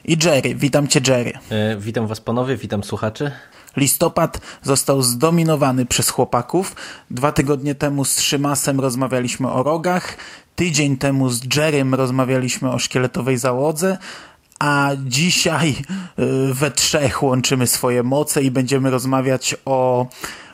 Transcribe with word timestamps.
I 0.05 0.17
Jerry. 0.23 0.55
Witam 0.55 0.88
cię, 0.88 1.02
Jerry. 1.08 1.34
E, 1.50 1.78
witam 1.78 2.08
was 2.08 2.22
panowie, 2.22 2.58
witam 2.58 2.84
słuchaczy. 2.84 3.31
Listopad 3.78 4.42
został 4.62 5.02
zdominowany 5.02 5.86
przez 5.86 6.09
chłopaków. 6.09 6.76
Dwa 7.12 7.31
tygodnie 7.31 7.76
temu 7.76 8.05
z 8.05 8.20
Szymasem 8.20 8.80
rozmawialiśmy 8.80 9.52
o 9.52 9.64
rogach. 9.64 10.17
Tydzień 10.55 10.98
temu 10.98 11.30
z 11.30 11.55
Jerrym 11.55 11.95
rozmawialiśmy 11.95 12.72
o 12.72 12.80
szkieletowej 12.80 13.38
załodze, 13.38 13.98
a 14.63 14.91
dzisiaj 15.05 15.76
y, 16.19 16.53
we 16.53 16.72
trzech 16.72 17.23
łączymy 17.23 17.67
swoje 17.67 18.03
moce 18.03 18.42
i 18.44 18.52
będziemy 18.52 18.89
rozmawiać 18.89 19.56
o 19.66 20.08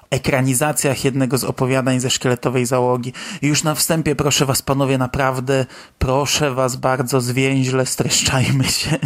ekranizacjach 0.10 1.06
jednego 1.06 1.38
z 1.38 1.44
opowiadań 1.44 2.00
ze 2.00 2.10
szkieletowej 2.10 2.66
załogi. 2.66 3.14
Już 3.42 3.64
na 3.64 3.76
wstępie 3.76 4.16
proszę 4.16 4.46
was 4.46 4.62
panowie 4.62 4.98
naprawdę, 4.98 5.66
proszę 6.00 6.52
was 6.52 6.76
bardzo 6.76 7.22
zwięźle, 7.22 7.86
streszczajmy 7.86 8.64
się. 8.64 8.98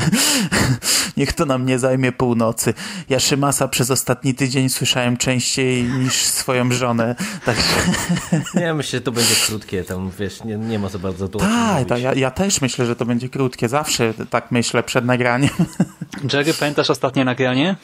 Niech 1.17 1.33
to 1.33 1.45
nam 1.45 1.65
nie 1.65 1.79
zajmie 1.79 2.11
północy. 2.11 2.73
Ja 3.09 3.19
Szymasa 3.19 3.67
przez 3.67 3.91
ostatni 3.91 4.33
tydzień 4.35 4.69
słyszałem 4.69 5.17
częściej 5.17 5.83
niż 5.83 6.13
swoją 6.13 6.71
żonę. 6.71 7.15
Także... 7.45 7.63
Nie, 8.61 8.73
myślę, 8.73 8.99
że 8.99 9.01
to 9.01 9.11
będzie 9.11 9.35
krótkie, 9.47 9.83
tam 9.83 10.11
wiesz, 10.19 10.43
nie, 10.43 10.57
nie 10.57 10.79
ma 10.79 10.89
za 10.89 10.99
bardzo 10.99 11.27
tu 11.27 11.39
Tak, 11.39 11.87
ta, 11.87 11.97
ja, 11.97 12.13
ja 12.13 12.31
też 12.31 12.61
myślę, 12.61 12.85
że 12.85 12.95
to 12.95 13.05
będzie 13.05 13.29
krótkie. 13.29 13.69
Zawsze 13.69 14.13
tak 14.29 14.51
myślę 14.51 14.83
przed 14.83 15.05
nagraniem. 15.05 15.49
Jerry, 16.33 16.53
pamiętasz 16.53 16.89
ostatnie 16.89 17.25
nagranie? 17.25 17.75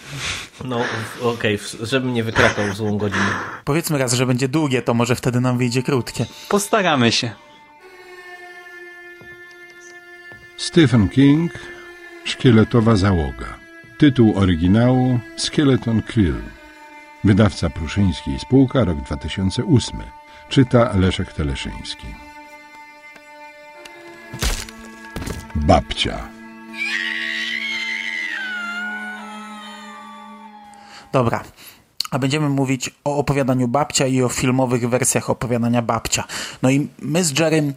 No, 0.65 0.81
okej, 1.21 1.55
okay, 1.55 1.87
żebym 1.87 2.13
nie 2.13 2.23
wykrakał 2.23 2.73
złą 2.73 2.97
godzinę. 2.97 3.29
Powiedzmy 3.65 3.97
raz, 3.97 4.13
że 4.13 4.25
będzie 4.25 4.47
długie, 4.47 4.81
to 4.81 4.93
może 4.93 5.15
wtedy 5.15 5.41
nam 5.41 5.57
wyjdzie 5.57 5.83
krótkie. 5.83 6.25
Postaramy 6.49 7.11
się. 7.11 7.31
Stephen 10.57 11.09
King, 11.09 11.51
Szkieletowa 12.29 12.95
załoga. 12.95 13.57
Tytuł 13.97 14.37
oryginału 14.37 15.19
Skeleton 15.37 16.01
Quill. 16.01 16.35
Wydawca 17.23 17.69
Pruszyński 17.69 18.39
Spółka, 18.39 18.83
rok 18.83 18.97
2008. 18.97 19.99
Czyta 20.49 20.97
Leszek 20.97 21.33
Teleszyński. 21.33 22.07
Babcia. 25.55 26.29
Dobra, 31.11 31.43
a 32.11 32.19
będziemy 32.19 32.49
mówić 32.49 32.89
o 33.03 33.17
opowiadaniu 33.17 33.67
babcia 33.67 34.07
i 34.07 34.21
o 34.21 34.29
filmowych 34.29 34.89
wersjach 34.89 35.29
opowiadania 35.29 35.81
babcia. 35.81 36.23
No 36.61 36.69
i 36.69 36.87
my 36.99 37.23
z 37.23 37.39
Jerem 37.39 37.73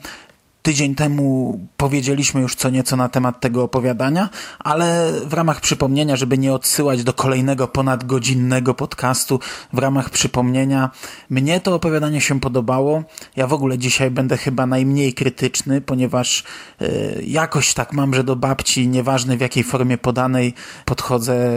Tydzień 0.62 0.94
temu 0.94 1.58
powiedzieliśmy 1.76 2.40
już 2.40 2.54
co 2.54 2.70
nieco 2.70 2.96
na 2.96 3.08
temat 3.08 3.40
tego 3.40 3.62
opowiadania, 3.62 4.28
ale 4.58 5.12
w 5.26 5.32
ramach 5.32 5.60
przypomnienia, 5.60 6.16
żeby 6.16 6.38
nie 6.38 6.52
odsyłać 6.52 7.04
do 7.04 7.12
kolejnego 7.12 7.68
ponadgodzinnego 7.68 8.74
podcastu, 8.74 9.40
w 9.72 9.78
ramach 9.78 10.10
przypomnienia, 10.10 10.90
mnie 11.30 11.60
to 11.60 11.74
opowiadanie 11.74 12.20
się 12.20 12.40
podobało. 12.40 13.02
Ja 13.36 13.46
w 13.46 13.52
ogóle 13.52 13.78
dzisiaj 13.78 14.10
będę 14.10 14.36
chyba 14.36 14.66
najmniej 14.66 15.14
krytyczny, 15.14 15.80
ponieważ 15.80 16.44
yy, 16.80 16.88
jakoś 17.26 17.74
tak 17.74 17.92
mam, 17.92 18.14
że 18.14 18.24
do 18.24 18.36
babci, 18.36 18.88
nieważne 18.88 19.36
w 19.36 19.40
jakiej 19.40 19.64
formie 19.64 19.98
podanej, 19.98 20.54
podchodzę 20.84 21.50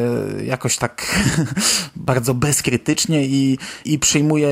jakoś 0.45 0.77
tak 0.77 1.22
bardzo 1.95 2.33
bezkrytycznie 2.33 3.25
i, 3.25 3.57
i 3.85 3.99
przyjmuję 3.99 4.49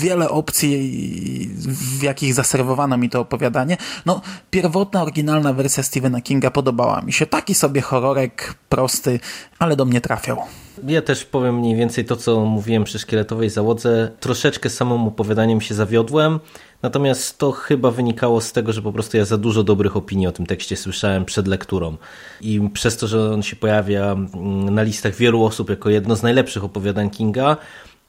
wiele 0.00 0.30
opcji, 0.30 1.50
w 1.98 2.02
jakich 2.02 2.34
zaserwowano 2.34 2.87
podobano 2.88 2.98
mi 2.98 3.10
to 3.10 3.20
opowiadanie. 3.20 3.76
No, 4.06 4.20
pierwotna, 4.50 5.02
oryginalna 5.02 5.52
wersja 5.52 5.82
Stephena 5.82 6.20
Kinga 6.20 6.50
podobała 6.50 7.00
mi 7.00 7.12
się. 7.12 7.26
Taki 7.26 7.54
sobie 7.54 7.80
horrorek 7.80 8.54
prosty, 8.68 9.20
ale 9.58 9.76
do 9.76 9.84
mnie 9.84 10.00
trafiał. 10.00 10.38
Ja 10.86 11.02
też 11.02 11.24
powiem 11.24 11.58
mniej 11.58 11.76
więcej 11.76 12.04
to, 12.04 12.16
co 12.16 12.44
mówiłem 12.44 12.84
przy 12.84 12.98
szkieletowej 12.98 13.50
załodze. 13.50 14.10
Troszeczkę 14.20 14.70
samym 14.70 15.06
opowiadaniem 15.06 15.60
się 15.60 15.74
zawiodłem, 15.74 16.40
natomiast 16.82 17.38
to 17.38 17.52
chyba 17.52 17.90
wynikało 17.90 18.40
z 18.40 18.52
tego, 18.52 18.72
że 18.72 18.82
po 18.82 18.92
prostu 18.92 19.16
ja 19.16 19.24
za 19.24 19.38
dużo 19.38 19.62
dobrych 19.62 19.96
opinii 19.96 20.26
o 20.26 20.32
tym 20.32 20.46
tekście 20.46 20.76
słyszałem 20.76 21.24
przed 21.24 21.48
lekturą. 21.48 21.96
I 22.40 22.60
przez 22.72 22.96
to, 22.96 23.06
że 23.06 23.32
on 23.34 23.42
się 23.42 23.56
pojawia 23.56 24.12
mm, 24.12 24.74
na 24.74 24.82
listach 24.82 25.14
wielu 25.14 25.44
osób 25.44 25.70
jako 25.70 25.90
jedno 25.90 26.16
z 26.16 26.22
najlepszych 26.22 26.64
opowiadań 26.64 27.10
Kinga, 27.10 27.56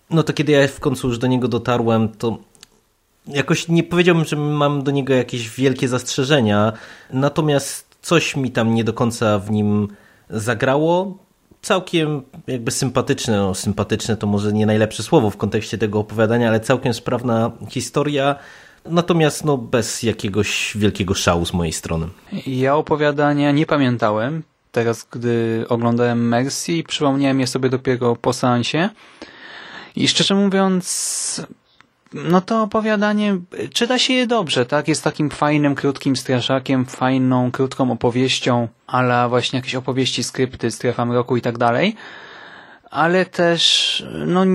no 0.09 0.23
to 0.23 0.33
kiedy 0.33 0.51
ja 0.51 0.67
w 0.67 0.79
końcu 0.79 1.07
już 1.07 1.17
do 1.17 1.27
niego 1.27 1.47
dotarłem, 1.47 2.09
to 2.09 2.37
jakoś 3.29 3.67
nie 3.67 3.83
powiedziałbym, 3.83 4.25
że 4.25 4.35
mam 4.35 4.83
do 4.83 4.91
niego 4.91 5.13
jakieś 5.13 5.49
wielkie 5.49 5.87
zastrzeżenia, 5.87 6.73
natomiast 7.13 7.97
coś 8.01 8.35
mi 8.35 8.51
tam 8.51 8.73
nie 8.73 8.83
do 8.83 8.93
końca 8.93 9.39
w 9.39 9.51
nim 9.51 9.87
zagrało. 10.29 11.17
Całkiem 11.61 12.21
jakby 12.47 12.71
sympatyczne, 12.71 13.37
no 13.37 13.55
sympatyczne 13.55 14.17
to 14.17 14.27
może 14.27 14.53
nie 14.53 14.65
najlepsze 14.65 15.03
słowo 15.03 15.29
w 15.29 15.37
kontekście 15.37 15.77
tego 15.77 15.99
opowiadania, 15.99 16.47
ale 16.47 16.59
całkiem 16.59 16.93
sprawna 16.93 17.51
historia. 17.69 18.35
Natomiast 18.85 19.45
no, 19.45 19.57
bez 19.57 20.03
jakiegoś 20.03 20.73
wielkiego 20.75 21.13
szału 21.13 21.45
z 21.45 21.53
mojej 21.53 21.73
strony. 21.73 22.07
Ja 22.47 22.75
opowiadania 22.75 23.51
nie 23.51 23.65
pamiętałem. 23.65 24.43
Teraz, 24.71 25.07
gdy 25.11 25.65
oglądałem 25.69 26.27
Mercy, 26.27 26.83
przypomniałem 26.87 27.39
je 27.39 27.47
sobie 27.47 27.69
dopiero 27.69 28.15
po 28.15 28.33
seansie. 28.33 28.89
I 29.95 30.07
szczerze 30.07 30.35
mówiąc, 30.35 31.45
no 32.13 32.41
to 32.41 32.61
opowiadanie, 32.61 33.37
czyta 33.73 33.99
się 33.99 34.13
je 34.13 34.27
dobrze, 34.27 34.65
tak? 34.65 34.87
Jest 34.87 35.03
takim 35.03 35.29
fajnym, 35.29 35.75
krótkim 35.75 36.15
straszakiem, 36.15 36.85
fajną, 36.85 37.51
krótką 37.51 37.91
opowieścią, 37.91 38.67
ale 38.87 39.29
właśnie 39.29 39.59
jakieś 39.59 39.75
opowieści, 39.75 40.23
skrypty, 40.23 40.71
strefa 40.71 41.05
mroku 41.05 41.37
i 41.37 41.41
tak 41.41 41.57
dalej. 41.57 41.95
Ale 42.91 43.25
też, 43.25 44.03
no, 44.25 44.45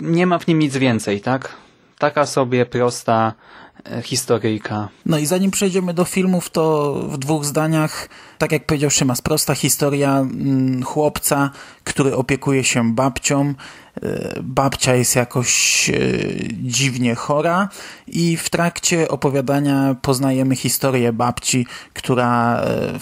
nie 0.00 0.26
ma 0.26 0.38
w 0.38 0.46
nim 0.46 0.58
nic 0.58 0.76
więcej, 0.76 1.20
tak? 1.20 1.56
Taka 1.98 2.26
sobie 2.26 2.66
prosta 2.66 3.32
historyjka. 4.02 4.88
No 5.06 5.18
i 5.18 5.26
zanim 5.26 5.50
przejdziemy 5.50 5.94
do 5.94 6.04
filmów, 6.04 6.50
to 6.50 6.94
w 7.08 7.18
dwóch 7.18 7.44
zdaniach, 7.44 8.08
tak 8.38 8.52
jak 8.52 8.66
powiedział 8.66 8.90
Szymas, 8.90 9.22
prosta 9.22 9.54
historia 9.54 10.18
mm, 10.18 10.82
chłopca, 10.82 11.50
który 11.84 12.16
opiekuje 12.16 12.64
się 12.64 12.94
babcią, 12.94 13.54
babcia 14.42 14.94
jest 14.94 15.16
jakoś 15.16 15.90
e, 15.90 15.94
dziwnie 16.52 17.14
chora 17.14 17.68
i 18.06 18.36
w 18.36 18.50
trakcie 18.50 19.08
opowiadania 19.08 19.96
poznajemy 20.02 20.56
historię 20.56 21.12
babci, 21.12 21.66
która 21.94 22.60
e, 22.60 22.98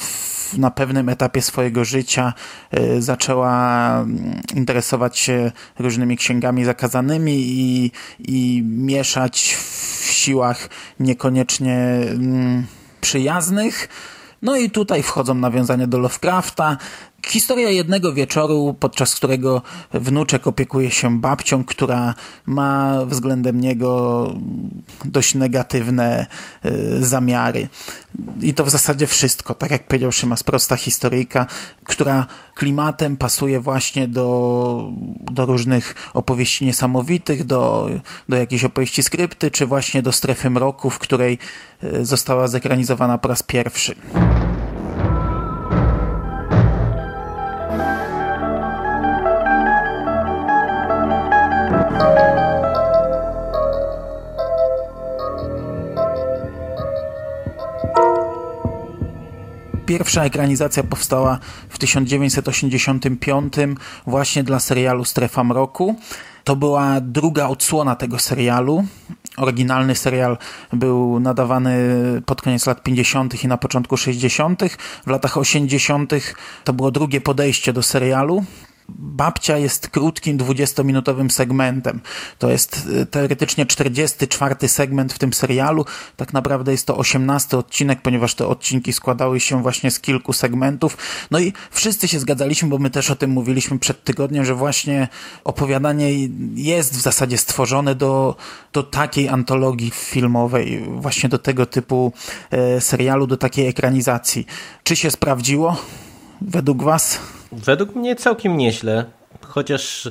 na 0.58 0.70
pewnym 0.70 1.08
etapie 1.08 1.42
swojego 1.42 1.84
życia 1.84 2.32
e, 2.70 3.02
zaczęła 3.02 3.88
mm, 4.00 4.40
interesować 4.54 5.18
się 5.18 5.52
różnymi 5.78 6.16
księgami 6.16 6.64
zakazanymi 6.64 7.34
i, 7.38 7.90
i 8.18 8.62
mieszać 8.66 9.54
w 9.54 10.01
siłach 10.22 10.68
niekoniecznie 11.00 11.76
mm, 11.76 12.66
przyjaznych. 13.00 13.88
No 14.42 14.56
i 14.56 14.70
tutaj 14.70 15.02
wchodzą 15.02 15.34
nawiązania 15.34 15.86
do 15.86 15.98
Lovecrafta, 15.98 16.76
Historia 17.26 17.70
jednego 17.70 18.12
wieczoru, 18.12 18.76
podczas 18.80 19.14
którego 19.14 19.62
wnuczek 19.94 20.46
opiekuje 20.46 20.90
się 20.90 21.20
babcią, 21.20 21.64
która 21.64 22.14
ma 22.46 22.98
względem 23.06 23.60
niego 23.60 24.30
dość 25.04 25.34
negatywne 25.34 26.26
y, 26.64 27.04
zamiary. 27.04 27.68
I 28.40 28.54
to 28.54 28.64
w 28.64 28.70
zasadzie 28.70 29.06
wszystko. 29.06 29.54
Tak 29.54 29.70
jak 29.70 29.86
powiedział 29.86 30.12
Szymas, 30.12 30.42
prosta 30.42 30.76
historyjka, 30.76 31.46
która 31.84 32.26
klimatem 32.54 33.16
pasuje 33.16 33.60
właśnie 33.60 34.08
do, 34.08 34.88
do 35.20 35.46
różnych 35.46 35.94
opowieści 36.14 36.64
niesamowitych, 36.64 37.44
do, 37.44 37.90
do 38.28 38.36
jakiejś 38.36 38.64
opowieści 38.64 39.02
skrypty, 39.02 39.50
czy 39.50 39.66
właśnie 39.66 40.02
do 40.02 40.12
strefy 40.12 40.50
mroku, 40.50 40.90
w 40.90 40.98
której 40.98 41.38
y, 41.84 42.04
została 42.04 42.48
zekranizowana 42.48 43.18
po 43.18 43.28
raz 43.28 43.42
pierwszy. 43.42 43.94
Pierwsza 59.92 60.24
ekranizacja 60.24 60.82
powstała 60.82 61.38
w 61.68 61.78
1985 61.78 63.54
właśnie 64.06 64.44
dla 64.44 64.60
serialu 64.60 65.04
Strefa 65.04 65.44
Mroku. 65.44 65.96
To 66.44 66.56
była 66.56 67.00
druga 67.00 67.48
odsłona 67.48 67.96
tego 67.96 68.18
serialu. 68.18 68.84
Oryginalny 69.36 69.94
serial 69.94 70.38
był 70.72 71.20
nadawany 71.20 71.76
pod 72.26 72.42
koniec 72.42 72.66
lat 72.66 72.82
50. 72.82 73.44
i 73.44 73.48
na 73.48 73.56
początku 73.56 73.96
60. 73.96 74.62
W 75.06 75.10
latach 75.10 75.38
80. 75.38 76.12
to 76.64 76.72
było 76.72 76.90
drugie 76.90 77.20
podejście 77.20 77.72
do 77.72 77.82
serialu. 77.82 78.44
Babcia 78.88 79.58
jest 79.58 79.88
krótkim, 79.88 80.38
20-minutowym 80.38 81.30
segmentem. 81.30 82.00
To 82.38 82.50
jest 82.50 82.88
y, 83.02 83.06
teoretycznie 83.06 83.66
44 83.66 84.68
segment 84.68 85.12
w 85.12 85.18
tym 85.18 85.32
serialu. 85.32 85.84
Tak 86.16 86.32
naprawdę 86.32 86.72
jest 86.72 86.86
to 86.86 86.96
18 86.96 87.58
odcinek, 87.58 88.02
ponieważ 88.02 88.34
te 88.34 88.46
odcinki 88.46 88.92
składały 88.92 89.40
się 89.40 89.62
właśnie 89.62 89.90
z 89.90 90.00
kilku 90.00 90.32
segmentów. 90.32 90.96
No 91.30 91.38
i 91.38 91.52
wszyscy 91.70 92.08
się 92.08 92.20
zgadzaliśmy, 92.20 92.68
bo 92.68 92.78
my 92.78 92.90
też 92.90 93.10
o 93.10 93.16
tym 93.16 93.30
mówiliśmy 93.30 93.78
przed 93.78 94.04
tygodniem, 94.04 94.44
że 94.44 94.54
właśnie 94.54 95.08
opowiadanie 95.44 96.12
jest 96.54 96.94
w 96.94 97.00
zasadzie 97.00 97.38
stworzone 97.38 97.94
do, 97.94 98.36
do 98.72 98.82
takiej 98.82 99.28
antologii 99.28 99.90
filmowej, 99.90 100.84
właśnie 100.88 101.28
do 101.28 101.38
tego 101.38 101.66
typu 101.66 102.12
e, 102.50 102.80
serialu, 102.80 103.26
do 103.26 103.36
takiej 103.36 103.66
ekranizacji. 103.66 104.46
Czy 104.82 104.96
się 104.96 105.10
sprawdziło 105.10 105.76
według 106.40 106.82
Was? 106.82 107.18
Według 107.52 107.94
mnie 107.94 108.16
całkiem 108.16 108.56
nieźle, 108.56 109.04
chociaż 109.46 110.10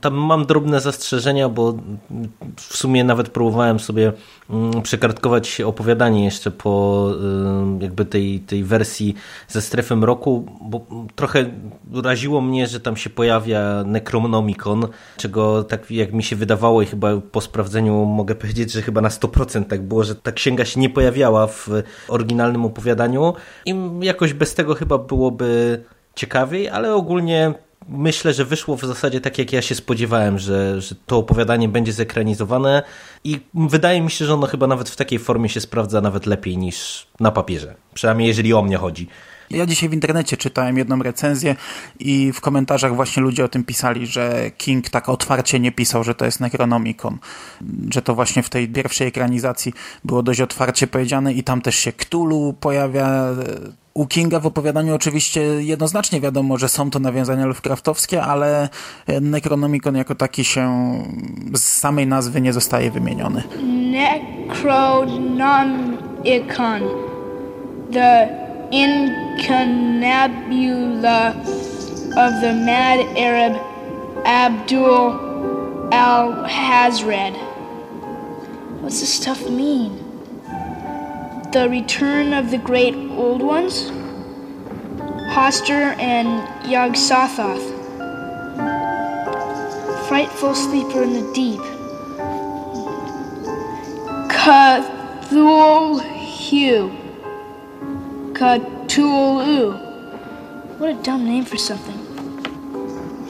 tam 0.00 0.14
mam 0.14 0.46
drobne 0.46 0.80
zastrzeżenia, 0.80 1.48
bo 1.48 1.74
w 2.56 2.76
sumie 2.76 3.04
nawet 3.04 3.28
próbowałem 3.28 3.80
sobie 3.80 4.12
mm, 4.50 4.82
przekartkować 4.82 5.60
opowiadanie 5.60 6.24
jeszcze 6.24 6.50
po 6.50 7.06
y, 7.80 7.82
jakby 7.82 8.04
tej, 8.04 8.40
tej 8.40 8.64
wersji 8.64 9.14
ze 9.48 9.62
strefy 9.62 9.96
mroku, 9.96 10.46
bo 10.60 10.86
trochę 11.14 11.50
raziło 11.94 12.40
mnie, 12.40 12.66
że 12.66 12.80
tam 12.80 12.96
się 12.96 13.10
pojawia 13.10 13.84
Necronomicon, 13.84 14.88
czego 15.16 15.64
tak 15.64 15.90
jak 15.90 16.12
mi 16.12 16.22
się 16.22 16.36
wydawało 16.36 16.82
i 16.82 16.86
chyba 16.86 17.16
po 17.32 17.40
sprawdzeniu 17.40 18.04
mogę 18.04 18.34
powiedzieć, 18.34 18.72
że 18.72 18.82
chyba 18.82 19.00
na 19.00 19.08
100% 19.08 19.64
tak 19.64 19.82
było, 19.82 20.04
że 20.04 20.14
ta 20.14 20.32
księga 20.32 20.64
się 20.64 20.80
nie 20.80 20.90
pojawiała 20.90 21.46
w 21.46 21.68
oryginalnym 22.08 22.64
opowiadaniu. 22.64 23.34
I 23.66 23.74
jakoś 24.00 24.32
bez 24.32 24.54
tego 24.54 24.74
chyba 24.74 24.98
byłoby 24.98 25.80
ciekawiej, 26.20 26.68
ale 26.68 26.94
ogólnie 26.94 27.54
myślę, 27.88 28.32
że 28.32 28.44
wyszło 28.44 28.76
w 28.76 28.80
zasadzie 28.80 29.20
tak, 29.20 29.38
jak 29.38 29.52
ja 29.52 29.62
się 29.62 29.74
spodziewałem, 29.74 30.38
że, 30.38 30.80
że 30.80 30.94
to 31.06 31.18
opowiadanie 31.18 31.68
będzie 31.68 31.92
zekranizowane 31.92 32.82
i 33.24 33.40
wydaje 33.54 34.00
mi 34.00 34.10
się, 34.10 34.24
że 34.24 34.34
ono 34.34 34.46
chyba 34.46 34.66
nawet 34.66 34.90
w 34.90 34.96
takiej 34.96 35.18
formie 35.18 35.48
się 35.48 35.60
sprawdza 35.60 36.00
nawet 36.00 36.26
lepiej 36.26 36.58
niż 36.58 37.06
na 37.20 37.30
papierze. 37.30 37.74
Przynajmniej 37.94 38.28
jeżeli 38.28 38.54
o 38.54 38.62
mnie 38.62 38.76
chodzi. 38.76 39.08
Ja 39.50 39.66
dzisiaj 39.66 39.88
w 39.88 39.92
internecie 39.92 40.36
czytałem 40.36 40.78
jedną 40.78 41.02
recenzję 41.02 41.56
i 41.98 42.32
w 42.32 42.40
komentarzach 42.40 42.94
właśnie 42.94 43.22
ludzie 43.22 43.44
o 43.44 43.48
tym 43.48 43.64
pisali, 43.64 44.06
że 44.06 44.50
King 44.58 44.90
tak 44.90 45.08
otwarcie 45.08 45.60
nie 45.60 45.72
pisał, 45.72 46.04
że 46.04 46.14
to 46.14 46.24
jest 46.24 46.40
Necronomicon, 46.40 47.18
że 47.90 48.02
to 48.02 48.14
właśnie 48.14 48.42
w 48.42 48.50
tej 48.50 48.68
pierwszej 48.68 49.08
ekranizacji 49.08 49.72
było 50.04 50.22
dość 50.22 50.40
otwarcie 50.40 50.86
powiedziane 50.86 51.32
i 51.32 51.42
tam 51.42 51.62
też 51.62 51.76
się 51.76 51.92
Cthulhu 51.92 52.54
pojawia, 52.60 53.26
u 53.94 54.06
Kinga 54.06 54.40
w 54.40 54.46
opowiadaniu 54.46 54.94
oczywiście 54.94 55.42
jednoznacznie 55.42 56.20
wiadomo, 56.20 56.58
że 56.58 56.68
są 56.68 56.90
to 56.90 56.98
nawiązania 56.98 57.46
Lovecraftowskie, 57.46 58.22
ale 58.22 58.68
Necronomicon 59.20 59.96
jako 59.96 60.14
taki 60.14 60.44
się 60.44 60.94
z 61.54 61.62
samej 61.62 62.06
nazwy 62.06 62.40
nie 62.40 62.52
zostaje 62.52 62.90
wymieniony. 62.90 63.42
Necronomicon. 63.90 66.80
The 67.92 68.49
incunabula 68.72 70.20
of 72.16 72.40
the 72.40 72.52
mad 72.52 73.00
Arab 73.16 73.56
Abdul 74.24 75.88
al-Hazred. 75.92 77.34
What's 78.80 79.00
this 79.00 79.12
stuff 79.12 79.48
mean? 79.48 79.98
The 81.52 81.68
Return 81.68 82.32
of 82.32 82.50
the 82.52 82.58
Great 82.58 82.94
Old 82.94 83.42
Ones, 83.42 83.90
Hoster 85.34 85.96
and 85.98 86.46
Yog-Sothoth, 86.70 87.76
Frightful 90.08 90.54
Sleeper 90.54 91.02
in 91.02 91.12
the 91.12 91.32
Deep, 91.32 91.60
Cthulhu, 95.30 96.00
What 98.40 98.62
a 100.80 100.94
dumb 101.02 101.24
name 101.26 101.44
for 101.44 101.58
something. 101.58 101.98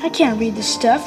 I 0.04 0.08
can't 0.08 0.38
read 0.40 0.54
this 0.54 0.74
stuff. 0.74 1.02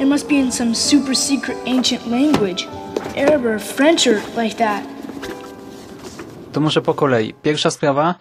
It 0.00 0.06
must 0.06 0.28
be 0.28 0.38
in 0.38 0.52
some 0.52 0.74
super 0.74 1.14
secret 1.14 1.56
ancient 1.66 2.06
language, 2.06 2.68
Arab 3.16 3.44
or 3.44 3.58
French 3.58 4.06
or 4.06 4.22
like 4.36 4.56
that. 4.56 4.84
To 6.52 6.60
może 6.60 6.82
po 6.82 6.94
kolei. 6.94 7.34
Pierwsza 7.42 7.70
sprawa, 7.70 8.14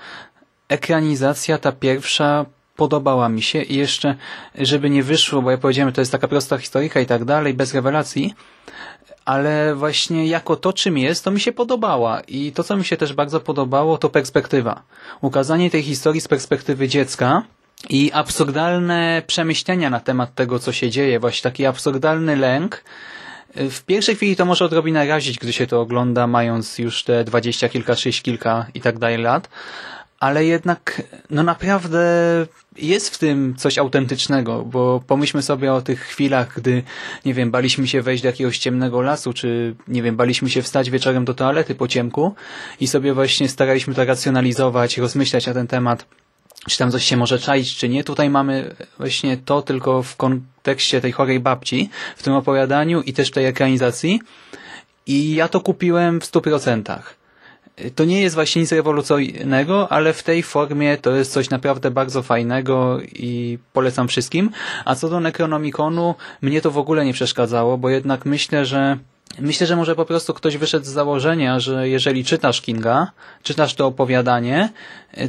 ekranizacja 0.70 1.58
ta 1.58 1.72
pierwsza 1.72 2.46
podobała 2.76 3.30
mi 3.30 3.42
się 3.42 3.62
i 3.62 3.76
jeszcze, 3.76 4.16
żeby 4.56 4.90
nie 4.90 5.04
wyszło, 5.04 5.42
bo 5.42 5.52
ja 5.52 5.58
powiedziałem, 5.58 5.90
że 5.90 5.94
to 5.94 6.02
jest 6.02 6.12
taka 6.12 6.28
prosta 6.28 6.58
historyjka 6.58 7.00
i 7.00 7.06
tak 7.06 7.26
dalej, 7.26 7.54
bez 7.54 7.74
rewelacji, 7.74 8.34
ale 9.26 9.76
właśnie 9.76 10.28
jako 10.28 10.56
to, 10.56 10.74
czym 10.74 10.98
jest, 10.98 11.24
to 11.24 11.32
mi 11.32 11.40
się 11.40 11.52
podobała. 11.52 12.22
I 12.28 12.52
to, 12.52 12.64
co 12.64 12.78
mi 12.78 12.86
się 12.86 12.98
też 12.98 13.14
bardzo 13.14 13.40
podobało, 13.40 13.98
to 13.98 14.10
perspektywa. 14.10 14.82
Ukazanie 15.22 15.70
tej 15.70 15.84
historii 15.84 16.22
z 16.22 16.28
perspektywy 16.28 16.88
dziecka 16.88 17.44
i 17.90 18.12
absurdalne 18.14 19.22
przemyślenia 19.28 19.90
na 19.90 20.00
temat 20.00 20.36
tego, 20.36 20.60
co 20.60 20.72
się 20.72 20.90
dzieje, 20.90 21.20
właśnie 21.20 21.52
taki 21.52 21.66
absurdalny 21.66 22.36
lęk, 22.36 22.84
w 23.56 23.82
pierwszej 23.82 24.16
chwili 24.16 24.36
to 24.36 24.46
może 24.46 24.66
odrobinę 24.66 25.08
razić, 25.08 25.40
gdy 25.40 25.54
się 25.54 25.68
to 25.68 25.82
ogląda, 25.82 26.28
mając 26.28 26.78
już 26.78 27.04
te 27.04 27.24
dwadzieścia 27.24 27.70
kilka, 27.70 27.96
sześć 27.96 28.22
kilka 28.22 28.66
i 28.74 28.82
tak 28.82 29.00
dalej 29.00 29.18
lat, 29.18 29.50
ale 30.20 30.46
jednak 30.46 31.02
no 31.30 31.44
naprawdę 31.44 32.00
jest 32.78 33.16
w 33.16 33.18
tym 33.18 33.56
coś 33.58 33.78
autentycznego, 33.78 34.64
bo 34.66 35.04
pomyślmy 35.08 35.44
sobie 35.44 35.74
o 35.74 35.82
tych 35.82 36.02
chwilach, 36.02 36.54
gdy, 36.56 36.84
nie 37.26 37.34
wiem, 37.34 37.52
baliśmy 37.52 37.88
się 37.88 38.02
wejść 38.02 38.24
do 38.24 38.30
jakiegoś 38.30 38.58
ciemnego 38.58 39.02
lasu, 39.02 39.34
czy, 39.34 39.76
nie 39.88 40.04
wiem, 40.04 40.16
baliśmy 40.16 40.50
się 40.50 40.62
wstać 40.62 40.90
wieczorem 40.90 41.26
do 41.26 41.34
toalety 41.34 41.76
po 41.76 41.88
ciemku 41.88 42.36
i 42.80 42.88
sobie 42.88 43.14
właśnie 43.14 43.50
staraliśmy 43.50 43.94
to 43.94 44.06
racjonalizować, 44.06 44.98
rozmyślać 44.98 45.48
na 45.48 45.54
ten 45.54 45.68
temat 45.68 46.06
czy 46.68 46.78
tam 46.78 46.92
coś 46.92 47.06
się 47.06 47.18
może 47.18 47.40
czaić, 47.40 47.78
czy 47.78 47.90
nie. 47.90 48.04
Tutaj 48.04 48.30
mamy 48.30 48.76
właśnie 48.98 49.38
to 49.38 49.62
tylko 49.62 50.04
w 50.04 50.16
kontekście 50.16 51.02
tej 51.02 51.12
chorej 51.12 51.40
babci, 51.40 51.90
w 52.18 52.24
tym 52.24 52.34
opowiadaniu 52.34 53.02
i 53.02 53.14
też 53.14 53.32
tej 53.32 53.46
ekranizacji. 53.46 54.22
I 55.06 55.36
ja 55.36 55.48
to 55.48 55.62
kupiłem 55.62 56.22
w 56.22 56.26
stu 56.26 56.42
procentach. 56.42 57.19
To 57.96 58.06
nie 58.06 58.22
jest 58.22 58.36
właśnie 58.36 58.62
nic 58.62 58.72
rewolucyjnego, 58.72 59.92
ale 59.92 60.14
w 60.14 60.24
tej 60.24 60.44
formie 60.44 60.98
to 60.98 61.12
jest 61.12 61.32
coś 61.32 61.50
naprawdę 61.50 61.92
bardzo 61.92 62.24
fajnego 62.24 63.00
i 63.02 63.58
polecam 63.74 64.08
wszystkim. 64.08 64.50
A 64.86 64.96
co 64.96 65.10
do 65.10 65.20
Necronomiconu, 65.20 66.16
mnie 66.42 66.62
to 66.62 66.72
w 66.72 66.78
ogóle 66.78 67.06
nie 67.06 67.14
przeszkadzało, 67.14 67.78
bo 67.78 67.90
jednak 67.90 68.26
myślę, 68.26 68.66
że 68.66 68.98
Myślę, 69.40 69.68
że 69.68 69.76
może 69.76 69.96
po 69.96 70.06
prostu 70.06 70.34
ktoś 70.34 70.58
wyszedł 70.58 70.86
z 70.86 70.90
założenia, 70.90 71.60
że 71.60 71.90
jeżeli 71.90 72.26
czytasz 72.26 72.62
Kinga, 72.62 73.12
czytasz 73.44 73.76
to 73.76 73.88
opowiadanie, 73.88 74.70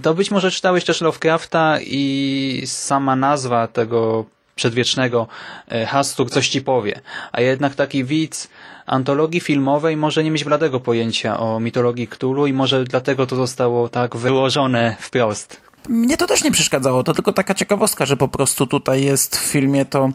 to 0.03 0.15
być 0.15 0.31
może 0.31 0.51
czytałeś 0.51 0.85
też 0.85 1.01
Lovecrafta 1.01 1.79
i 1.81 2.63
sama 2.67 3.17
nazwa 3.17 3.67
tego 3.67 4.25
przedwiecznego 4.61 5.27
e, 5.69 5.87
Hastur 5.87 6.31
coś 6.31 6.49
ci 6.49 6.63
powie. 6.63 7.01
A 7.33 7.41
jednak 7.41 7.75
taki 7.75 8.05
widz 8.05 8.49
antologii 8.87 9.41
filmowej 9.41 9.97
może 9.97 10.25
nie 10.25 10.31
mieć 10.31 10.45
bladego 10.45 10.81
pojęcia 10.81 11.41
o 11.41 11.61
mitologii 11.61 12.09
Cthulhu 12.09 12.47
i 12.47 12.53
może 12.53 12.85
dlatego 12.85 13.27
to 13.27 13.37
zostało 13.37 13.89
tak 13.89 14.17
wyłożone 14.17 14.97
wprost. 15.01 15.61
Mnie 15.89 16.17
to 16.17 16.27
też 16.27 16.45
nie 16.45 16.51
przeszkadzało, 16.51 17.03
to 17.03 17.15
tylko 17.15 17.33
taka 17.33 17.55
ciekawostka, 17.55 18.07
że 18.07 18.17
po 18.17 18.29
prostu 18.29 18.67
tutaj 18.67 19.03
jest 19.03 19.37
w 19.37 19.45
filmie 19.45 19.85
to 19.85 20.11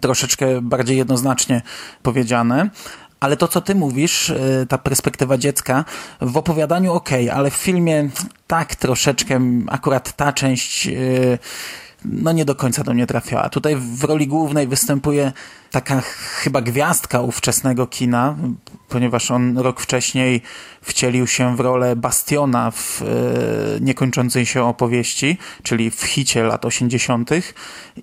troszeczkę 0.00 0.60
bardziej 0.62 0.96
jednoznacznie 0.96 1.62
powiedziane. 2.02 2.70
Ale 3.20 3.36
to, 3.36 3.48
co 3.48 3.60
ty 3.60 3.74
mówisz, 3.74 4.30
y, 4.30 4.66
ta 4.68 4.78
perspektywa 4.78 5.38
dziecka, 5.38 5.84
w 6.20 6.36
opowiadaniu 6.36 6.92
ok, 6.92 7.10
ale 7.32 7.50
w 7.50 7.54
filmie 7.54 8.10
tak 8.46 8.74
troszeczkę, 8.74 9.40
akurat 9.68 10.16
ta 10.16 10.32
część 10.32 10.86
y, 10.86 11.38
no 12.04 12.32
nie 12.32 12.44
do 12.44 12.54
końca 12.54 12.84
do 12.84 12.94
mnie 12.94 13.06
trafiała. 13.06 13.48
Tutaj 13.48 13.76
w 13.76 14.04
roli 14.04 14.26
głównej 14.26 14.66
występuje 14.66 15.32
taka 15.70 16.00
chyba 16.42 16.60
gwiazdka 16.60 17.20
ówczesnego 17.20 17.86
kina, 17.86 18.36
ponieważ 18.88 19.30
on 19.30 19.58
rok 19.58 19.80
wcześniej 19.80 20.42
wcielił 20.82 21.26
się 21.26 21.56
w 21.56 21.60
rolę 21.60 21.96
Bastiona 21.96 22.70
w 22.70 23.02
e, 23.02 23.06
niekończącej 23.80 24.46
się 24.46 24.64
opowieści, 24.64 25.38
czyli 25.62 25.90
w 25.90 26.02
hicie 26.02 26.42
lat 26.42 26.64
80. 26.64 27.30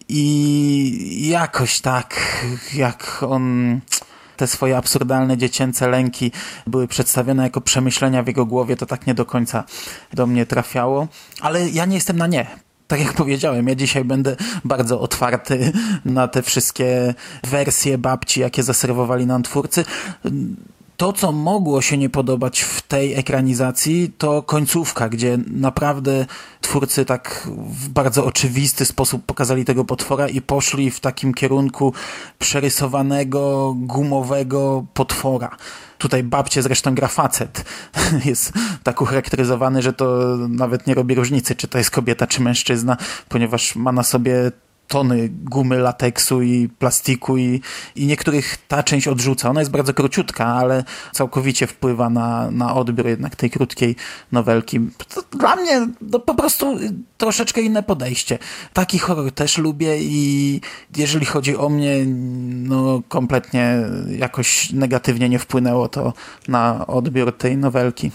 I 0.09 1.27
jakoś 1.29 1.79
tak, 1.79 2.45
jak 2.73 3.23
on 3.29 3.79
te 4.37 4.47
swoje 4.47 4.77
absurdalne 4.77 5.37
dziecięce 5.37 5.87
lęki 5.87 6.31
były 6.67 6.87
przedstawione 6.87 7.43
jako 7.43 7.61
przemyślenia 7.61 8.23
w 8.23 8.27
jego 8.27 8.45
głowie, 8.45 8.75
to 8.75 8.85
tak 8.85 9.07
nie 9.07 9.13
do 9.13 9.25
końca 9.25 9.63
do 10.13 10.27
mnie 10.27 10.45
trafiało. 10.45 11.07
Ale 11.41 11.69
ja 11.69 11.85
nie 11.85 11.95
jestem 11.95 12.17
na 12.17 12.27
nie 12.27 12.66
tak 12.87 12.99
jak 12.99 13.13
powiedziałem, 13.13 13.67
ja 13.67 13.75
dzisiaj 13.75 14.03
będę 14.05 14.35
bardzo 14.65 15.01
otwarty 15.01 15.71
na 16.05 16.27
te 16.27 16.41
wszystkie 16.41 17.13
wersje 17.43 17.97
babci, 17.97 18.39
jakie 18.39 18.63
zaserwowali 18.63 19.25
nam 19.25 19.43
twórcy. 19.43 19.85
To, 20.97 21.13
co 21.13 21.31
mogło 21.31 21.81
się 21.81 21.97
nie 21.97 22.09
podobać 22.09 22.61
w 22.61 22.81
tej 22.81 23.13
ekranizacji, 23.13 24.11
to 24.17 24.41
końcówka, 24.41 25.09
gdzie 25.09 25.37
naprawdę 25.47 26.25
twórcy 26.61 27.05
tak 27.05 27.47
w 27.57 27.89
bardzo 27.89 28.25
oczywisty 28.25 28.85
sposób 28.85 29.25
pokazali 29.25 29.65
tego 29.65 29.85
potwora 29.85 30.27
i 30.27 30.41
poszli 30.41 30.91
w 30.91 30.99
takim 30.99 31.33
kierunku 31.33 31.93
przerysowanego, 32.39 33.73
gumowego 33.77 34.85
potwora. 34.93 35.57
Tutaj 35.97 36.23
babcie 36.23 36.61
zresztą 36.61 36.95
gra 36.95 37.07
facet. 37.07 37.65
Jest 38.25 38.53
tak 38.83 39.01
ucharakteryzowany, 39.01 39.81
że 39.81 39.93
to 39.93 40.37
nawet 40.49 40.87
nie 40.87 40.93
robi 40.93 41.15
różnicy, 41.15 41.55
czy 41.55 41.67
to 41.67 41.77
jest 41.77 41.91
kobieta, 41.91 42.27
czy 42.27 42.41
mężczyzna, 42.41 42.97
ponieważ 43.29 43.75
ma 43.75 43.91
na 43.91 44.03
sobie 44.03 44.51
tony 44.87 45.29
gumy, 45.31 45.77
lateksu 45.77 46.41
i 46.41 46.69
plastiku 46.79 47.37
i, 47.37 47.61
i 47.95 48.05
niektórych 48.05 48.57
ta 48.67 48.83
część 48.83 49.07
odrzuca. 49.07 49.49
Ona 49.49 49.59
jest 49.61 49.71
bardzo 49.71 49.93
króciutka, 49.93 50.45
ale 50.45 50.83
całkowicie 51.11 51.67
wpływa 51.67 52.09
na, 52.09 52.51
na 52.51 52.75
odbiór 52.75 53.07
jednak 53.07 53.35
tej 53.35 53.49
krótkiej 53.49 53.95
nowelki. 54.31 54.79
To 55.15 55.37
dla 55.37 55.55
mnie 55.55 55.87
no, 56.01 56.19
po 56.19 56.35
prostu 56.35 56.79
troszeczkę 57.17 57.61
inne 57.61 57.83
podejście. 57.83 58.37
Taki 58.73 58.99
horror 58.99 59.31
też 59.31 59.57
lubię 59.57 59.97
i 60.01 60.61
jeżeli 60.97 61.25
chodzi 61.25 61.57
o 61.57 61.69
mnie, 61.69 62.05
no 62.45 63.01
kompletnie 63.07 63.77
jakoś 64.09 64.71
negatywnie 64.71 65.29
nie 65.29 65.39
wpłynęło 65.39 65.89
to 65.89 66.13
na 66.47 66.87
odbiór 66.87 67.37
tej 67.37 67.57
nowelki. 67.57 68.11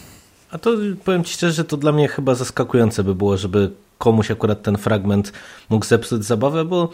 A 0.52 0.58
to 0.58 0.70
powiem 1.04 1.24
Ci 1.24 1.34
szczerze, 1.34 1.52
że 1.52 1.64
to 1.64 1.76
dla 1.76 1.92
mnie 1.92 2.08
chyba 2.08 2.34
zaskakujące 2.34 3.04
by 3.04 3.14
było, 3.14 3.36
żeby 3.36 3.70
komuś 3.98 4.30
akurat 4.30 4.62
ten 4.62 4.78
fragment 4.78 5.32
mógł 5.70 5.86
zepsuć 5.86 6.24
zabawę, 6.24 6.64
bo 6.64 6.88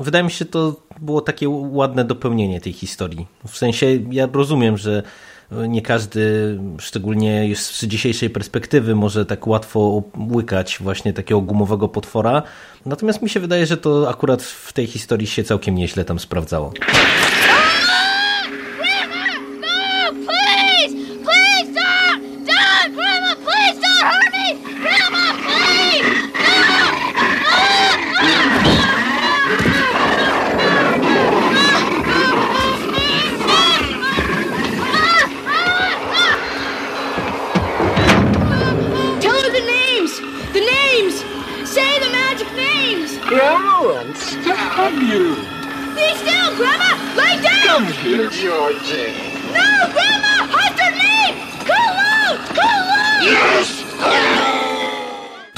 wydaje 0.00 0.24
mi 0.24 0.30
się, 0.30 0.44
to 0.44 0.76
było 1.00 1.20
takie 1.20 1.48
ładne 1.48 2.04
dopełnienie 2.04 2.60
tej 2.60 2.72
historii. 2.72 3.26
W 3.48 3.58
sensie 3.58 3.86
ja 4.10 4.28
rozumiem, 4.32 4.78
że 4.78 5.02
nie 5.68 5.82
każdy, 5.82 6.58
szczególnie 6.78 7.48
już 7.48 7.58
z 7.58 7.84
dzisiejszej 7.84 8.30
perspektywy, 8.30 8.94
może 8.94 9.26
tak 9.26 9.46
łatwo 9.46 10.02
łykać 10.30 10.78
właśnie 10.80 11.12
takiego 11.12 11.40
gumowego 11.40 11.88
potwora. 11.88 12.42
Natomiast 12.86 13.22
mi 13.22 13.30
się 13.30 13.40
wydaje, 13.40 13.66
że 13.66 13.76
to 13.76 14.08
akurat 14.08 14.42
w 14.42 14.72
tej 14.72 14.86
historii 14.86 15.26
się 15.26 15.44
całkiem 15.44 15.74
nieźle 15.74 16.04
tam 16.04 16.18
sprawdzało. 16.18 16.72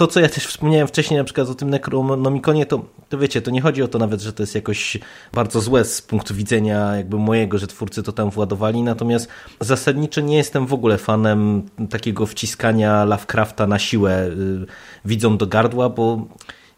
To, 0.02 0.06
co 0.06 0.20
ja 0.20 0.28
też 0.28 0.46
wspomniałem 0.46 0.88
wcześniej, 0.88 1.18
na 1.18 1.24
przykład 1.24 1.48
o 1.48 1.54
tym 1.54 1.70
Necronomikonie, 1.70 2.66
to, 2.66 2.84
to 3.08 3.18
wiecie, 3.18 3.42
to 3.42 3.50
nie 3.50 3.60
chodzi 3.60 3.82
o 3.82 3.88
to 3.88 3.98
nawet, 3.98 4.20
że 4.20 4.32
to 4.32 4.42
jest 4.42 4.54
jakoś 4.54 4.98
bardzo 5.32 5.60
złe 5.60 5.84
z 5.84 6.02
punktu 6.02 6.34
widzenia 6.34 6.96
jakby 6.96 7.18
mojego, 7.18 7.58
że 7.58 7.66
twórcy 7.66 8.02
to 8.02 8.12
tam 8.12 8.30
władowali, 8.30 8.82
natomiast 8.82 9.28
zasadniczo 9.60 10.20
nie 10.20 10.36
jestem 10.36 10.66
w 10.66 10.72
ogóle 10.72 10.98
fanem 10.98 11.62
takiego 11.90 12.26
wciskania 12.26 13.04
Lovecrafta 13.04 13.66
na 13.66 13.78
siłę 13.78 14.30
yy, 14.36 14.66
widzą 15.04 15.36
do 15.36 15.46
gardła, 15.46 15.88
bo 15.88 16.26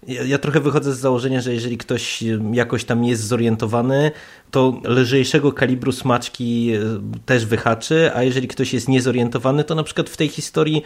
ja, 0.09 0.39
trochę 0.39 0.61
wychodzę 0.61 0.95
z 0.95 0.99
założenia, 0.99 1.41
że 1.41 1.55
jeżeli 1.55 1.79
ktoś 1.79 2.25
jakoś 2.53 2.85
tam 2.85 3.05
jest 3.05 3.23
zorientowany, 3.23 4.11
to 4.51 4.81
lżejszego 4.85 5.53
kalibru 5.53 5.93
smaczki 5.93 6.73
e, 6.73 6.81
też 7.27 7.47
wyhaczy, 7.47 8.11
a 8.15 8.23
jeżeli 8.23 8.49
ktoś 8.49 8.75
jest 8.75 8.89
niezorientowany, 8.89 9.65
to 9.65 9.75
na 9.75 9.83
przykład 9.83 10.11
w 10.11 10.17
tej 10.17 10.29
historii 10.29 10.83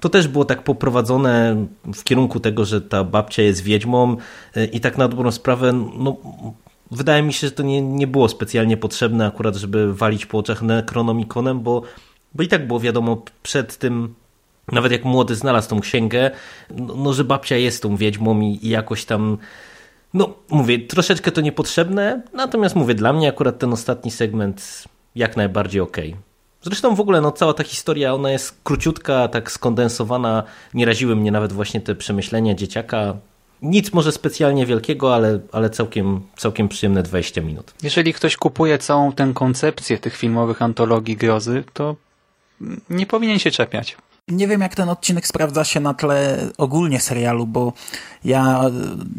to 0.00 0.08
też 0.08 0.28
było 0.28 0.44
tak 0.44 0.62
poprowadzone 0.62 1.66
w 1.94 2.04
kierunku 2.04 2.40
tego, 2.40 2.64
że 2.64 2.80
ta 2.80 3.04
babcia 3.04 3.42
jest 3.42 3.62
wiedźmą 3.62 4.16
e, 4.56 4.64
i 4.64 4.80
tak 4.80 4.98
na 4.98 5.08
dobrą 5.08 5.30
sprawę, 5.30 5.72
no 5.98 6.16
wydaje 6.90 7.22
mi 7.22 7.32
się, 7.32 7.46
że 7.46 7.52
to 7.52 7.62
nie, 7.62 7.82
nie 7.82 8.06
było 8.06 8.28
specjalnie 8.28 8.76
potrzebne 8.76 9.26
akurat, 9.26 9.56
żeby 9.56 9.94
walić 9.94 10.26
po 10.26 10.38
oczach 10.38 10.62
Necronomikonem, 10.62 11.60
bo, 11.60 11.82
bo 12.34 12.42
i 12.42 12.48
tak 12.48 12.66
było 12.66 12.80
wiadomo 12.80 13.22
przed 13.42 13.78
tym 13.78 14.14
nawet 14.72 14.92
jak 14.92 15.04
młody 15.04 15.34
znalazł 15.34 15.68
tą 15.68 15.80
księgę, 15.80 16.30
no, 16.70 16.94
no 16.96 17.12
że 17.12 17.24
babcia 17.24 17.56
jest 17.56 17.82
tą 17.82 17.96
wiedźmą 17.96 18.40
i, 18.40 18.58
i 18.62 18.68
jakoś 18.68 19.04
tam 19.04 19.38
no, 20.14 20.34
mówię, 20.50 20.78
troszeczkę 20.78 21.32
to 21.32 21.40
niepotrzebne, 21.40 22.22
natomiast 22.32 22.76
mówię, 22.76 22.94
dla 22.94 23.12
mnie 23.12 23.28
akurat 23.28 23.58
ten 23.58 23.72
ostatni 23.72 24.10
segment 24.10 24.84
jak 25.14 25.36
najbardziej 25.36 25.80
okej. 25.80 26.16
Zresztą 26.66 26.94
w 26.94 27.00
ogóle 27.00 27.20
no, 27.20 27.32
cała 27.32 27.54
ta 27.54 27.64
historia, 27.64 28.14
ona 28.14 28.30
jest 28.30 28.60
króciutka, 28.64 29.28
tak 29.28 29.52
skondensowana, 29.52 30.42
nie 30.74 30.86
raziły 30.86 31.16
mnie 31.16 31.32
nawet 31.32 31.52
właśnie 31.52 31.80
te 31.80 31.94
przemyślenia 31.94 32.54
dzieciaka. 32.54 33.16
Nic 33.62 33.92
może 33.92 34.12
specjalnie 34.12 34.66
wielkiego, 34.66 35.14
ale, 35.14 35.40
ale 35.52 35.70
całkiem, 35.70 36.20
całkiem 36.36 36.68
przyjemne 36.68 37.02
20 37.02 37.40
minut. 37.40 37.74
Jeżeli 37.82 38.12
ktoś 38.12 38.36
kupuje 38.36 38.78
całą 38.78 39.12
tę 39.12 39.30
koncepcję 39.34 39.98
tych 39.98 40.16
filmowych 40.16 40.62
antologii 40.62 41.16
grozy, 41.16 41.64
to 41.72 41.96
nie 42.90 43.06
powinien 43.06 43.38
się 43.38 43.50
czepiać. 43.50 43.96
Nie 44.30 44.48
wiem, 44.48 44.60
jak 44.60 44.74
ten 44.74 44.88
odcinek 44.88 45.26
sprawdza 45.26 45.64
się 45.64 45.80
na 45.80 45.94
tle 45.94 46.48
ogólnie 46.58 47.00
serialu, 47.00 47.46
bo 47.46 47.72
ja 48.24 48.60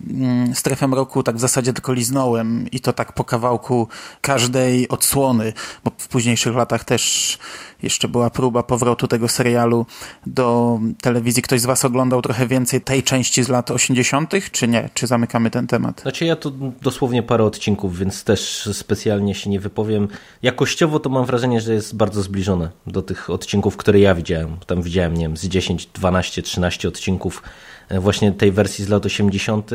mm, 0.09 0.55
strefę 0.55 0.87
roku 0.87 1.23
tak 1.23 1.35
w 1.35 1.39
zasadzie 1.39 1.73
tylko 1.73 1.93
liznąłem 1.93 2.71
i 2.71 2.79
to 2.79 2.93
tak 2.93 3.13
po 3.13 3.23
kawałku 3.23 3.87
każdej 4.21 4.89
odsłony, 4.89 5.53
bo 5.83 5.91
w 5.97 6.07
późniejszych 6.07 6.55
latach 6.55 6.83
też 6.83 7.37
jeszcze 7.83 8.07
była 8.07 8.29
próba 8.29 8.63
powrotu 8.63 9.07
tego 9.07 9.27
serialu 9.27 9.85
do 10.25 10.79
telewizji. 11.01 11.43
Ktoś 11.43 11.61
z 11.61 11.65
Was 11.65 11.85
oglądał 11.85 12.21
trochę 12.21 12.47
więcej 12.47 12.81
tej 12.81 13.03
części 13.03 13.43
z 13.43 13.49
lat 13.49 13.71
80., 13.71 14.33
czy 14.51 14.67
nie? 14.67 14.89
Czy 14.93 15.07
zamykamy 15.07 15.51
ten 15.51 15.67
temat? 15.67 16.01
Znaczy, 16.01 16.25
ja 16.25 16.35
to 16.35 16.51
dosłownie 16.81 17.23
parę 17.23 17.43
odcinków, 17.43 17.97
więc 17.97 18.23
też 18.23 18.69
specjalnie 18.73 19.35
się 19.35 19.49
nie 19.49 19.59
wypowiem. 19.59 20.07
Jakościowo 20.41 20.99
to 20.99 21.09
mam 21.09 21.25
wrażenie, 21.25 21.61
że 21.61 21.73
jest 21.73 21.95
bardzo 21.95 22.21
zbliżone 22.21 22.69
do 22.87 23.01
tych 23.01 23.29
odcinków, 23.29 23.77
które 23.77 23.99
ja 23.99 24.15
widziałem. 24.15 24.57
Tam 24.65 24.81
widziałem, 24.81 25.13
nie 25.13 25.25
wiem, 25.25 25.37
z 25.37 25.45
10, 25.45 25.85
12, 25.85 26.41
13 26.41 26.87
odcinków 26.87 27.43
E, 27.89 27.99
właśnie 27.99 28.31
tej 28.31 28.51
wersji 28.51 28.85
z 28.85 28.89
lat 28.89 29.05
80. 29.05 29.71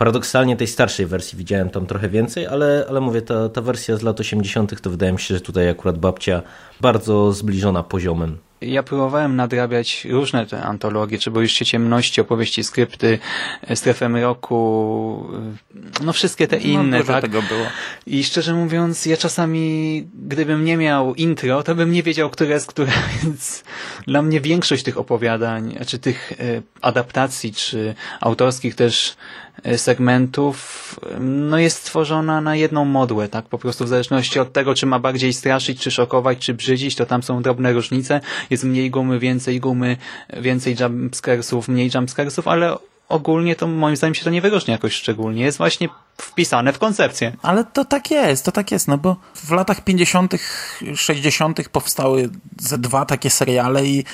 Paradoksalnie 0.00 0.56
tej 0.56 0.66
starszej 0.66 1.06
wersji 1.06 1.38
widziałem 1.38 1.70
tam 1.70 1.86
trochę 1.86 2.08
więcej, 2.08 2.46
ale, 2.46 2.86
ale 2.88 3.00
mówię, 3.00 3.22
ta, 3.22 3.48
ta 3.48 3.60
wersja 3.60 3.96
z 3.96 4.02
lat 4.02 4.20
80. 4.20 4.80
to 4.80 4.90
wydaje 4.90 5.12
mi 5.12 5.20
się, 5.20 5.34
że 5.34 5.40
tutaj 5.40 5.68
akurat 5.68 5.98
babcia 5.98 6.42
bardzo 6.80 7.32
zbliżona 7.32 7.82
poziomem 7.82 8.38
ja 8.60 8.82
próbowałem 8.82 9.36
nadrabiać 9.36 10.04
różne 10.10 10.46
te 10.46 10.62
antologie, 10.62 11.18
czy 11.18 11.30
Boisz 11.30 11.58
ciemności, 11.58 12.20
opowieści, 12.20 12.64
skrypty, 12.64 13.18
strefę 13.74 14.08
mroku, 14.08 15.26
e, 15.74 16.04
no 16.04 16.12
wszystkie 16.12 16.48
te 16.48 16.56
no, 16.56 16.62
inne. 16.62 16.98
No, 16.98 17.04
tak? 17.04 17.22
tego 17.22 17.42
było. 17.42 17.66
I 18.06 18.24
szczerze 18.24 18.54
mówiąc, 18.54 19.06
ja 19.06 19.16
czasami, 19.16 20.06
gdybym 20.14 20.64
nie 20.64 20.76
miał 20.76 21.14
intro, 21.14 21.62
to 21.62 21.74
bym 21.74 21.92
nie 21.92 22.02
wiedział, 22.02 22.30
które 22.30 22.50
jest 22.50 22.66
które, 22.66 22.92
więc 23.22 23.64
dla 24.06 24.22
mnie 24.22 24.40
większość 24.40 24.82
tych 24.82 24.98
opowiadań, 24.98 25.78
czy 25.86 25.98
tych 25.98 26.32
e, 26.32 26.36
adaptacji, 26.80 27.52
czy 27.52 27.94
autorskich 28.20 28.74
też 28.74 29.16
E, 29.64 29.78
segmentów 29.78 31.00
no 31.20 31.58
jest 31.58 31.76
stworzona 31.76 32.40
na 32.40 32.56
jedną 32.56 32.84
modłę, 32.84 33.28
tak? 33.28 33.44
Po 33.44 33.58
prostu 33.58 33.84
w 33.84 33.88
zależności 33.88 34.38
od 34.38 34.52
tego, 34.52 34.74
czy 34.74 34.86
ma 34.86 34.98
bardziej 34.98 35.32
straszyć, 35.32 35.80
czy 35.80 35.90
szokować, 35.90 36.38
czy 36.38 36.54
brzydzić, 36.54 36.96
to 36.96 37.06
tam 37.06 37.22
są 37.22 37.42
drobne 37.42 37.72
różnice. 37.72 38.20
Jest 38.50 38.64
mniej 38.64 38.90
gumy, 38.90 39.18
więcej 39.18 39.60
gumy, 39.60 39.96
więcej 40.40 40.76
jumpscaresów, 40.80 41.68
mniej 41.68 41.90
jumpscaresów, 41.94 42.48
ale 42.48 42.76
ogólnie 43.10 43.56
to 43.56 43.66
moim 43.66 43.96
zdaniem 43.96 44.14
się 44.14 44.24
to 44.24 44.30
nie 44.30 44.40
wyróżnia 44.40 44.72
jakoś 44.72 44.92
szczególnie. 44.92 45.44
Jest 45.44 45.58
właśnie 45.58 45.88
wpisane 46.16 46.72
w 46.72 46.78
koncepcję. 46.78 47.36
Ale 47.42 47.64
to 47.64 47.84
tak 47.84 48.10
jest, 48.10 48.44
to 48.44 48.52
tak 48.52 48.70
jest, 48.70 48.88
no 48.88 48.98
bo 48.98 49.16
w 49.34 49.50
latach 49.50 49.84
50., 49.84 50.34
60. 50.94 51.68
powstały 51.68 52.30
ze 52.60 52.78
dwa 52.78 53.04
takie 53.04 53.30
seriale 53.30 53.86
i 53.86 54.04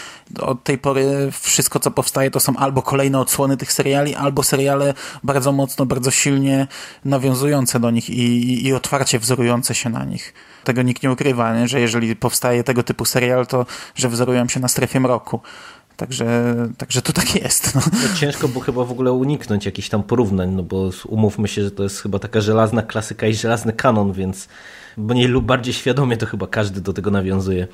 od 0.41 0.65
tej 0.65 0.79
pory 0.79 1.29
wszystko, 1.41 1.81
co 1.81 1.91
powstaje, 1.91 2.31
to 2.31 2.41
są 2.41 2.57
albo 2.57 2.83
kolejne 2.83 3.21
odsłony 3.21 3.57
tych 3.57 3.73
seriali, 3.73 4.15
albo 4.15 4.43
seriale 4.43 4.95
bardzo 5.23 5.53
mocno, 5.53 5.87
bardzo 5.87 6.11
silnie 6.11 6.67
nawiązujące 7.05 7.81
do 7.81 7.91
nich 7.91 8.11
i, 8.11 8.67
i 8.67 8.73
otwarcie 8.73 9.19
wzorujące 9.19 9.75
się 9.75 9.91
na 9.91 10.05
nich. 10.05 10.35
Tego 10.67 10.83
nikt 10.83 11.03
nie 11.03 11.11
ukrywa, 11.11 11.59
nie? 11.59 11.69
że 11.69 11.81
jeżeli 11.81 12.17
powstaje 12.17 12.65
tego 12.65 12.83
typu 12.83 13.05
serial, 13.05 13.47
to 13.47 13.67
że 13.95 14.09
wzorują 14.09 14.49
się 14.49 14.61
na 14.61 14.69
strefie 14.69 15.01
mroku. 15.01 15.41
Także, 15.97 16.55
także 16.79 17.03
to 17.03 17.13
tak 17.13 17.35
jest. 17.43 17.75
No. 17.75 17.81
No 17.93 18.17
ciężko 18.17 18.49
było 18.49 18.65
chyba 18.65 18.85
w 18.85 18.91
ogóle 18.91 19.13
uniknąć 19.13 19.67
jakichś 19.67 19.89
tam 19.89 20.03
porównań, 20.03 20.51
no 20.51 20.63
bo 20.63 20.91
umówmy 21.09 21.49
się, 21.49 21.65
że 21.65 21.71
to 21.71 21.83
jest 21.83 22.03
chyba 22.03 22.19
taka 22.19 22.41
żelazna 22.41 22.83
klasyka 22.83 23.27
i 23.27 23.35
żelazny 23.35 23.73
kanon, 23.73 24.13
więc 24.13 24.49
mniej 24.97 25.27
lub 25.27 25.45
bardziej 25.45 25.75
świadomie 25.75 26.17
to 26.17 26.27
chyba 26.27 26.47
każdy 26.47 26.81
do 26.81 26.93
tego 26.93 27.11
nawiązuje. 27.11 27.69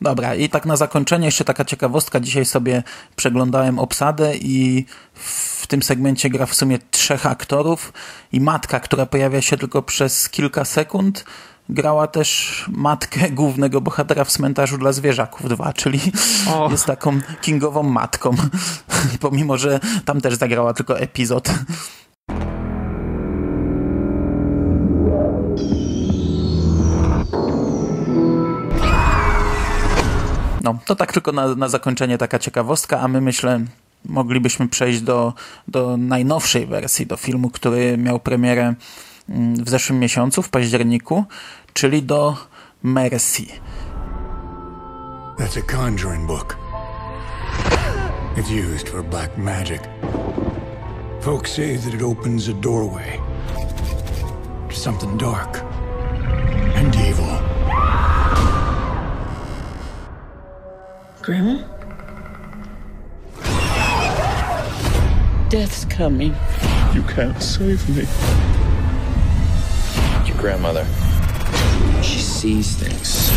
Dobra, 0.00 0.34
i 0.34 0.48
tak 0.48 0.66
na 0.66 0.76
zakończenie 0.76 1.26
jeszcze 1.26 1.44
taka 1.44 1.64
ciekawostka. 1.64 2.20
Dzisiaj 2.20 2.44
sobie 2.44 2.82
przeglądałem 3.16 3.78
obsadę 3.78 4.36
i 4.36 4.84
w 5.14 5.66
tym 5.66 5.82
segmencie 5.82 6.30
gra 6.30 6.46
w 6.46 6.54
sumie 6.54 6.78
trzech 6.90 7.26
aktorów 7.26 7.92
i 8.32 8.40
matka, 8.40 8.80
która 8.80 9.06
pojawia 9.06 9.42
się 9.42 9.56
tylko 9.56 9.82
przez 9.82 10.28
kilka 10.28 10.64
sekund, 10.64 11.24
grała 11.68 12.06
też 12.06 12.64
matkę 12.68 13.30
głównego 13.30 13.80
bohatera 13.80 14.24
w 14.24 14.30
cmentarzu 14.30 14.78
dla 14.78 14.92
zwierzaków 14.92 15.48
2, 15.48 15.72
czyli 15.72 16.00
jest 16.70 16.86
taką 16.86 17.20
kingową 17.40 17.82
matką, 17.82 18.30
pomimo, 19.20 19.58
że 19.58 19.80
tam 20.04 20.20
też 20.20 20.34
zagrała 20.34 20.74
tylko 20.74 20.98
epizod. 20.98 21.48
No, 30.62 30.78
to 30.86 30.96
tak 30.96 31.12
tylko 31.12 31.32
na, 31.32 31.54
na 31.54 31.68
zakończenie 31.68 32.18
taka 32.18 32.38
ciekawostka, 32.38 33.00
a 33.00 33.08
my 33.08 33.20
myślę, 33.20 33.60
moglibyśmy 34.04 34.68
przejść 34.68 35.00
do, 35.00 35.34
do 35.68 35.96
najnowszej 35.96 36.66
wersji, 36.66 37.06
do 37.06 37.16
filmu, 37.16 37.50
który 37.50 37.98
miał 37.98 38.20
premierę 38.20 38.74
w 39.28 39.68
zeszłym 39.68 39.98
miesiącu, 39.98 40.42
w 40.42 40.48
październiku, 40.48 41.24
czyli 41.72 42.02
do 42.02 42.36
Mercy. 42.82 43.42
That's 45.38 45.58
a 45.58 45.62
conjuring 45.62 46.26
book. 46.26 46.56
It's 48.36 48.50
used 48.50 48.88
for 48.88 49.02
black 49.02 49.38
magic. 49.38 49.82
Folks 51.20 51.52
say 51.52 51.76
that 51.76 51.94
it 51.94 52.02
opens 52.02 52.48
a 52.48 52.52
doorway 52.52 53.20
to 54.68 54.76
something 54.76 55.18
dark 55.18 55.62
and 56.76 56.94
evil. 56.96 57.26
Grandma? 61.22 61.64
Death's 65.48 65.84
coming. 65.84 66.34
You 66.94 67.02
can't 67.02 67.42
save 67.42 67.88
me. 67.88 68.06
Grandmother. 70.36 70.84
She 72.02 72.20
sees 72.20 72.76
things. 72.76 73.30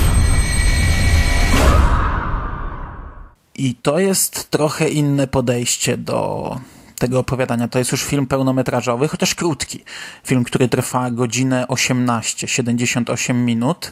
I 3.56 3.75
to 3.75 4.00
jest 4.00 4.50
trochę 4.50 4.89
inne 4.89 5.27
podejście 5.27 5.98
do 5.98 6.60
tego 7.00 7.20
opowiadania. 7.20 7.68
To 7.68 7.79
jest 7.79 7.91
już 7.91 8.03
film 8.03 8.27
pełnometrażowy, 8.27 9.08
chociaż 9.08 9.36
krótki. 9.36 9.84
Film, 10.24 10.44
który 10.44 10.70
trwa 10.70 11.12
godzinę 11.12 11.68
18, 11.68 12.48
78 12.48 13.46
minut. 13.46 13.91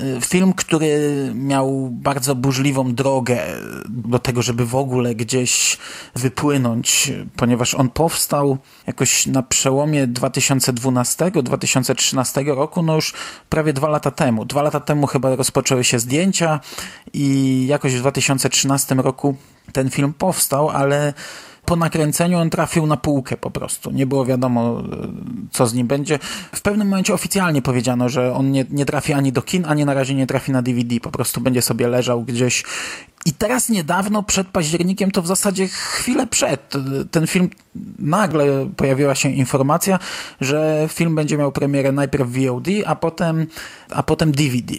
Y, 0.00 0.18
film, 0.20 0.52
który 0.52 0.88
miał 1.34 1.88
bardzo 1.92 2.34
burzliwą 2.34 2.94
drogę 2.94 3.38
do 3.88 4.18
tego, 4.18 4.42
żeby 4.42 4.66
w 4.66 4.76
ogóle 4.76 5.14
gdzieś 5.14 5.78
wypłynąć, 6.14 7.12
ponieważ 7.36 7.74
on 7.74 7.90
powstał 7.90 8.58
jakoś 8.86 9.26
na 9.26 9.42
przełomie 9.42 10.08
2012-2013 10.08 12.54
roku, 12.54 12.82
no 12.82 12.94
już 12.94 13.14
prawie 13.48 13.72
dwa 13.72 13.88
lata 13.88 14.10
temu. 14.10 14.44
Dwa 14.44 14.62
lata 14.62 14.80
temu 14.80 15.06
chyba 15.06 15.36
rozpoczęły 15.36 15.84
się 15.84 15.98
zdjęcia 15.98 16.60
i 17.12 17.66
jakoś 17.66 17.94
w 17.94 17.98
2013 17.98 18.94
roku 18.94 19.36
ten 19.72 19.90
film 19.90 20.12
powstał, 20.12 20.70
ale 20.70 21.14
po 21.68 21.76
nakręceniu 21.76 22.38
on 22.38 22.50
trafił 22.50 22.86
na 22.86 22.96
półkę 22.96 23.36
po 23.36 23.50
prostu. 23.50 23.90
Nie 23.90 24.06
było 24.06 24.24
wiadomo, 24.24 24.82
co 25.50 25.66
z 25.66 25.74
nim 25.74 25.86
będzie. 25.86 26.18
W 26.52 26.60
pewnym 26.60 26.88
momencie 26.88 27.14
oficjalnie 27.14 27.62
powiedziano, 27.62 28.08
że 28.08 28.34
on 28.34 28.50
nie, 28.50 28.64
nie 28.70 28.86
trafi 28.86 29.12
ani 29.12 29.32
do 29.32 29.42
kin, 29.42 29.64
ani 29.66 29.84
na 29.84 29.94
razie 29.94 30.14
nie 30.14 30.26
trafi 30.26 30.52
na 30.52 30.62
DVD. 30.62 31.00
Po 31.00 31.10
prostu 31.10 31.40
będzie 31.40 31.62
sobie 31.62 31.88
leżał 31.88 32.22
gdzieś. 32.22 32.64
I 33.26 33.32
teraz 33.32 33.68
niedawno, 33.68 34.22
przed 34.22 34.48
październikiem, 34.48 35.10
to 35.10 35.22
w 35.22 35.26
zasadzie 35.26 35.68
chwilę 35.68 36.26
przed, 36.26 36.72
ten 37.10 37.26
film 37.26 37.50
nagle 37.98 38.70
pojawiła 38.76 39.14
się 39.14 39.30
informacja, 39.30 39.98
że 40.40 40.88
film 40.92 41.14
będzie 41.14 41.38
miał 41.38 41.52
premierę 41.52 41.92
najpierw 41.92 42.28
VOD, 42.28 42.68
a 42.86 42.96
potem, 42.96 43.46
a 43.90 44.02
potem 44.02 44.32
DVD. 44.32 44.74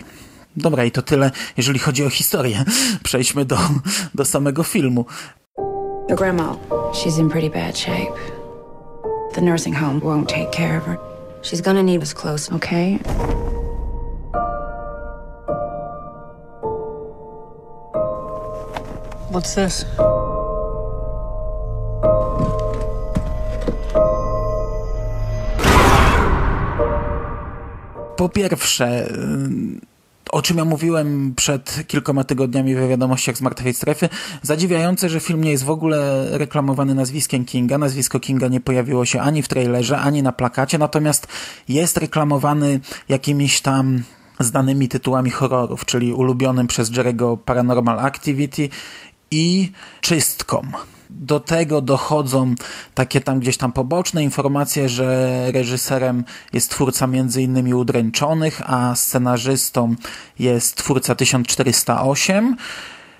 Dobra, 0.57 0.85
i 0.85 0.91
to 0.91 1.01
tyle, 1.01 1.31
jeżeli 1.57 1.79
chodzi 1.79 2.05
o 2.05 2.09
historię. 2.09 2.65
Przejdźmy 3.03 3.45
do, 3.45 3.57
do 4.15 4.25
samego 4.25 4.63
filmu. 4.63 5.05
Your 6.09 6.17
grandma, 6.17 6.57
she's 6.91 7.19
in 7.19 7.29
pretty 7.29 7.49
bad 7.49 7.77
shape. 7.77 8.09
The 9.35 9.41
nursing 9.43 9.73
home 9.73 9.99
won't 9.99 10.27
take 10.27 10.51
care 10.51 10.75
of 10.75 10.83
her. 10.85 10.97
She's 11.43 11.61
gonna 11.61 11.83
need 11.83 12.01
us 12.01 12.13
close, 12.13 12.51
okay? 12.51 12.97
What's 19.29 19.53
this? 19.53 19.85
Po 28.17 28.29
pierwsze, 28.29 29.07
o 30.31 30.41
czym 30.41 30.57
ja 30.57 30.65
mówiłem 30.65 31.33
przed 31.35 31.87
kilkoma 31.87 32.23
tygodniami 32.23 32.75
we 32.75 32.87
wiadomościach 32.87 33.37
z 33.37 33.41
Martwej 33.41 33.73
Strefy. 33.73 34.09
Zadziwiające, 34.41 35.09
że 35.09 35.19
film 35.19 35.43
nie 35.43 35.51
jest 35.51 35.63
w 35.63 35.69
ogóle 35.69 36.27
reklamowany 36.37 36.95
nazwiskiem 36.95 37.45
Kinga. 37.45 37.77
Nazwisko 37.77 38.19
Kinga 38.19 38.47
nie 38.47 38.59
pojawiło 38.59 39.05
się 39.05 39.21
ani 39.21 39.41
w 39.41 39.47
trailerze, 39.47 39.97
ani 39.97 40.23
na 40.23 40.31
plakacie, 40.31 40.77
natomiast 40.77 41.27
jest 41.67 41.97
reklamowany 41.97 42.79
jakimiś 43.09 43.61
tam 43.61 44.03
znanymi 44.39 44.87
tytułami 44.89 45.29
horrorów, 45.31 45.85
czyli 45.85 46.13
ulubionym 46.13 46.67
przez 46.67 46.97
Jerego 46.97 47.37
Paranormal 47.37 47.99
Activity 47.99 48.69
i 49.31 49.71
Czystką. 50.01 50.61
Do 51.09 51.39
tego 51.39 51.81
dochodzą 51.81 52.55
takie 52.95 53.21
tam 53.21 53.39
gdzieś 53.39 53.57
tam 53.57 53.71
poboczne 53.71 54.23
informacje, 54.23 54.89
że 54.89 55.29
reżyserem 55.51 56.23
jest 56.53 56.71
twórca 56.71 57.07
między 57.07 57.41
innymi 57.41 57.73
Udręczonych, 57.73 58.61
a 58.65 58.95
scenarzystą 58.95 59.95
jest 60.39 60.75
twórca 60.75 61.15
1408. 61.15 62.55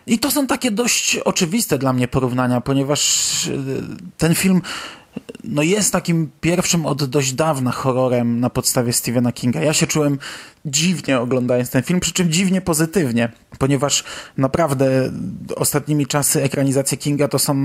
I 0.08 0.20
to 0.20 0.32
są 0.32 0.48
takie 0.48 0.72
dość 0.72 1.18
oczywiste 1.18 1.78
dla 1.78 1.94
mnie 1.94 2.08
porównania, 2.08 2.62
ponieważ 2.62 3.48
e, 3.48 3.52
ten 4.18 4.36
film 4.36 4.62
no 5.44 5.62
jest 5.62 5.92
takim 5.92 6.30
pierwszym 6.42 6.86
od 6.86 7.06
dość 7.06 7.34
dawna 7.34 7.72
horrorem 7.72 8.40
na 8.40 8.50
podstawie 8.50 8.94
Stephena 8.94 9.32
Kinga. 9.32 9.62
Ja 9.62 9.74
się 9.74 9.88
czułem 9.88 10.20
dziwnie 10.66 11.20
oglądając 11.20 11.70
ten 11.70 11.84
film, 11.84 12.00
przy 12.00 12.14
czym 12.14 12.32
dziwnie 12.32 12.62
pozytywnie, 12.62 13.32
ponieważ 13.58 14.04
naprawdę 14.38 15.12
ostatnimi 15.56 16.08
czasy 16.08 16.44
ekranizacje 16.44 16.98
Kinga 16.98 17.28
to 17.28 17.40
są... 17.40 17.56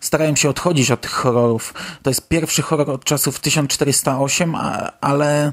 starają 0.00 0.36
się 0.36 0.48
odchodzić 0.48 0.90
od 0.90 1.00
tych 1.00 1.10
horrorów. 1.10 1.74
To 2.02 2.10
jest 2.10 2.28
pierwszy 2.28 2.62
horror 2.62 2.90
od 2.90 3.04
czasów 3.04 3.40
1408, 3.40 4.54
ale 5.00 5.52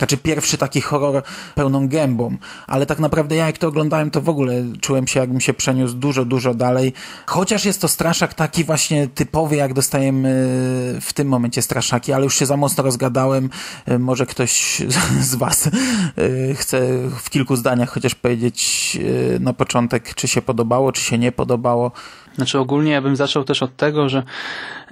znaczy 0.00 0.16
pierwszy 0.16 0.58
taki 0.58 0.80
horror 0.80 1.22
pełną 1.54 1.88
gębą, 1.88 2.36
ale 2.66 2.86
tak 2.86 2.98
naprawdę 2.98 3.36
ja 3.36 3.46
jak 3.46 3.58
to 3.58 3.68
oglądałem, 3.68 4.10
to 4.10 4.20
w 4.20 4.28
ogóle 4.28 4.54
czułem 4.80 5.06
się 5.06 5.20
jakbym 5.20 5.40
się 5.40 5.54
przeniósł 5.54 5.94
dużo, 5.94 6.24
dużo 6.24 6.54
dalej. 6.54 6.92
Chociaż 7.26 7.64
jest 7.64 7.80
to 7.80 7.88
straszak 7.88 8.34
taki 8.34 8.64
właśnie 8.64 9.08
typowy, 9.08 9.56
jak 9.56 9.74
dostajemy 9.74 10.28
w 11.00 11.12
tym 11.12 11.28
momencie 11.28 11.62
straszaki, 11.62 12.12
ale 12.12 12.24
już 12.24 12.38
się 12.38 12.46
za 12.46 12.56
mocno 12.56 12.84
rozgadałem. 12.84 13.50
Może 13.98 14.26
ktoś 14.26 14.82
z 15.30 15.34
was 15.34 15.66
e, 15.66 15.70
chce 16.54 16.80
w 17.18 17.30
kilku 17.30 17.56
zdaniach 17.56 17.90
chociaż 17.90 18.14
powiedzieć 18.14 18.98
e, 19.36 19.38
na 19.38 19.52
początek, 19.52 20.14
czy 20.14 20.28
się 20.28 20.42
podobało, 20.42 20.92
czy 20.92 21.02
się 21.02 21.18
nie 21.18 21.32
podobało. 21.32 21.92
Znaczy 22.36 22.58
ogólnie 22.58 22.92
ja 22.92 23.02
bym 23.02 23.16
zaczął 23.16 23.44
też 23.44 23.62
od 23.62 23.76
tego, 23.76 24.08
że 24.08 24.22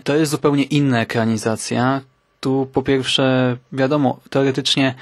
to 0.05 0.17
jest 0.17 0.31
zupełnie 0.31 0.63
inna 0.63 1.01
ekranizacja, 1.01 2.01
tu 2.41 2.69
po 2.73 2.83
pierwsze, 2.83 3.57
wiadomo, 3.73 4.21
teoretycznie 4.31 4.95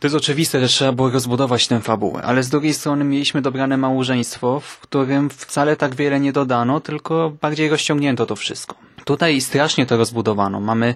to 0.00 0.06
jest 0.06 0.16
oczywiste, 0.16 0.60
że 0.60 0.68
trzeba 0.68 0.92
było 0.92 1.10
rozbudować 1.10 1.68
tę 1.68 1.80
fabułę, 1.80 2.22
ale 2.22 2.42
z 2.42 2.48
drugiej 2.48 2.74
strony 2.74 3.04
mieliśmy 3.04 3.42
dobrane 3.42 3.76
małżeństwo, 3.76 4.60
w 4.60 4.78
którym 4.78 5.30
wcale 5.30 5.76
tak 5.76 5.94
wiele 5.94 6.20
nie 6.20 6.32
dodano, 6.32 6.80
tylko 6.80 7.32
bardziej 7.40 7.68
rozciągnięto 7.68 8.26
to 8.26 8.36
wszystko. 8.36 8.76
Tutaj 9.04 9.40
strasznie 9.40 9.86
to 9.86 9.96
rozbudowano. 9.96 10.60
Mamy, 10.60 10.94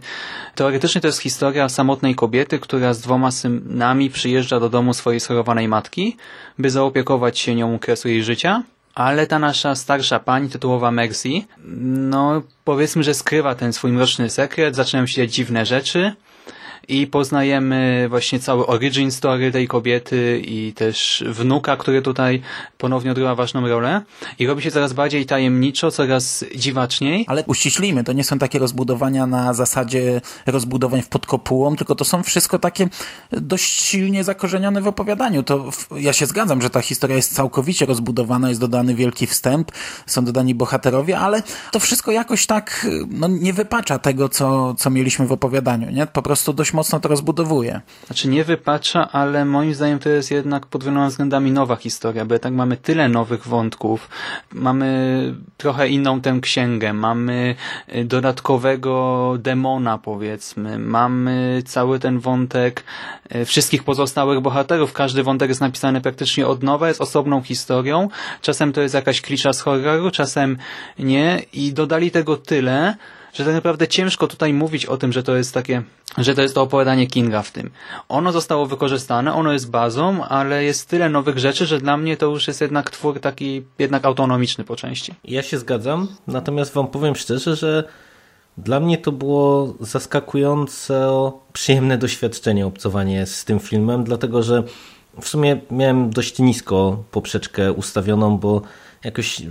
teoretycznie 0.55 1.01
to 1.01 1.07
jest 1.07 1.19
historia 1.21 1.69
samotnej 1.69 2.15
kobiety, 2.15 2.59
która 2.59 2.95
z 2.95 3.01
dwoma 3.01 3.31
synami 3.31 4.11
przyjeżdża 4.11 4.61
do 4.61 4.69
domu 4.69 4.95
swojej 4.95 5.21
schorowanej 5.21 5.69
matki, 5.69 6.17
by 6.59 6.71
zaopiekować 6.71 7.39
się 7.39 7.55
nią 7.55 7.79
kresu 7.79 8.09
jej 8.09 8.25
życia, 8.25 8.63
ale 8.95 9.27
ta 9.27 9.39
nasza 9.39 9.75
starsza 9.75 10.19
pani, 10.19 10.49
tytułowa 10.49 10.91
Mercy, 10.91 11.29
no 11.85 12.43
powiedzmy, 12.65 13.03
że 13.03 13.15
skrywa 13.15 13.55
ten 13.55 13.73
swój 13.73 13.93
mroczny 13.93 14.31
sekret, 14.31 14.77
zaczynają 14.77 15.07
się 15.07 15.29
dziwne 15.29 15.67
rzeczy, 15.67 16.13
i 16.89 17.07
poznajemy 17.07 18.07
właśnie 18.09 18.41
cały 18.41 18.67
origin 18.67 19.11
story 19.11 19.53
tej 19.53 19.69
kobiety 19.69 20.43
i 20.47 20.73
też 20.73 21.25
wnuka, 21.27 21.77
który 21.77 22.03
tutaj 22.03 22.43
ponownie 22.79 23.11
odgrywa 23.11 23.35
ważną 23.35 23.69
rolę 23.69 24.03
i 24.39 24.47
robi 24.47 24.63
się 24.63 24.71
coraz 24.71 24.93
bardziej 24.93 25.27
tajemniczo, 25.27 25.91
coraz 25.91 26.45
dziwaczniej. 26.57 27.25
Ale 27.29 27.45
uściślimy, 27.47 28.05
to 28.05 28.13
nie 28.13 28.25
są 28.25 28.39
takie 28.39 28.59
rozbudowania 28.59 29.27
na 29.27 29.55
zasadzie 29.55 30.21
rozbudowań 30.47 31.03
w 31.03 31.09
podkopułą, 31.09 31.77
tylko 31.77 31.95
to 31.95 32.05
są 32.05 32.23
wszystko 32.23 32.59
takie 32.59 32.89
dość 33.33 33.65
silnie 33.65 34.25
zakorzenione 34.25 34.81
w 34.81 34.89
opowiadaniu. 34.89 35.43
To 35.43 35.71
ja 35.97 36.13
się 36.13 36.27
zgadzam, 36.27 36.63
że 36.63 36.71
ta 36.71 36.81
historia 36.81 37.17
jest 37.17 37.35
całkowicie 37.35 37.87
rozbudowana, 37.87 38.49
jest 38.49 38.61
dodany 38.61 38.95
wielki 38.95 39.27
wstęp, 39.27 39.73
są 40.07 40.25
dodani 40.25 40.55
bohaterowie, 40.55 41.19
ale 41.19 41.43
to 41.73 41.81
wszystko 41.81 42.13
jakoś 42.13 42.47
tak 42.47 42.87
no, 43.09 43.29
nie 43.29 43.53
wypacza 43.53 43.99
tego, 43.99 44.29
co, 44.29 44.75
co 44.75 44.91
mieliśmy 44.91 45.27
w 45.27 45.33
opowiadaniu. 45.33 45.91
Nie? 45.91 46.07
Po 46.07 46.23
prostu 46.23 46.53
dość 46.53 46.73
mocno 46.75 47.01
to 47.01 47.09
rozbudowuje. 47.09 47.81
Znaczy 48.07 48.29
nie 48.29 48.45
wypacza, 48.45 49.13
ale 49.13 49.45
moim 49.45 49.75
zdaniem 49.75 49.99
to 49.99 50.09
jest 50.09 50.31
jednak 50.31 50.67
pod 50.67 50.85
wieloma 50.85 51.09
względami 51.09 51.53
nowa 51.53 51.77
historia, 51.77 52.25
bo 52.25 52.35
jednak 52.35 52.55
mamy 52.55 52.77
tyle 52.77 53.09
nowych 53.09 53.47
wątków, 53.47 54.09
mamy 54.53 55.35
trochę 55.57 55.89
inną 55.89 56.21
tę 56.21 56.39
księgę, 56.43 56.93
mamy 56.93 57.55
y, 57.95 58.05
dodatkowego 58.05 59.35
demona 59.39 59.99
powiedzmy, 59.99 60.79
mamy 60.79 61.63
cały 61.67 61.99
ten 61.99 62.19
wątek 62.19 62.85
y, 63.35 63.45
wszystkich 63.45 63.85
pozostałych 63.85 64.41
bohaterów, 64.41 64.93
każdy 64.93 65.23
wątek 65.23 65.49
jest 65.49 65.61
napisany 65.61 66.01
praktycznie 66.01 66.47
od 66.47 66.63
nowa, 66.63 66.89
jest 66.89 67.01
osobną 67.01 67.43
historią, 67.43 68.09
czasem 68.41 68.73
to 68.73 68.81
jest 68.81 68.95
jakaś 68.95 69.21
klisza 69.21 69.53
z 69.53 69.61
horroru, 69.61 70.11
czasem 70.11 70.59
nie. 70.99 71.43
I 71.53 71.73
dodali 71.73 72.11
tego 72.11 72.37
tyle, 72.37 72.97
że 73.35 73.45
tak 73.45 73.55
naprawdę 73.55 73.89
ciężko 73.89 74.27
tutaj 74.27 74.53
mówić 74.53 74.87
o 74.87 74.97
tym, 74.97 75.13
że 75.13 75.23
to 75.23 75.37
jest 75.37 75.55
takie, 75.55 75.83
że 76.19 76.35
to 76.35 76.43
jest 76.43 76.55
to 76.55 76.63
opowiadanie 76.63 77.07
Kinga 77.07 77.43
w 77.43 77.51
tym. 77.51 77.71
Ono 78.09 78.33
zostało 78.33 78.67
wykorzystane, 78.67 79.35
ono 79.35 79.53
jest 79.53 79.71
bazą, 79.71 80.25
ale 80.25 80.65
jest 80.65 80.89
tyle 80.89 81.09
nowych 81.09 81.39
rzeczy, 81.39 81.67
że 81.67 81.79
dla 81.79 81.97
mnie 81.97 82.17
to 82.17 82.27
już 82.27 82.49
jest 82.49 82.61
jednak 82.61 82.91
twór 82.91 83.21
taki 83.21 83.63
jednak 83.79 84.05
autonomiczny 84.05 84.65
po 84.65 84.77
części. 84.77 85.15
Ja 85.25 85.43
się 85.43 85.59
zgadzam, 85.59 86.09
natomiast 86.27 86.75
wam 86.75 86.87
powiem 86.87 87.17
szczerze, 87.17 87.57
że 87.57 87.85
dla 88.59 88.81
mnie 88.81 88.99
to 88.99 89.13
było 89.13 89.75
zaskakujące 89.81 91.11
przyjemne 91.53 91.99
doświadczenie 91.99 92.67
obcowanie 92.67 93.27
z 93.27 93.45
tym 93.45 93.61
filmem, 93.61 94.05
dlatego 94.05 94.43
że 94.43 94.63
w 95.21 95.29
sumie 95.29 95.61
miałem 95.71 96.11
dość 96.11 96.39
nisko 96.39 97.05
poprzeczkę 97.11 97.73
ustawioną, 97.73 98.39
bo 98.39 98.63
jakoś 99.05 99.43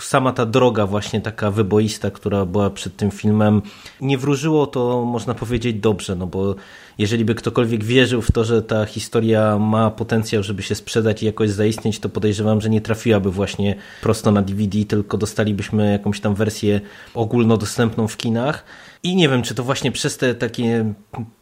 sama 0.00 0.32
ta 0.32 0.46
droga 0.46 0.86
właśnie 0.86 1.20
taka 1.20 1.50
wyboista, 1.50 2.10
która 2.10 2.44
była 2.46 2.70
przed 2.70 2.96
tym 2.96 3.10
filmem, 3.10 3.62
nie 4.00 4.18
wróżyło 4.18 4.66
to 4.66 5.04
można 5.04 5.34
powiedzieć 5.34 5.76
dobrze, 5.80 6.16
no 6.16 6.26
bo 6.26 6.54
jeżeli 6.98 7.24
by 7.24 7.34
ktokolwiek 7.34 7.84
wierzył 7.84 8.22
w 8.22 8.32
to, 8.32 8.44
że 8.44 8.62
ta 8.62 8.86
historia 8.86 9.58
ma 9.58 9.90
potencjał, 9.90 10.42
żeby 10.42 10.62
się 10.62 10.74
sprzedać 10.74 11.22
i 11.22 11.26
jakoś 11.26 11.50
zaistnieć, 11.50 11.98
to 11.98 12.08
podejrzewam, 12.08 12.60
że 12.60 12.70
nie 12.70 12.80
trafiłaby 12.80 13.30
właśnie 13.30 13.74
prosto 14.02 14.32
na 14.32 14.42
DVD, 14.42 14.84
tylko 14.84 15.18
dostalibyśmy 15.18 15.92
jakąś 15.92 16.20
tam 16.20 16.34
wersję 16.34 16.80
ogólnodostępną 17.14 18.08
w 18.08 18.16
kinach. 18.16 18.64
I 19.02 19.16
nie 19.16 19.28
wiem, 19.28 19.42
czy 19.42 19.54
to 19.54 19.64
właśnie 19.64 19.92
przez 19.92 20.16
te 20.18 20.34
takie 20.34 20.94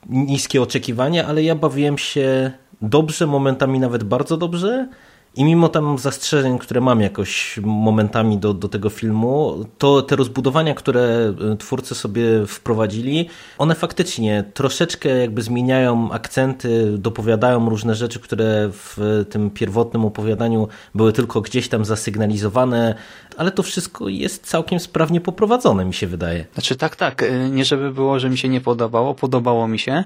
niskie 0.08 0.62
oczekiwania, 0.62 1.26
ale 1.26 1.42
ja 1.42 1.54
bawiłem 1.54 1.98
się 1.98 2.52
dobrze, 2.82 3.26
momentami 3.26 3.80
nawet 3.80 4.04
bardzo 4.04 4.36
dobrze. 4.36 4.88
I 5.36 5.44
mimo 5.44 5.68
tam 5.68 5.98
zastrzeżeń, 5.98 6.58
które 6.58 6.80
mam 6.80 7.00
jakoś 7.00 7.60
momentami 7.62 8.38
do, 8.38 8.54
do 8.54 8.68
tego 8.68 8.90
filmu, 8.90 9.64
to 9.78 10.02
te 10.02 10.16
rozbudowania, 10.16 10.74
które 10.74 11.34
e, 11.52 11.56
twórcy 11.56 11.94
sobie 11.94 12.46
wprowadzili, 12.46 13.28
one 13.58 13.74
faktycznie 13.74 14.44
troszeczkę 14.54 15.08
jakby 15.08 15.42
zmieniają 15.42 16.12
akcenty, 16.12 16.98
dopowiadają 16.98 17.68
różne 17.68 17.94
rzeczy, 17.94 18.20
które 18.20 18.70
w 18.72 19.24
tym 19.30 19.50
pierwotnym 19.50 20.04
opowiadaniu 20.04 20.68
były 20.94 21.12
tylko 21.12 21.40
gdzieś 21.40 21.68
tam 21.68 21.84
zasygnalizowane, 21.84 22.94
ale 23.36 23.50
to 23.50 23.62
wszystko 23.62 24.08
jest 24.08 24.46
całkiem 24.46 24.80
sprawnie 24.80 25.20
poprowadzone, 25.20 25.84
mi 25.84 25.94
się 25.94 26.06
wydaje. 26.06 26.46
Znaczy 26.54 26.76
tak, 26.76 26.96
tak. 26.96 27.22
E, 27.22 27.50
nie 27.50 27.64
żeby 27.64 27.92
było, 27.92 28.18
że 28.18 28.30
mi 28.30 28.38
się 28.38 28.48
nie 28.48 28.60
podobało, 28.60 29.14
podobało 29.14 29.68
mi 29.68 29.78
się. 29.78 30.04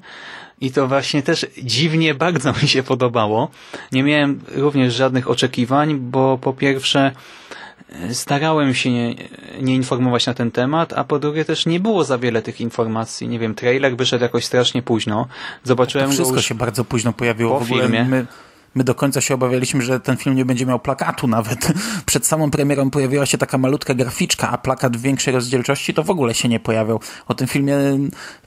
I 0.61 0.71
to 0.71 0.89
właśnie 0.89 1.23
też 1.23 1.47
dziwnie 1.63 2.15
bardzo 2.15 2.53
mi 2.63 2.69
się 2.69 2.83
podobało. 2.83 3.51
Nie 3.93 4.03
miałem 4.03 4.41
również 4.55 4.95
żadnych 4.95 5.31
oczekiwań, 5.31 5.95
bo 5.95 6.39
po 6.39 6.53
pierwsze 6.53 7.13
e, 7.91 8.15
starałem 8.15 8.75
się 8.75 8.91
nie, 8.91 9.15
nie, 9.61 9.75
informować 9.75 10.27
na 10.27 10.35
ten 10.35 10.51
temat, 10.51 10.93
a 10.93 11.05
po 11.05 11.19
drugie 11.19 11.45
też 11.45 11.67
nie 11.67 11.81
było 11.81 12.05
za 12.05 12.19
wiele 12.19 12.43
tych 12.43 12.61
informacji. 12.61 13.29
Nie 13.29 13.39
wiem, 13.39 13.55
trailer 13.55 13.97
wyszedł 13.97 14.23
jakoś 14.23 14.45
strasznie 14.45 14.83
późno. 14.83 15.29
Zobaczyłem 15.65 16.09
to 16.09 16.15
wszystko 16.15 16.43
się 16.43 16.55
bardzo 16.55 16.85
późno 16.85 17.13
pojawiło. 17.13 17.59
Po 17.59 17.61
w 17.61 17.63
ogóle 17.63 17.83
filmie. 17.83 18.05
My 18.05 18.27
My 18.77 18.85
do 18.85 18.95
końca 18.95 19.21
się 19.21 19.35
obawialiśmy, 19.35 19.83
że 19.83 20.01
ten 20.01 20.17
film 20.17 20.37
nie 20.37 20.45
będzie 20.45 20.67
miał 20.67 20.81
plakatu 20.81 21.27
nawet. 21.27 21.73
Przed 22.07 22.27
samą 22.27 22.51
premierą 22.51 22.91
pojawiła 22.91 23.27
się 23.27 23.39
taka 23.39 23.59
malutka 23.59 23.95
graficzka, 23.95 24.51
a 24.51 24.59
plakat 24.59 24.97
w 24.97 25.01
większej 25.01 25.35
rozdzielczości 25.35 25.95
to 25.95 26.03
w 26.03 26.11
ogóle 26.11 26.35
się 26.35 26.49
nie 26.49 26.61
pojawiał. 26.61 27.01
O 27.29 27.35
tym 27.35 27.47
filmie 27.47 27.77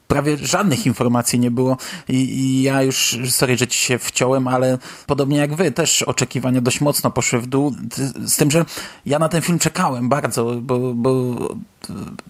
prawie 0.09 0.37
żadnych 0.37 0.85
informacji 0.85 1.39
nie 1.39 1.51
było 1.51 1.77
I, 2.09 2.15
i, 2.15 2.61
ja 2.61 2.83
już, 2.83 3.17
sorry, 3.29 3.57
że 3.57 3.67
ci 3.67 3.79
się 3.79 3.99
wciąłem, 3.99 4.47
ale 4.47 4.77
podobnie 5.07 5.37
jak 5.37 5.55
wy, 5.55 5.71
też 5.71 6.01
oczekiwania 6.01 6.61
dość 6.61 6.81
mocno 6.81 7.11
poszły 7.11 7.39
w 7.39 7.47
dół, 7.47 7.75
z 8.25 8.35
tym, 8.35 8.51
że 8.51 8.65
ja 9.05 9.19
na 9.19 9.29
ten 9.29 9.41
film 9.41 9.59
czekałem 9.59 10.09
bardzo, 10.09 10.55
bo, 10.61 10.93
bo 10.93 11.35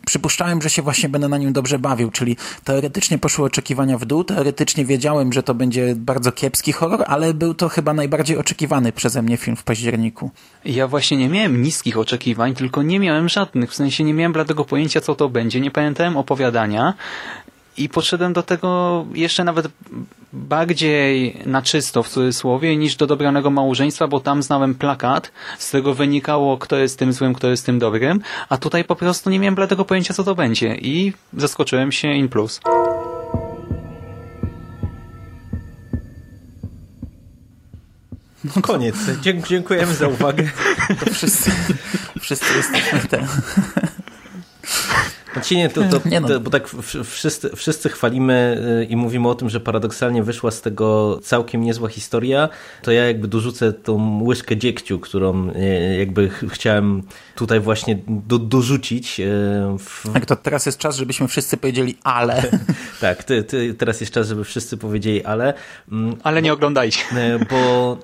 przypuszczałem, 0.05 0.61
że 0.61 0.69
się 0.69 0.81
właśnie 0.81 1.09
będę 1.09 1.29
na 1.29 1.37
nim 1.37 1.53
dobrze 1.53 1.79
bawił, 1.79 2.11
czyli 2.11 2.37
teoretycznie 2.63 3.17
poszły 3.17 3.45
oczekiwania 3.45 3.97
w 3.97 4.05
dół, 4.05 4.23
teoretycznie 4.23 4.85
wiedziałem, 4.85 5.33
że 5.33 5.43
to 5.43 5.53
będzie 5.53 5.95
bardzo 5.95 6.31
kiepski 6.31 6.71
horror, 6.71 7.03
ale 7.07 7.33
był 7.33 7.53
to 7.53 7.69
chyba 7.69 7.93
najbardziej 7.93 8.37
oczekiwany 8.37 8.91
przeze 8.91 9.21
mnie 9.21 9.37
film 9.37 9.57
w 9.57 9.63
październiku. 9.63 10.31
Ja 10.65 10.87
właśnie 10.87 11.17
nie 11.17 11.29
miałem 11.29 11.61
niskich 11.61 11.97
oczekiwań, 11.97 12.55
tylko 12.55 12.83
nie 12.83 12.99
miałem 12.99 13.29
żadnych, 13.29 13.71
w 13.71 13.75
sensie 13.75 14.03
nie 14.03 14.13
miałem 14.13 14.33
dlatego 14.33 14.65
pojęcia, 14.65 15.01
co 15.01 15.15
to 15.15 15.29
będzie, 15.29 15.61
nie 15.61 15.71
pamiętałem 15.71 16.17
opowiadania 16.17 16.93
i 17.77 17.89
podszedłem 17.89 18.33
do 18.33 18.43
tego 18.43 19.05
jeszcze 19.13 19.43
nawet 19.43 19.67
bardziej 20.33 21.37
na 21.45 21.61
czysto 21.61 22.03
w 22.03 22.09
cudzysłowie 22.09 22.77
niż 22.77 22.95
do 22.95 23.07
dobranego 23.07 23.49
małżeństwa, 23.49 24.07
bo 24.07 24.19
tam 24.19 24.43
znałem 24.43 24.75
plakat, 24.75 25.31
z 25.59 25.67
którego 25.67 25.93
wynikało 25.93 26.57
kto 26.57 26.77
jest 26.77 26.99
tym 26.99 27.13
złym, 27.13 27.33
kto 27.33 27.49
jest 27.49 27.65
tym 27.65 27.79
dobrym, 27.79 28.21
a 28.49 28.57
tutaj 28.57 28.83
po 28.83 28.95
prostu 28.95 29.29
nie 29.29 29.39
miałem 29.39 29.55
bladego 29.55 29.85
pojęcia 29.85 30.13
co 30.13 30.23
to 30.23 30.35
będzie 30.35 30.75
i 30.75 31.13
zaskoczyłem 31.37 31.91
się 31.91 32.13
in 32.13 32.29
plus. 32.29 32.59
No 38.55 38.61
koniec. 38.61 38.95
Dziękujemy 39.49 39.95
za 39.95 40.07
uwagę. 40.07 40.49
To 41.05 41.13
wszyscy, 41.13 41.51
wszyscy 42.19 42.57
jesteśmy 42.57 42.99
te. 42.99 43.27
Znaczy 45.33 45.55
nie, 45.55 45.69
to, 45.69 45.81
to, 45.83 46.01
nie 46.09 46.19
no. 46.19 46.27
to, 46.27 46.39
bo 46.39 46.49
tak 46.49 46.67
wszyscy, 47.03 47.55
wszyscy 47.55 47.89
chwalimy 47.89 48.63
y, 48.81 48.85
i 48.85 48.95
mówimy 48.95 49.29
o 49.29 49.35
tym, 49.35 49.49
że 49.49 49.59
paradoksalnie 49.59 50.23
wyszła 50.23 50.51
z 50.51 50.61
tego 50.61 51.19
całkiem 51.23 51.61
niezła 51.61 51.89
historia, 51.89 52.49
to 52.81 52.91
ja 52.91 53.05
jakby 53.05 53.27
dorzucę 53.27 53.73
tą 53.73 54.23
łyżkę 54.23 54.57
dziegciu, 54.57 54.99
którą 54.99 55.49
y, 55.49 55.97
jakby 55.99 56.29
chciałem 56.49 57.03
tutaj 57.35 57.59
właśnie 57.59 57.99
do, 58.07 58.39
dorzucić. 58.39 59.19
Y, 59.19 59.23
w... 59.79 60.13
Tak, 60.13 60.25
to 60.25 60.35
teraz 60.35 60.65
jest 60.65 60.77
czas, 60.77 60.97
żebyśmy 60.97 61.27
wszyscy 61.27 61.57
powiedzieli 61.57 61.97
ale. 62.03 62.43
tak, 63.01 63.23
ty, 63.23 63.43
ty, 63.43 63.73
teraz 63.73 64.01
jest 64.01 64.13
czas, 64.13 64.27
żeby 64.27 64.43
wszyscy 64.43 64.77
powiedzieli 64.77 65.23
ale. 65.23 65.53
Mm, 65.91 66.15
ale 66.23 66.41
nie 66.41 66.53
oglądajcie. 66.53 66.99
Bo 67.49 67.97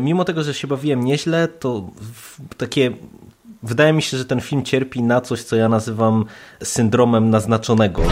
mimo 0.00 0.24
tego, 0.24 0.42
że 0.42 0.54
się 0.54 0.68
bawiłem 0.68 1.04
nieźle, 1.04 1.48
to 1.48 1.90
takie 2.56 2.92
wydaje 3.64 3.92
mi 3.92 4.02
się, 4.02 4.16
że 4.16 4.24
ten 4.24 4.40
film 4.40 4.62
cierpi 4.62 5.02
na 5.02 5.20
coś, 5.20 5.42
co 5.42 5.56
ja 5.56 5.68
nazywam 5.68 6.24
syndromem 6.62 7.30
naznaczonego. 7.30 8.02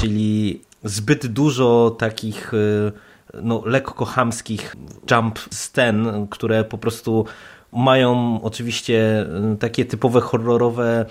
Czyli 0.00 0.60
zbyt 0.84 1.26
dużo 1.26 1.96
takich 1.98 2.54
y, 2.54 2.92
no, 3.42 3.62
lekko 3.66 4.04
chamskich 4.04 4.76
jump 5.10 5.38
scen, 5.50 6.26
które 6.30 6.64
po 6.64 6.78
prostu 6.78 7.26
mają 7.72 8.40
oczywiście 8.42 9.26
y, 9.54 9.56
takie 9.56 9.84
typowe 9.84 10.20
horrorowe 10.20 11.06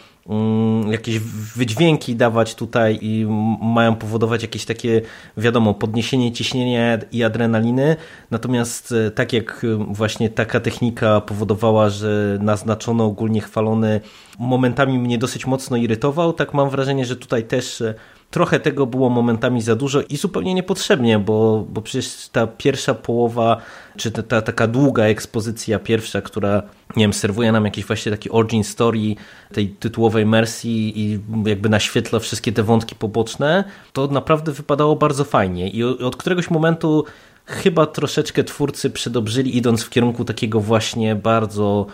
jakieś 0.92 1.20
wydźwięki 1.56 2.16
dawać 2.16 2.56
tutaj 2.56 3.00
i 3.02 3.26
mają 3.62 3.96
powodować 3.96 4.42
jakieś 4.42 4.66
takie, 4.66 5.02
wiadomo, 5.38 5.74
podniesienie 5.74 6.32
ciśnienia 6.32 7.00
i 7.12 7.24
adrenaliny. 7.24 7.96
Natomiast 8.32 8.92
y, 8.92 9.12
tak 9.12 9.34
jak 9.34 9.66
właśnie 9.88 10.30
taka 10.30 10.60
technika 10.60 11.22
powodowała, 11.22 11.90
że 11.90 12.38
naznaczony, 12.42 13.04
ogólnie 13.04 13.42
chwalony 13.42 14.02
momentami 14.40 15.00
mnie 15.00 15.18
dosyć 15.18 15.46
mocno 15.46 15.78
irytował, 15.78 16.34
tak 16.34 16.54
mam 16.54 16.70
wrażenie, 16.70 17.06
że 17.06 17.16
tutaj 17.16 17.44
też 17.44 17.84
trochę 18.32 18.60
tego 18.60 18.86
było 18.86 19.10
momentami 19.10 19.62
za 19.62 19.76
dużo 19.76 20.02
i 20.02 20.18
zupełnie 20.18 20.54
niepotrzebnie, 20.54 21.20
bo, 21.20 21.66
bo 21.70 21.82
przecież 21.82 22.30
ta 22.32 22.48
pierwsza 22.48 22.94
połowa, 22.94 23.58
czy 23.98 24.12
ta, 24.12 24.24
ta 24.24 24.42
taka 24.42 24.68
długa 24.68 25.04
ekspozycja 25.04 25.80
pierwsza, 25.80 26.22
która 26.22 26.64
nie 26.96 27.04
wiem, 27.04 27.14
serwuje 27.14 27.52
nam 27.52 27.66
jakiś 27.66 27.86
właśnie 27.86 28.12
taki 28.12 28.30
origin 28.30 28.64
story 28.64 29.16
tej 29.54 29.70
tytułowej 29.70 30.26
Mercy 30.26 30.68
i 30.70 31.20
jakby 31.46 31.70
naświetla 31.70 32.20
wszystkie 32.20 32.52
te 32.52 32.64
wątki 32.64 32.96
poboczne, 32.96 33.64
to 33.94 34.08
naprawdę 34.08 34.52
wypadało 34.52 34.96
bardzo 34.96 35.24
fajnie 35.24 35.70
i 35.70 35.84
od 35.84 36.16
któregoś 36.16 36.50
momentu 36.50 37.06
chyba 37.46 37.86
troszeczkę 37.86 38.44
twórcy 38.44 38.90
przedobrzyli 38.90 39.58
idąc 39.58 39.84
w 39.84 39.90
kierunku 39.90 40.26
takiego 40.26 40.60
właśnie 40.60 41.16
bardzo 41.16 41.86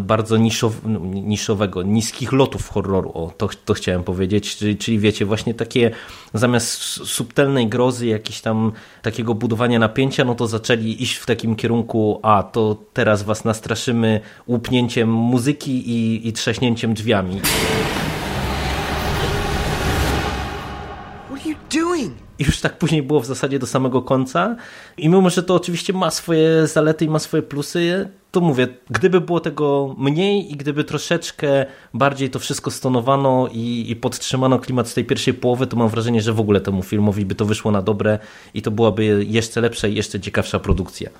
bardzo 0.00 0.36
niszow, 0.36 0.72
no, 0.84 0.98
niszowego, 0.98 1.82
niskich 1.82 2.32
lotów 2.32 2.68
horroru, 2.68 3.10
o, 3.14 3.32
to, 3.36 3.48
to 3.64 3.74
chciałem 3.74 4.04
powiedzieć, 4.04 4.56
czyli, 4.56 4.76
czyli 4.76 4.98
wiecie, 4.98 5.24
właśnie 5.24 5.54
takie 5.54 5.90
zamiast 6.34 6.70
subtelnej 7.06 7.68
grozy, 7.68 8.06
jakiś 8.06 8.40
tam 8.40 8.72
takiego 9.02 9.34
budowania 9.34 9.78
napięcia, 9.78 10.24
no 10.24 10.34
to 10.34 10.46
zaczęli 10.46 11.02
iść 11.02 11.16
w 11.16 11.26
takim 11.26 11.56
kierunku, 11.56 12.20
a 12.22 12.42
to 12.42 12.76
teraz 12.92 13.22
was 13.22 13.44
nastraszymy 13.44 14.20
łupnięciem 14.48 15.12
muzyki 15.12 15.90
i, 15.90 16.28
i 16.28 16.32
trzaśnięciem 16.32 16.94
drzwiami. 16.94 17.40
I 22.38 22.44
już 22.44 22.60
tak 22.60 22.78
później 22.78 23.02
było 23.02 23.20
w 23.20 23.26
zasadzie 23.26 23.58
do 23.58 23.66
samego 23.66 24.02
końca. 24.02 24.56
I 24.96 25.08
mimo, 25.08 25.30
że 25.30 25.42
to 25.42 25.54
oczywiście 25.54 25.92
ma 25.92 26.10
swoje 26.10 26.66
zalety 26.66 27.04
i 27.04 27.08
ma 27.08 27.18
swoje 27.18 27.42
plusy, 27.42 28.08
to 28.30 28.40
mówię, 28.40 28.68
gdyby 28.90 29.20
było 29.20 29.40
tego 29.40 29.94
mniej 29.98 30.52
i 30.52 30.56
gdyby 30.56 30.84
troszeczkę 30.84 31.66
bardziej 31.94 32.30
to 32.30 32.38
wszystko 32.38 32.70
stonowano 32.70 33.48
i, 33.52 33.90
i 33.90 33.96
podtrzymano 33.96 34.58
klimat 34.58 34.88
z 34.88 34.94
tej 34.94 35.04
pierwszej 35.04 35.34
połowy, 35.34 35.66
to 35.66 35.76
mam 35.76 35.88
wrażenie, 35.88 36.22
że 36.22 36.32
w 36.32 36.40
ogóle 36.40 36.60
temu 36.60 36.82
filmowi 36.82 37.26
by 37.26 37.34
to 37.34 37.44
wyszło 37.44 37.70
na 37.70 37.82
dobre 37.82 38.18
i 38.54 38.62
to 38.62 38.70
byłaby 38.70 39.24
jeszcze 39.28 39.60
lepsza 39.60 39.88
i 39.88 39.94
jeszcze 39.94 40.20
ciekawsza 40.20 40.58
produkcja. 40.58 41.10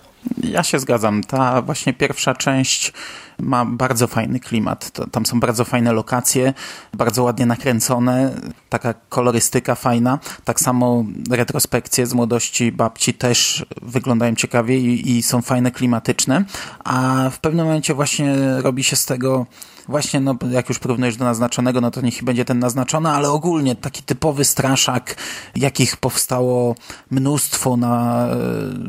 Ja 0.45 0.63
się 0.63 0.79
zgadzam. 0.79 1.25
Ta 1.25 1.63
właśnie 1.63 1.93
pierwsza 1.93 2.35
część 2.35 2.93
ma 3.39 3.65
bardzo 3.65 4.07
fajny 4.07 4.41
klimat. 4.41 4.91
Tam 5.13 5.27
są 5.27 5.41
bardzo 5.41 5.65
fajne 5.65 5.93
lokacje, 5.93 6.55
bardzo 6.95 7.23
ładnie 7.23 7.47
nakręcone, 7.47 8.35
taka 8.69 8.95
kolorystyka 9.09 9.75
fajna. 9.75 10.19
Tak 10.45 10.61
samo 10.61 11.05
retrospekcje 11.31 12.07
z 12.07 12.15
młodości 12.15 12.73
babci 12.73 13.15
też 13.15 13.67
wyglądają 13.83 14.35
ciekawie 14.35 14.79
i, 14.79 15.17
i 15.17 15.23
są 15.23 15.43
fajne, 15.43 15.71
klimatyczne, 15.71 16.45
a 16.85 16.98
w 17.31 17.39
pewnym 17.39 17.67
momencie 17.67 17.95
właśnie 17.95 18.37
robi 18.63 18.85
się 18.85 18.97
z 18.97 19.07
tego 19.07 19.47
właśnie, 19.89 20.21
no, 20.21 20.35
jak 20.51 20.69
już 20.69 20.79
porównujesz 20.79 21.17
do 21.17 21.25
naznaczonego, 21.25 21.81
no 21.81 21.91
to 21.91 22.01
niech 22.01 22.25
będzie 22.25 22.45
ten 22.45 22.59
naznaczony, 22.59 23.09
ale 23.09 23.31
ogólnie 23.31 23.77
taki 23.77 24.03
typowy 24.03 24.45
straszak, 24.45 25.17
jakich 25.57 25.97
powstało 25.97 26.75
mnóstwo 27.11 27.77
na, 27.77 28.29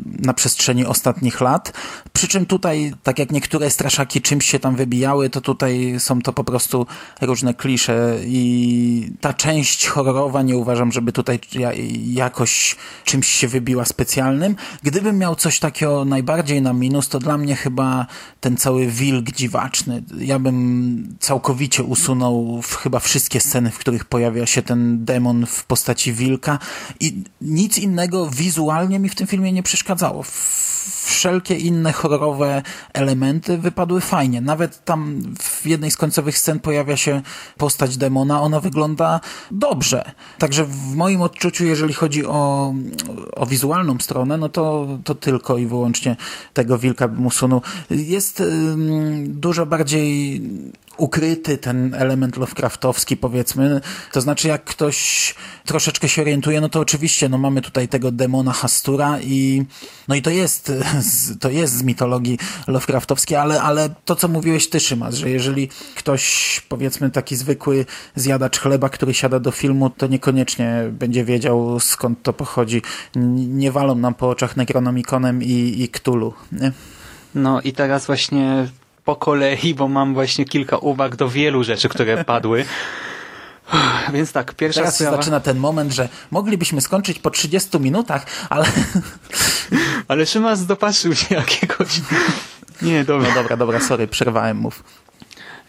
na 0.05 0.33
przestrzeni 0.33 0.85
ostatnich 0.85 1.41
lat. 1.41 1.73
Przy 2.13 2.27
czym 2.27 2.45
tutaj, 2.45 2.93
tak 3.03 3.19
jak 3.19 3.31
niektóre 3.31 3.69
straszaki 3.69 4.21
czymś 4.21 4.45
się 4.45 4.59
tam 4.59 4.75
wybijały, 4.75 5.29
to 5.29 5.41
tutaj 5.41 5.95
są 5.99 6.21
to 6.21 6.33
po 6.33 6.43
prostu 6.43 6.85
różne 7.21 7.53
klisze 7.53 8.17
i 8.25 9.11
ta 9.21 9.33
część 9.33 9.87
horrorowa 9.87 10.41
nie 10.41 10.57
uważam, 10.57 10.91
żeby 10.91 11.11
tutaj 11.11 11.39
jakoś 12.05 12.75
czymś 13.03 13.27
się 13.27 13.47
wybiła 13.47 13.85
specjalnym. 13.85 14.55
Gdybym 14.83 15.17
miał 15.17 15.35
coś 15.35 15.59
takiego 15.59 16.05
najbardziej 16.05 16.61
na 16.61 16.73
minus, 16.73 17.09
to 17.09 17.19
dla 17.19 17.37
mnie 17.37 17.55
chyba 17.55 18.05
ten 18.39 18.57
cały 18.57 18.87
wilk 18.87 19.31
dziwaczny. 19.31 20.03
Ja 20.17 20.39
bym 20.39 20.88
całkowicie 21.19 21.83
usunął 21.83 22.61
chyba 22.83 22.99
wszystkie 22.99 23.39
sceny, 23.39 23.71
w 23.71 23.77
których 23.77 24.05
pojawia 24.05 24.45
się 24.45 24.61
ten 24.61 25.05
demon 25.05 25.45
w 25.45 25.63
postaci 25.63 26.13
wilka 26.13 26.59
i 26.99 27.23
nic 27.41 27.77
innego 27.77 28.29
wizualnie 28.29 28.99
mi 28.99 29.09
w 29.09 29.15
tym 29.15 29.27
filmie 29.27 29.51
nie 29.51 29.63
przeszkadzało. 29.63 30.23
Wszelkie 31.05 31.55
inne 31.55 31.93
horrorowe 31.93 32.61
elementy 32.93 33.57
wypadły 33.57 34.01
fajnie. 34.01 34.41
Nawet 34.41 34.85
tam 34.85 35.23
w 35.39 35.65
jednej 35.65 35.91
z 35.91 35.97
końcowych 35.97 36.37
scen 36.37 36.59
pojawia 36.59 36.97
się 36.97 37.21
postać 37.57 37.97
demona, 37.97 38.41
ona 38.41 38.59
wygląda 38.59 39.19
dobrze. 39.51 40.11
Także 40.37 40.65
w 40.65 40.95
moim 40.95 41.21
odczuciu, 41.21 41.65
jeżeli 41.65 41.93
chodzi 41.93 42.25
o, 42.25 42.73
o 43.35 43.45
wizualną 43.45 43.99
stronę, 43.99 44.37
no 44.37 44.49
to, 44.49 44.87
to 45.03 45.15
tylko 45.15 45.57
i 45.57 45.65
wyłącznie 45.65 46.15
tego 46.53 46.77
wilka 46.77 47.07
bym 47.07 47.25
usunął. 47.25 47.61
Jest 47.89 48.43
dużo 49.25 49.65
bardziej 49.65 50.41
ukryty 50.99 51.57
ten 51.57 51.95
element 51.95 52.37
Lovecraftowski, 52.37 53.17
powiedzmy. 53.17 53.81
To 54.11 54.21
znaczy, 54.21 54.47
jak 54.47 54.63
ktoś 54.63 55.35
troszeczkę 55.65 56.09
się 56.09 56.21
orientuje, 56.21 56.61
no 56.61 56.69
to 56.69 56.79
oczywiście, 56.79 57.29
no 57.29 57.37
mamy 57.37 57.61
tutaj 57.61 57.87
tego 57.87 58.11
demona 58.11 58.53
Hastura 58.53 59.19
i 59.21 59.63
no 60.07 60.15
i 60.15 60.21
to 60.21 60.29
jest, 60.29 60.71
to 61.41 61.49
jest 61.49 61.73
z 61.73 61.83
mitologii 61.83 62.39
Lovecraftowskiej, 62.67 63.37
ale, 63.37 63.61
ale 63.61 63.89
to, 64.05 64.15
co 64.15 64.27
mówiłeś 64.27 64.69
ty, 64.69 64.79
Szymas, 64.79 65.15
że 65.15 65.29
jeżeli 65.29 65.69
ktoś, 65.95 66.61
powiedzmy, 66.69 67.09
taki 67.09 67.35
zwykły 67.35 67.85
zjadacz 68.15 68.59
chleba, 68.59 68.89
który 68.89 69.13
siada 69.13 69.39
do 69.39 69.51
filmu, 69.51 69.89
to 69.89 70.07
niekoniecznie 70.07 70.89
będzie 70.91 71.25
wiedział, 71.25 71.79
skąd 71.79 72.23
to 72.23 72.33
pochodzi. 72.33 72.81
Nie 73.15 73.71
walą 73.71 73.95
nam 73.95 74.13
po 74.13 74.29
oczach 74.29 74.57
Necronomiconem 74.57 75.43
i, 75.43 75.81
i 75.81 75.89
Cthulhu, 75.89 76.33
nie? 76.51 76.71
No 77.35 77.61
i 77.61 77.73
teraz 77.73 78.05
właśnie 78.05 78.67
po 79.09 79.15
kolei, 79.15 79.73
bo 79.73 79.87
mam 79.87 80.13
właśnie 80.13 80.45
kilka 80.45 80.77
uwag 80.77 81.15
do 81.15 81.29
wielu 81.29 81.63
rzeczy, 81.63 81.89
które 81.89 82.23
padły. 82.23 82.65
Więc 84.13 84.31
tak, 84.31 84.53
pierwsza 84.53 84.81
Teraz 84.81 84.95
sprawa... 84.95 85.17
zaczyna 85.17 85.39
ten 85.39 85.57
moment, 85.57 85.93
że 85.93 86.09
moglibyśmy 86.31 86.81
skończyć 86.81 87.19
po 87.19 87.29
30 87.29 87.79
minutach, 87.79 88.25
ale... 88.49 88.65
ale 90.07 90.25
Szymas 90.25 90.65
dopatrzył 90.65 91.15
się 91.15 91.35
jakiegoś... 91.35 92.01
Nie, 92.81 93.03
dobra. 93.03 93.29
No 93.29 93.35
dobra, 93.35 93.57
dobra, 93.57 93.79
sorry, 93.79 94.07
przerwałem, 94.07 94.57
mów. 94.57 94.83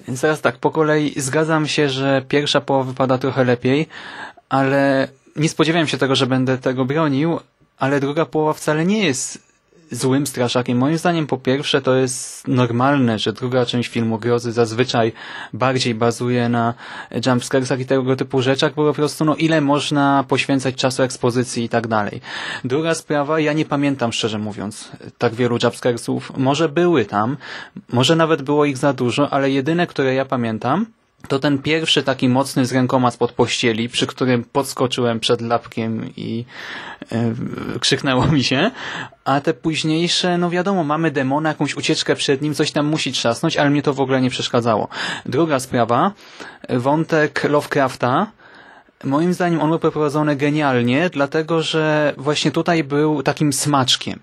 Więc 0.08 0.20
teraz 0.20 0.40
tak, 0.40 0.58
po 0.58 0.70
kolei 0.70 1.20
zgadzam 1.20 1.68
się, 1.68 1.88
że 1.88 2.22
pierwsza 2.28 2.60
połowa 2.60 2.84
wypada 2.90 3.18
trochę 3.18 3.44
lepiej, 3.44 3.86
ale 4.48 5.08
nie 5.36 5.48
spodziewałem 5.48 5.88
się 5.88 5.98
tego, 5.98 6.14
że 6.14 6.26
będę 6.26 6.58
tego 6.58 6.84
bronił, 6.84 7.40
ale 7.78 8.00
druga 8.00 8.26
połowa 8.26 8.52
wcale 8.52 8.86
nie 8.86 9.04
jest 9.04 9.49
złym 9.90 10.26
straszakiem. 10.26 10.78
Moim 10.78 10.98
zdaniem 10.98 11.26
po 11.26 11.38
pierwsze 11.38 11.82
to 11.82 11.94
jest 11.94 12.48
normalne, 12.48 13.18
że 13.18 13.32
druga 13.32 13.66
część 13.66 13.88
filmu 13.88 14.18
grozy 14.18 14.52
zazwyczaj 14.52 15.12
bardziej 15.52 15.94
bazuje 15.94 16.48
na 16.48 16.74
jumpscaresach 17.26 17.80
i 17.80 17.86
tego 17.86 18.16
typu 18.16 18.42
rzeczach, 18.42 18.74
bo 18.74 18.88
po 18.88 18.94
prostu 18.94 19.24
no 19.24 19.36
ile 19.36 19.60
można 19.60 20.24
poświęcać 20.28 20.74
czasu 20.74 21.02
ekspozycji 21.02 21.64
i 21.64 21.68
tak 21.68 21.86
dalej. 21.86 22.20
Druga 22.64 22.94
sprawa, 22.94 23.40
ja 23.40 23.52
nie 23.52 23.64
pamiętam 23.64 24.12
szczerze 24.12 24.38
mówiąc 24.38 24.92
tak 25.18 25.34
wielu 25.34 25.58
jumpscaresów. 25.62 26.32
Może 26.36 26.68
były 26.68 27.04
tam, 27.04 27.36
może 27.92 28.16
nawet 28.16 28.42
było 28.42 28.64
ich 28.64 28.78
za 28.78 28.92
dużo, 28.92 29.32
ale 29.32 29.50
jedyne, 29.50 29.86
które 29.86 30.14
ja 30.14 30.24
pamiętam 30.24 30.86
to 31.28 31.38
ten 31.38 31.58
pierwszy 31.58 32.02
taki 32.02 32.28
mocny 32.28 32.66
z 32.66 32.72
rękoma 32.72 33.10
spod 33.10 33.32
pościeli, 33.32 33.88
przy 33.88 34.06
którym 34.06 34.44
podskoczyłem 34.44 35.20
przed 35.20 35.40
lapkiem 35.40 36.10
i 36.16 36.44
e, 37.12 37.34
krzyknęło 37.80 38.26
mi 38.26 38.44
się, 38.44 38.70
a 39.24 39.40
te 39.40 39.54
późniejsze, 39.54 40.38
no 40.38 40.50
wiadomo, 40.50 40.84
mamy 40.84 41.10
demona, 41.10 41.48
jakąś 41.48 41.76
ucieczkę 41.76 42.16
przed 42.16 42.42
nim, 42.42 42.54
coś 42.54 42.70
tam 42.72 42.86
musi 42.86 43.12
trzasnąć, 43.12 43.56
ale 43.56 43.70
mnie 43.70 43.82
to 43.82 43.94
w 43.94 44.00
ogóle 44.00 44.20
nie 44.20 44.30
przeszkadzało. 44.30 44.88
Druga 45.26 45.60
sprawa, 45.60 46.12
wątek 46.68 47.44
Lovecrafta, 47.44 48.26
moim 49.04 49.34
zdaniem 49.34 49.60
on 49.60 49.70
był 49.70 49.78
poprowadzony 49.78 50.36
genialnie, 50.36 51.10
dlatego 51.10 51.62
że 51.62 52.14
właśnie 52.16 52.50
tutaj 52.50 52.84
był 52.84 53.22
takim 53.22 53.52
smaczkiem. 53.52 54.20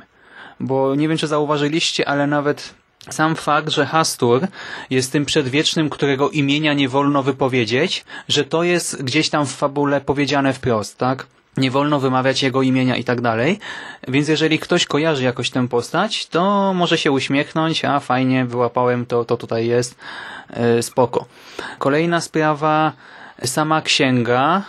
Bo 0.59 0.95
nie 0.95 1.07
wiem, 1.07 1.17
czy 1.17 1.27
zauważyliście, 1.27 2.09
ale 2.09 2.27
nawet 2.27 2.73
sam 3.09 3.35
fakt, 3.35 3.69
że 3.69 3.85
Hastur 3.85 4.47
jest 4.89 5.11
tym 5.11 5.25
przedwiecznym, 5.25 5.89
którego 5.89 6.29
imienia 6.29 6.73
nie 6.73 6.89
wolno 6.89 7.23
wypowiedzieć, 7.23 8.05
że 8.27 8.43
to 8.43 8.63
jest 8.63 9.03
gdzieś 9.03 9.29
tam 9.29 9.45
w 9.45 9.51
fabule 9.51 10.01
powiedziane 10.01 10.53
wprost, 10.53 10.97
tak? 10.97 11.27
Nie 11.57 11.71
wolno 11.71 11.99
wymawiać 11.99 12.43
jego 12.43 12.61
imienia 12.61 12.95
i 12.95 13.03
tak 13.03 13.21
dalej. 13.21 13.59
Więc 14.07 14.27
jeżeli 14.27 14.59
ktoś 14.59 14.85
kojarzy 14.85 15.23
jakoś 15.23 15.49
tę 15.49 15.67
postać, 15.67 16.27
to 16.27 16.73
może 16.73 16.97
się 16.97 17.11
uśmiechnąć, 17.11 17.85
a 17.85 17.99
fajnie, 17.99 18.45
wyłapałem 18.45 19.05
to, 19.05 19.25
to 19.25 19.37
tutaj 19.37 19.67
jest, 19.67 19.95
yy, 20.75 20.83
spoko. 20.83 21.25
Kolejna 21.79 22.21
sprawa, 22.21 22.93
sama 23.45 23.81
księga, 23.81 24.63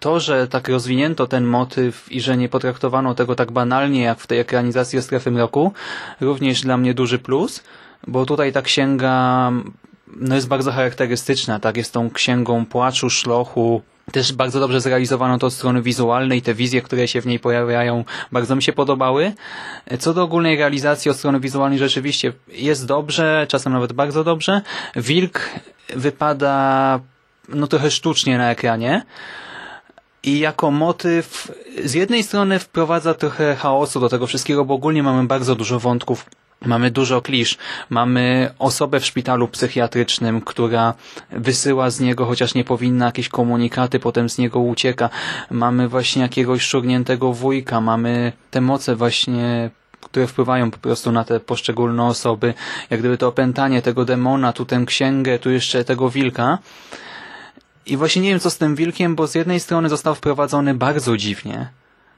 to, 0.00 0.20
że 0.20 0.48
tak 0.48 0.68
rozwinięto 0.68 1.26
ten 1.26 1.44
motyw 1.44 2.12
i 2.12 2.20
że 2.20 2.36
nie 2.36 2.48
potraktowano 2.48 3.14
tego 3.14 3.34
tak 3.34 3.52
banalnie 3.52 4.02
jak 4.02 4.18
w 4.18 4.26
tej 4.26 4.38
ekranizacji 4.38 4.98
o 4.98 5.02
strefy 5.02 5.30
mroku, 5.30 5.72
również 6.20 6.60
dla 6.60 6.76
mnie 6.76 6.94
duży 6.94 7.18
plus 7.18 7.62
bo 8.06 8.26
tutaj 8.26 8.52
ta 8.52 8.62
księga 8.62 9.50
no 10.16 10.34
jest 10.34 10.48
bardzo 10.48 10.72
charakterystyczna, 10.72 11.60
tak? 11.60 11.76
Jest 11.76 11.92
tą 11.92 12.10
księgą 12.10 12.66
płaczu, 12.66 13.10
szlochu, 13.10 13.82
też 14.12 14.32
bardzo 14.32 14.60
dobrze 14.60 14.80
zrealizowano 14.80 15.38
to 15.38 15.46
od 15.46 15.52
strony 15.52 15.82
wizualnej, 15.82 16.42
te 16.42 16.54
wizje, 16.54 16.82
które 16.82 17.08
się 17.08 17.20
w 17.20 17.26
niej 17.26 17.38
pojawiają, 17.38 18.04
bardzo 18.32 18.56
mi 18.56 18.62
się 18.62 18.72
podobały. 18.72 19.32
Co 19.98 20.14
do 20.14 20.22
ogólnej 20.22 20.56
realizacji 20.56 21.10
od 21.10 21.16
strony 21.16 21.40
wizualnej 21.40 21.78
rzeczywiście 21.78 22.32
jest 22.48 22.86
dobrze, 22.86 23.46
czasem 23.48 23.72
nawet 23.72 23.92
bardzo 23.92 24.24
dobrze. 24.24 24.62
Wilk 24.96 25.50
wypada 25.96 27.00
no 27.48 27.66
trochę 27.66 27.90
sztucznie 27.90 28.38
na 28.38 28.50
ekranie 28.50 29.02
i 30.22 30.38
jako 30.38 30.70
motyw 30.70 31.52
z 31.84 31.94
jednej 31.94 32.22
strony 32.22 32.58
wprowadza 32.58 33.14
trochę 33.14 33.56
chaosu 33.56 34.00
do 34.00 34.08
tego 34.08 34.26
wszystkiego, 34.26 34.64
bo 34.64 34.74
ogólnie 34.74 35.02
mamy 35.02 35.26
bardzo 35.26 35.54
dużo 35.54 35.80
wątków 35.80 36.26
Mamy 36.66 36.90
dużo 36.90 37.22
klisz. 37.22 37.58
Mamy 37.90 38.50
osobę 38.58 39.00
w 39.00 39.06
szpitalu 39.06 39.48
psychiatrycznym, 39.48 40.40
która 40.40 40.94
wysyła 41.30 41.90
z 41.90 42.00
niego, 42.00 42.26
chociaż 42.26 42.54
nie 42.54 42.64
powinna, 42.64 43.06
jakieś 43.06 43.28
komunikaty, 43.28 44.00
potem 44.00 44.28
z 44.28 44.38
niego 44.38 44.60
ucieka. 44.60 45.10
Mamy 45.50 45.88
właśnie 45.88 46.22
jakiegoś 46.22 46.62
szurniętego 46.62 47.32
wujka. 47.32 47.80
Mamy 47.80 48.32
te 48.50 48.60
moce 48.60 48.96
właśnie 48.96 49.70
które 50.00 50.26
wpływają 50.26 50.70
po 50.70 50.78
prostu 50.78 51.12
na 51.12 51.24
te 51.24 51.40
poszczególne 51.40 52.04
osoby, 52.04 52.54
jak 52.90 53.00
gdyby 53.00 53.18
to 53.18 53.28
opętanie 53.28 53.82
tego 53.82 54.04
demona, 54.04 54.52
tu 54.52 54.64
tę 54.64 54.84
księgę, 54.86 55.38
tu 55.38 55.50
jeszcze 55.50 55.84
tego 55.84 56.10
wilka. 56.10 56.58
I 57.86 57.96
właśnie 57.96 58.22
nie 58.22 58.28
wiem, 58.28 58.40
co 58.40 58.50
z 58.50 58.58
tym 58.58 58.76
wilkiem, 58.76 59.14
bo 59.14 59.26
z 59.26 59.34
jednej 59.34 59.60
strony 59.60 59.88
został 59.88 60.14
wprowadzony 60.14 60.74
bardzo 60.74 61.16
dziwnie, 61.16 61.68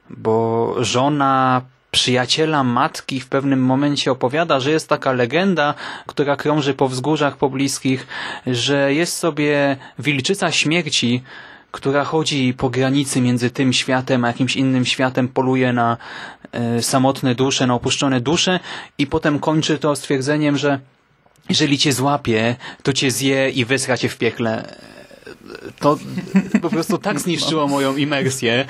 bo 0.09 0.75
żona 0.79 1.61
przyjaciela 1.91 2.63
matki 2.63 3.19
w 3.19 3.27
pewnym 3.27 3.61
momencie 3.61 4.11
opowiada, 4.11 4.59
że 4.59 4.71
jest 4.71 4.89
taka 4.89 5.11
legenda, 5.11 5.73
która 6.07 6.35
krąży 6.35 6.73
po 6.73 6.87
wzgórzach 6.87 7.37
pobliskich, 7.37 8.07
że 8.47 8.93
jest 8.93 9.17
sobie 9.17 9.77
wilczyca 9.99 10.51
śmierci, 10.51 11.23
która 11.71 12.03
chodzi 12.03 12.53
po 12.53 12.69
granicy 12.69 13.21
między 13.21 13.49
tym 13.49 13.73
światem 13.73 14.25
a 14.25 14.27
jakimś 14.27 14.55
innym 14.55 14.85
światem, 14.85 15.27
poluje 15.27 15.73
na 15.73 15.97
e, 16.51 16.81
samotne 16.81 17.35
dusze, 17.35 17.67
na 17.67 17.73
opuszczone 17.73 18.21
dusze 18.21 18.59
i 18.97 19.07
potem 19.07 19.39
kończy 19.39 19.77
to 19.77 19.95
stwierdzeniem, 19.95 20.57
że 20.57 20.79
jeżeli 21.49 21.77
cię 21.77 21.93
złapie, 21.93 22.55
to 22.83 22.93
cię 22.93 23.11
zje 23.11 23.49
i 23.49 23.65
wysra 23.65 23.97
cię 23.97 24.09
w 24.09 24.17
piekle 24.17 24.75
to 25.79 25.97
po 26.61 26.69
prostu 26.69 26.97
tak 26.97 27.19
zniszczyło 27.19 27.67
moją 27.67 27.95
imersję. 27.95 28.65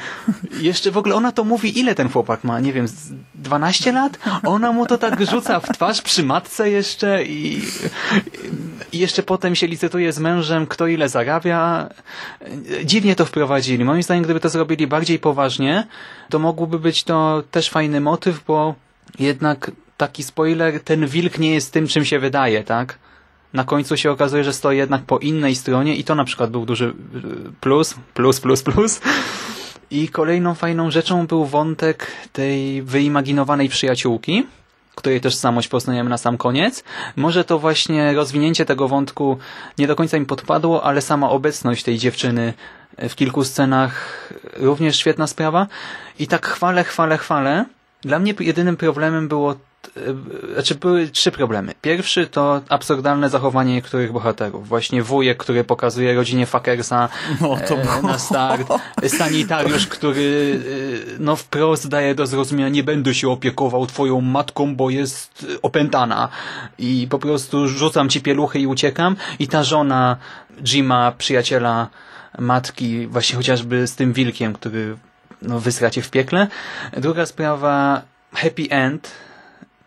Jeszcze 0.60 0.92
w 0.92 0.98
ogóle 0.98 1.16
ona 1.16 1.32
to 1.32 1.44
mówi, 1.44 1.80
ile 1.80 1.96
ten 1.96 2.10
chłopak 2.10 2.44
ma, 2.44 2.60
nie 2.60 2.74
wiem, 2.74 2.88
12 3.36 3.92
lat? 3.92 4.20
Ona 4.46 4.72
mu 4.72 4.86
to 4.86 4.98
tak 4.98 5.26
rzuca 5.26 5.60
w 5.60 5.70
twarz 5.74 6.02
przy 6.02 6.24
matce 6.24 6.70
jeszcze 6.70 7.24
i, 7.24 7.62
i 8.92 9.00
jeszcze 9.00 9.24
potem 9.24 9.56
się 9.56 9.68
licytuje 9.68 10.14
z 10.14 10.20
mężem, 10.20 10.68
kto 10.68 10.88
ile 10.88 11.10
zarabia. 11.10 11.90
Dziwnie 12.86 13.16
to 13.16 13.26
wprowadzili. 13.26 13.86
Moim 13.86 14.04
zdaniem, 14.04 14.24
gdyby 14.24 14.40
to 14.40 14.50
zrobili 14.50 14.88
bardziej 14.88 15.20
poważnie, 15.20 15.88
to 16.30 16.40
mógłby 16.40 16.80
być 16.80 17.04
to 17.04 17.44
też 17.52 17.70
fajny 17.70 18.02
motyw, 18.02 18.44
bo 18.48 18.76
jednak 19.20 19.72
taki 19.98 20.24
spoiler, 20.24 20.84
ten 20.84 21.08
wilk 21.08 21.40
nie 21.40 21.54
jest 21.54 21.74
tym, 21.74 21.88
czym 21.88 22.06
się 22.06 22.20
wydaje, 22.20 22.64
tak? 22.64 23.00
Na 23.54 23.64
końcu 23.64 23.98
się 23.98 24.12
okazuje, 24.12 24.44
że 24.44 24.54
stoi 24.54 24.78
jednak 24.78 25.02
po 25.02 25.18
innej 25.18 25.56
stronie 25.56 25.96
i 25.96 26.04
to 26.04 26.16
na 26.16 26.26
przykład 26.26 26.52
był 26.52 26.66
duży 26.66 26.94
plus, 27.62 27.96
plus, 28.14 28.40
plus, 28.40 28.64
plus. 28.64 29.02
I 29.92 30.10
kolejną 30.10 30.56
fajną 30.56 30.92
rzeczą 30.92 31.28
był 31.28 31.46
wątek 31.46 32.08
tej 32.34 32.82
wyimaginowanej 32.82 33.70
przyjaciółki, 33.70 34.48
której 34.96 35.22
też 35.22 35.36
samość 35.36 35.68
poznajemy 35.68 36.10
na 36.10 36.18
sam 36.18 36.38
koniec. 36.38 36.84
Może 37.16 37.44
to 37.44 37.60
właśnie 37.60 38.14
rozwinięcie 38.14 38.66
tego 38.66 38.88
wątku 38.88 39.38
nie 39.78 39.88
do 39.88 39.96
końca 39.96 40.20
mi 40.20 40.26
podpadło, 40.26 40.84
ale 40.84 41.02
sama 41.02 41.30
obecność 41.30 41.84
tej 41.84 41.98
dziewczyny 41.98 42.54
w 43.10 43.16
kilku 43.16 43.44
scenach 43.44 44.30
również 44.56 44.98
świetna 44.98 45.28
sprawa. 45.28 45.68
I 46.20 46.28
tak 46.28 46.46
chwalę, 46.46 46.84
chwalę, 46.84 47.18
chwalę. 47.18 47.66
Dla 48.02 48.20
mnie 48.20 48.34
jedynym 48.40 48.78
problemem 48.78 49.28
było 49.28 49.56
znaczy 50.54 50.76
były 50.76 51.08
trzy 51.08 51.32
problemy. 51.32 51.74
Pierwszy 51.82 52.28
to 52.28 52.62
absurdalne 52.70 53.30
zachowanie 53.30 53.74
niektórych 53.74 54.12
bohaterów. 54.12 54.68
Właśnie 54.68 55.04
wujek, 55.04 55.38
który 55.38 55.64
pokazuje 55.64 56.14
rodzinie 56.14 56.46
Fakersa 56.46 57.10
no, 57.42 57.58
to 57.68 57.76
e, 57.76 58.02
na 58.02 58.20
start. 58.20 58.68
Sanitariusz, 59.08 59.88
który 59.98 60.60
e, 61.14 61.16
no 61.20 61.36
wprost 61.36 61.88
daje 61.88 62.16
do 62.16 62.28
zrozumienia, 62.28 62.70
nie 62.70 62.84
będę 62.84 63.14
się 63.14 63.30
opiekował 63.30 63.88
twoją 63.88 64.22
matką, 64.22 64.76
bo 64.76 64.90
jest 64.90 65.46
opętana. 65.62 66.30
I 66.78 67.08
po 67.10 67.20
prostu 67.20 67.68
rzucam 67.68 68.10
ci 68.10 68.22
pieluchy 68.22 68.60
i 68.60 68.68
uciekam. 68.68 69.16
I 69.40 69.48
ta 69.48 69.64
żona 69.64 70.18
Jima, 70.64 71.12
przyjaciela 71.18 71.88
matki, 72.40 73.08
właśnie 73.08 73.36
chociażby 73.36 73.88
z 73.88 73.96
tym 73.96 74.14
wilkiem, 74.14 74.54
który 74.54 74.98
no, 75.42 75.60
wysracie 75.60 76.02
w 76.02 76.10
piekle. 76.10 76.48
Druga 76.98 77.26
sprawa, 77.26 78.02
happy 78.34 78.68
end, 78.70 79.12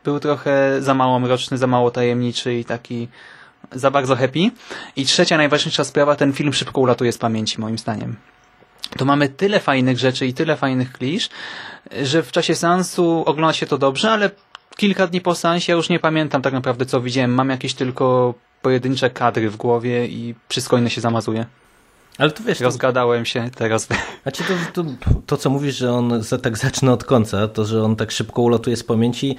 był 0.04 0.20
trochę 0.20 0.82
za 0.82 0.94
mało 0.94 1.18
mroczny, 1.18 1.58
za 1.58 1.66
mało 1.66 1.90
tajemniczy 1.90 2.54
i 2.54 2.64
taki 2.64 3.08
za 3.72 3.90
bardzo 3.90 4.16
happy. 4.16 4.50
I 4.96 5.04
trzecia, 5.04 5.36
najważniejsza 5.36 5.84
sprawa, 5.84 6.16
ten 6.16 6.32
film 6.32 6.52
szybko 6.52 6.80
ulatuje 6.80 7.12
z 7.12 7.18
pamięci, 7.18 7.60
moim 7.60 7.78
zdaniem. 7.78 8.16
To 8.98 9.04
mamy 9.04 9.28
tyle 9.28 9.60
fajnych 9.60 9.98
rzeczy 9.98 10.26
i 10.26 10.34
tyle 10.34 10.56
fajnych 10.56 10.92
klisz, 10.92 11.28
że 12.02 12.22
w 12.22 12.32
czasie 12.32 12.54
seansu 12.54 13.22
ogląda 13.26 13.52
się 13.52 13.66
to 13.66 13.78
dobrze, 13.78 14.10
ale 14.10 14.30
kilka 14.76 15.06
dni 15.06 15.20
po 15.20 15.34
seansie 15.34 15.72
ja 15.72 15.76
już 15.76 15.88
nie 15.88 15.98
pamiętam 15.98 16.42
tak 16.42 16.52
naprawdę 16.52 16.86
co 16.86 17.00
widziałem. 17.00 17.34
Mam 17.34 17.50
jakieś 17.50 17.74
tylko 17.74 18.34
pojedyncze 18.62 19.10
kadry 19.10 19.50
w 19.50 19.56
głowie 19.56 20.06
i 20.06 20.34
wszystko 20.48 20.78
inne 20.78 20.90
się 20.90 21.00
zamazuje. 21.00 21.46
Ale 22.18 22.30
to 22.30 22.42
wiesz... 22.42 22.60
Rozgadałem 22.60 23.22
to... 23.22 23.24
się 23.24 23.50
teraz. 23.54 23.88
Znaczy 24.22 24.44
to, 24.44 24.82
to, 24.82 24.90
to, 25.26 25.36
co 25.36 25.50
mówisz, 25.50 25.76
że 25.76 25.92
on 25.92 26.22
tak 26.42 26.58
zaczyna 26.58 26.92
od 26.92 27.04
końca, 27.04 27.48
to, 27.48 27.64
że 27.64 27.82
on 27.82 27.96
tak 27.96 28.10
szybko 28.10 28.42
ulatuje 28.42 28.76
z 28.76 28.84
pamięci, 28.84 29.36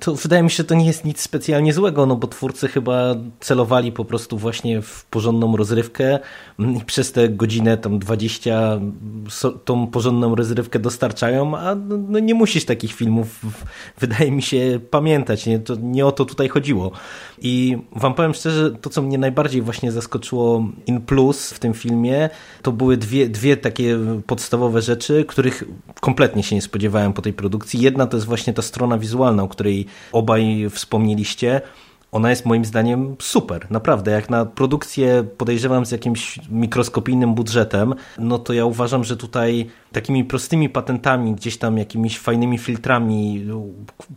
to 0.00 0.14
wydaje 0.14 0.42
mi 0.42 0.50
się, 0.50 0.56
że 0.56 0.64
to 0.64 0.74
nie 0.74 0.86
jest 0.86 1.04
nic 1.04 1.20
specjalnie 1.20 1.72
złego, 1.72 2.06
no 2.06 2.16
bo 2.16 2.26
twórcy 2.26 2.68
chyba 2.68 3.14
celowali 3.40 3.92
po 3.92 4.04
prostu 4.04 4.38
właśnie 4.38 4.82
w 4.82 5.04
porządną 5.04 5.56
rozrywkę 5.56 6.18
i 6.58 6.84
przez 6.84 7.12
tę 7.12 7.28
godzinę 7.28 7.76
tam 7.76 7.98
20 7.98 8.80
tą 9.64 9.86
porządną 9.86 10.34
rozrywkę 10.34 10.78
dostarczają, 10.78 11.58
a 11.58 11.74
no, 11.74 11.96
no 12.08 12.18
nie 12.18 12.34
musisz 12.34 12.64
takich 12.64 12.92
filmów, 12.92 13.40
wydaje 14.00 14.30
mi 14.30 14.42
się, 14.42 14.80
pamiętać. 14.90 15.46
Nie, 15.46 15.58
to 15.58 15.74
nie 15.82 16.06
o 16.06 16.12
to 16.12 16.24
tutaj 16.24 16.48
chodziło. 16.48 16.92
I 17.38 17.78
wam 17.96 18.14
powiem 18.14 18.34
szczerze, 18.34 18.70
to 18.70 18.90
co 18.90 19.02
mnie 19.02 19.18
najbardziej 19.18 19.62
właśnie 19.62 19.92
zaskoczyło 19.92 20.64
in 20.86 21.00
plus 21.00 21.50
w 21.50 21.58
tym 21.58 21.74
filmie, 21.74 22.30
to 22.62 22.72
były 22.72 22.96
dwie, 22.96 23.28
dwie 23.28 23.56
takie 23.56 23.98
podstawowe 24.26 24.82
rzeczy, 24.82 25.24
których 25.28 25.64
kompletnie 26.00 26.42
się 26.42 26.54
nie 26.54 26.62
spodziewałem 26.62 27.12
po 27.12 27.22
tej 27.22 27.32
produkcji. 27.32 27.80
Jedna 27.80 28.06
to 28.06 28.16
jest 28.16 28.26
właśnie 28.26 28.52
ta 28.52 28.62
strona 28.62 28.98
wizualna, 28.98 29.42
o 29.42 29.48
której 29.48 29.67
której 29.68 29.86
obaj 30.12 30.66
wspomnieliście, 30.70 31.60
ona 32.12 32.30
jest 32.30 32.46
moim 32.46 32.64
zdaniem 32.64 33.16
super, 33.18 33.66
naprawdę. 33.70 34.10
Jak 34.10 34.30
na 34.30 34.44
produkcję 34.46 35.24
podejrzewam 35.36 35.86
z 35.86 35.90
jakimś 35.90 36.40
mikroskopijnym 36.50 37.34
budżetem, 37.34 37.94
no 38.18 38.38
to 38.38 38.52
ja 38.52 38.64
uważam, 38.64 39.04
że 39.04 39.16
tutaj 39.16 39.66
takimi 39.92 40.24
prostymi 40.24 40.68
patentami, 40.68 41.34
gdzieś 41.34 41.58
tam 41.58 41.78
jakimiś 41.78 42.18
fajnymi 42.18 42.58
filtrami, 42.58 43.46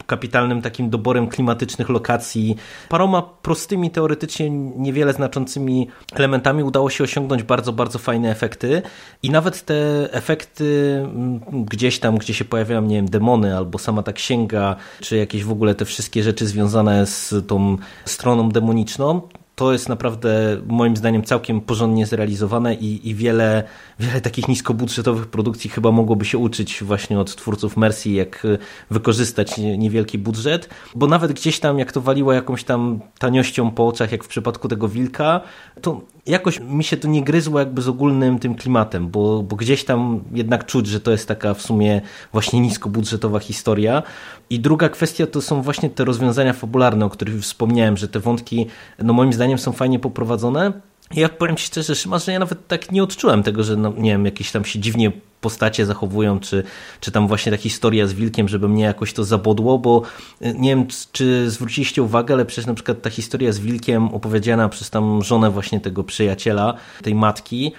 kapitalnym 0.08 0.62
takim 0.62 0.90
doborem 0.90 1.28
klimatycznych 1.28 1.90
lokacji, 1.90 2.56
paroma 2.90 3.22
prostymi, 3.22 3.92
teoretycznie 3.92 4.50
niewiele 4.50 5.14
znaczącymi 5.14 5.88
elementami 6.14 6.64
udało 6.64 6.90
się 6.90 7.04
osiągnąć 7.04 7.44
bardzo, 7.44 7.74
bardzo 7.74 8.00
fajne 8.00 8.32
efekty 8.32 8.82
i 9.24 9.30
nawet 9.30 9.66
te 9.66 10.10
efekty 10.14 10.98
mm, 11.04 11.40
gdzieś 11.66 12.00
tam, 12.00 12.18
gdzie 12.18 12.34
się 12.34 12.46
pojawiają, 12.46 12.82
nie 12.82 12.96
wiem, 12.96 13.10
demony 13.10 13.58
albo 13.58 13.80
sama 13.80 14.04
ta 14.04 14.14
księga, 14.14 14.76
czy 15.02 15.18
jakieś 15.18 15.44
w 15.44 15.52
ogóle 15.52 15.76
te 15.76 15.86
wszystkie 15.86 16.24
rzeczy 16.24 16.48
związane 16.48 17.06
z 17.06 17.34
tą 17.48 17.78
stroną 18.06 18.50
demoniczną, 18.50 19.22
to 19.56 19.74
jest 19.74 19.90
naprawdę 19.90 20.58
moim 20.68 20.98
zdaniem 20.98 21.24
całkiem 21.24 21.62
porządnie 21.62 22.06
zrealizowane 22.06 22.76
i, 22.76 23.10
i 23.10 23.16
wiele, 23.16 23.64
wiele 24.02 24.22
takich 24.22 24.48
niskobudżetowych 24.48 25.28
produkcji 25.28 25.70
chyba 25.70 25.92
mogłoby 25.92 26.26
się 26.26 26.38
uczyć 26.38 26.84
właśnie 26.84 27.20
od 27.20 27.36
twórców 27.36 27.78
Mercy, 27.78 28.10
jak 28.10 28.48
wykorzystać 28.90 29.58
niewielki 29.58 30.18
budżet, 30.18 30.70
bo 30.96 31.08
nawet 31.08 31.34
gdzieś 31.34 31.60
tam 31.60 31.80
jak 31.80 31.92
to 31.92 32.02
waliło 32.02 32.34
jakąś 32.34 32.64
tam 32.64 33.00
taniością 33.20 33.72
po 33.72 33.88
oczach, 33.88 34.12
jak 34.12 34.24
w 34.24 34.28
przypadku 34.28 34.68
tego 34.68 34.88
wilka, 34.88 35.42
to 35.82 36.02
jakoś 36.26 36.60
mi 36.60 36.84
się 36.84 36.98
to 36.98 37.08
nie 37.08 37.24
gryzło 37.24 37.60
jakby 37.60 37.82
z 37.82 37.88
ogólnym 37.88 38.40
tym 38.40 38.56
klimatem, 38.56 39.10
bo, 39.10 39.44
bo 39.44 39.56
gdzieś 39.56 39.86
tam 39.86 40.24
jednak 40.32 40.66
czuć, 40.66 40.88
że 40.88 41.00
to 41.00 41.12
jest 41.12 41.28
taka 41.28 41.54
w 41.54 41.62
sumie 41.62 42.02
właśnie 42.32 42.60
niskobudżetowa 42.60 43.40
historia. 43.40 44.04
I 44.50 44.60
druga 44.60 44.90
kwestia 44.90 45.28
to 45.28 45.42
są 45.42 45.62
właśnie 45.62 45.90
te 45.90 46.06
rozwiązania 46.06 46.54
fabularne, 46.54 47.06
o 47.06 47.10
których 47.10 47.42
wspomniałem, 47.42 47.98
że 47.98 48.08
te 48.08 48.20
wątki 48.20 48.68
no 49.00 49.14
moim 49.14 49.34
zdaniem 49.34 49.58
są 49.58 49.72
fajnie 49.72 50.00
poprowadzone. 50.00 50.91
Ja 51.14 51.30
powiem 51.30 51.56
Ci 51.56 51.66
szczerze, 51.66 51.96
Szyma, 51.96 52.20
że 52.20 52.32
ja 52.32 52.40
nawet 52.40 52.68
tak 52.68 52.92
nie 52.92 53.04
odczułem 53.04 53.44
tego, 53.44 53.64
że 53.64 53.76
no, 53.76 53.94
nie 53.98 54.12
wiem, 54.12 54.26
jakieś 54.26 54.52
tam 54.52 54.66
się 54.66 54.80
dziwnie 54.80 55.12
postacie 55.42 55.86
zachowują, 55.86 56.40
czy, 56.40 56.64
czy 57.00 57.12
tam 57.12 57.28
właśnie 57.28 57.52
ta 57.52 57.58
historia 57.58 58.08
z 58.08 58.14
wilkiem, 58.14 58.48
żeby 58.48 58.70
mnie 58.70 58.84
jakoś 58.84 59.14
to 59.14 59.24
zabodło, 59.24 59.78
bo 59.80 60.02
y, 60.42 60.54
nie 60.58 60.70
wiem, 60.70 60.88
czy 61.12 61.50
zwróciliście 61.50 62.04
uwagę, 62.04 62.34
ale 62.34 62.46
przecież 62.46 62.66
na 62.66 62.74
przykład 62.74 63.02
ta 63.02 63.10
historia 63.10 63.52
z 63.52 63.60
wilkiem 63.60 64.08
opowiedziana 64.08 64.70
przez 64.70 64.90
tam 64.90 65.24
żonę 65.24 65.52
właśnie 65.52 65.80
tego 65.80 66.04
przyjaciela, 66.04 66.74
tej 67.04 67.16
matki, 67.16 67.72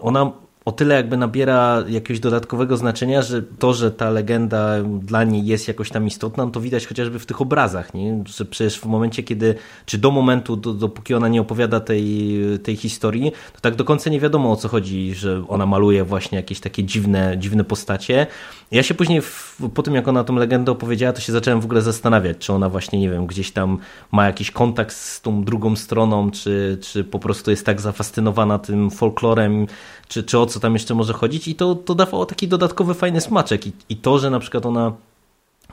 ona 0.00 0.32
o 0.64 0.72
tyle 0.72 0.94
jakby 0.94 1.16
nabiera 1.16 1.84
jakiegoś 1.88 2.20
dodatkowego 2.20 2.76
znaczenia, 2.76 3.22
że 3.22 3.42
to, 3.42 3.74
że 3.74 3.90
ta 3.90 4.10
legenda 4.10 4.76
dla 5.00 5.24
niej 5.24 5.46
jest 5.46 5.68
jakoś 5.68 5.90
tam 5.90 6.06
istotna, 6.06 6.44
no 6.44 6.50
to 6.50 6.60
widać 6.60 6.86
chociażby 6.86 7.18
w 7.18 7.26
tych 7.26 7.40
obrazach, 7.40 7.94
nie? 7.94 8.24
że 8.26 8.44
przecież 8.44 8.78
w 8.78 8.86
momencie, 8.86 9.22
kiedy, 9.22 9.54
czy 9.86 9.98
do 9.98 10.10
momentu, 10.10 10.56
do, 10.56 10.74
dopóki 10.74 11.14
ona 11.14 11.28
nie 11.28 11.40
opowiada 11.40 11.80
tej, 11.80 12.38
tej 12.62 12.76
historii, 12.76 13.32
to 13.52 13.60
tak 13.60 13.74
do 13.74 13.84
końca 13.84 14.10
nie 14.10 14.20
wiadomo 14.20 14.52
o 14.52 14.56
co 14.56 14.68
chodzi, 14.68 15.14
że 15.14 15.44
ona 15.48 15.66
maluje 15.66 16.04
właśnie 16.04 16.36
jakieś 16.36 16.60
takie 16.60 16.84
dziwne, 16.84 17.36
dziwne 17.38 17.64
postacie. 17.64 18.26
Ja 18.70 18.82
się 18.82 18.94
później, 18.94 19.20
w, 19.20 19.58
po 19.74 19.82
tym 19.82 19.94
jak 19.94 20.08
ona 20.08 20.24
tą 20.24 20.36
legendę 20.36 20.72
opowiedziała, 20.72 21.12
to 21.12 21.20
się 21.20 21.32
zacząłem 21.32 21.60
w 21.60 21.64
ogóle 21.64 21.82
zastanawiać, 21.82 22.38
czy 22.38 22.52
ona 22.52 22.68
właśnie, 22.68 22.98
nie 22.98 23.10
wiem, 23.10 23.26
gdzieś 23.26 23.52
tam 23.52 23.78
ma 24.12 24.26
jakiś 24.26 24.50
kontakt 24.50 24.94
z 24.94 25.20
tą 25.20 25.44
drugą 25.44 25.76
stroną, 25.76 26.30
czy, 26.30 26.78
czy 26.82 27.04
po 27.04 27.18
prostu 27.18 27.50
jest 27.50 27.66
tak 27.66 27.80
zafascynowana 27.80 28.58
tym 28.58 28.90
folklorem, 28.90 29.66
czy, 30.10 30.22
czy 30.22 30.38
o 30.38 30.46
co 30.46 30.60
tam 30.60 30.72
jeszcze 30.72 30.94
może 30.94 31.12
chodzić. 31.12 31.48
I 31.48 31.54
to, 31.54 31.74
to 31.74 31.94
dawało 31.94 32.26
taki 32.26 32.48
dodatkowy 32.48 32.94
fajny 32.94 33.20
smaczek. 33.20 33.66
I, 33.66 33.72
i 33.88 33.96
to, 33.96 34.18
że 34.18 34.30
na 34.30 34.40
przykład 34.40 34.66
ona 34.66 34.92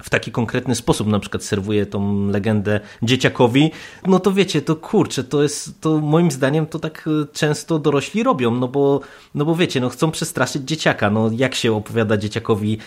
w 0.04 0.10
taki 0.10 0.32
konkretny 0.32 0.76
sposób 0.76 1.08
na 1.08 1.20
przykład 1.20 1.44
serwuje 1.44 1.86
tą 1.86 2.28
legendę 2.28 2.80
dzieciakowi, 3.04 3.72
no 4.06 4.20
to 4.20 4.32
wiecie, 4.32 4.62
to 4.62 4.76
kurczę, 4.76 5.24
to 5.24 5.44
jest, 5.44 5.82
to 5.82 5.98
moim 5.98 6.32
zdaniem 6.32 6.66
to 6.66 6.80
tak 6.80 7.08
e, 7.08 7.34
często 7.34 7.80
dorośli 7.80 8.24
robią, 8.24 8.52
no 8.52 8.68
bo, 8.68 9.02
no 9.36 9.46
bo 9.46 9.56
wiecie, 9.56 9.82
no 9.82 9.90
chcą 9.90 10.12
przestraszyć 10.12 10.64
dzieciaka, 10.64 11.10
no 11.10 11.30
jak 11.34 11.56
się 11.56 11.76
opowiada 11.76 12.18
dzieciakowi 12.18 12.78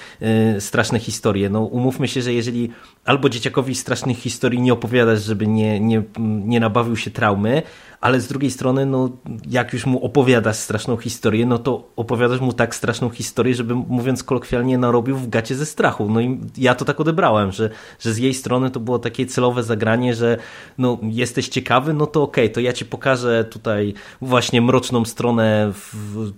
y, 0.57 0.61
straszne 0.61 0.99
historie, 0.99 1.51
no 1.51 1.61
umówmy 1.61 2.09
się, 2.09 2.23
że 2.23 2.33
jeżeli 2.33 2.71
albo 3.05 3.29
dzieciakowi 3.29 3.75
strasznych 3.75 4.19
historii 4.19 4.61
nie 4.61 4.73
opowiadasz, 4.73 5.23
żeby 5.23 5.47
nie, 5.47 5.81
nie, 5.81 6.03
nie 6.19 6.61
nabawił 6.61 6.97
się 6.97 7.11
traumy, 7.11 7.63
ale 8.01 8.21
z 8.21 8.29
drugiej 8.29 8.51
strony, 8.51 8.87
no, 8.87 9.11
jak 9.49 9.73
już 9.73 9.87
mu 9.87 10.05
opowiadasz 10.05 10.57
straszną 10.57 10.97
historię, 10.97 11.47
no 11.47 11.59
to 11.59 11.89
opowiadasz 11.97 12.41
mu 12.41 12.53
tak 12.53 12.75
straszną 12.75 13.11
historię, 13.11 13.55
żeby 13.55 13.75
mówiąc 13.75 14.25
kolokwialnie 14.25 14.79
narobił 14.79 15.17
w 15.17 15.29
gacie 15.29 15.55
ze 15.55 15.67
strachu. 15.67 16.11
No 16.11 16.21
i 16.21 16.41
ja 16.59 16.75
to 16.75 16.85
tak 16.85 17.01
odebrałem, 17.01 17.53
że, 17.53 17.71
że 17.99 18.13
z 18.13 18.19
jej 18.19 18.35
strony 18.35 18.71
to 18.71 18.81
było 18.81 18.99
takie 18.99 19.27
celowe 19.27 19.63
zagranie, 19.63 20.15
że 20.15 20.37
no, 20.79 20.99
jesteś 21.03 21.49
ciekawy, 21.49 21.95
no 21.95 22.07
to 22.07 22.23
okej, 22.23 22.45
okay, 22.45 22.55
to 22.55 22.61
ja 22.61 22.73
ci 22.73 22.85
pokażę 22.85 23.45
tutaj 23.45 23.95
właśnie 24.21 24.63
mroczną 24.63 25.05
stronę 25.05 25.73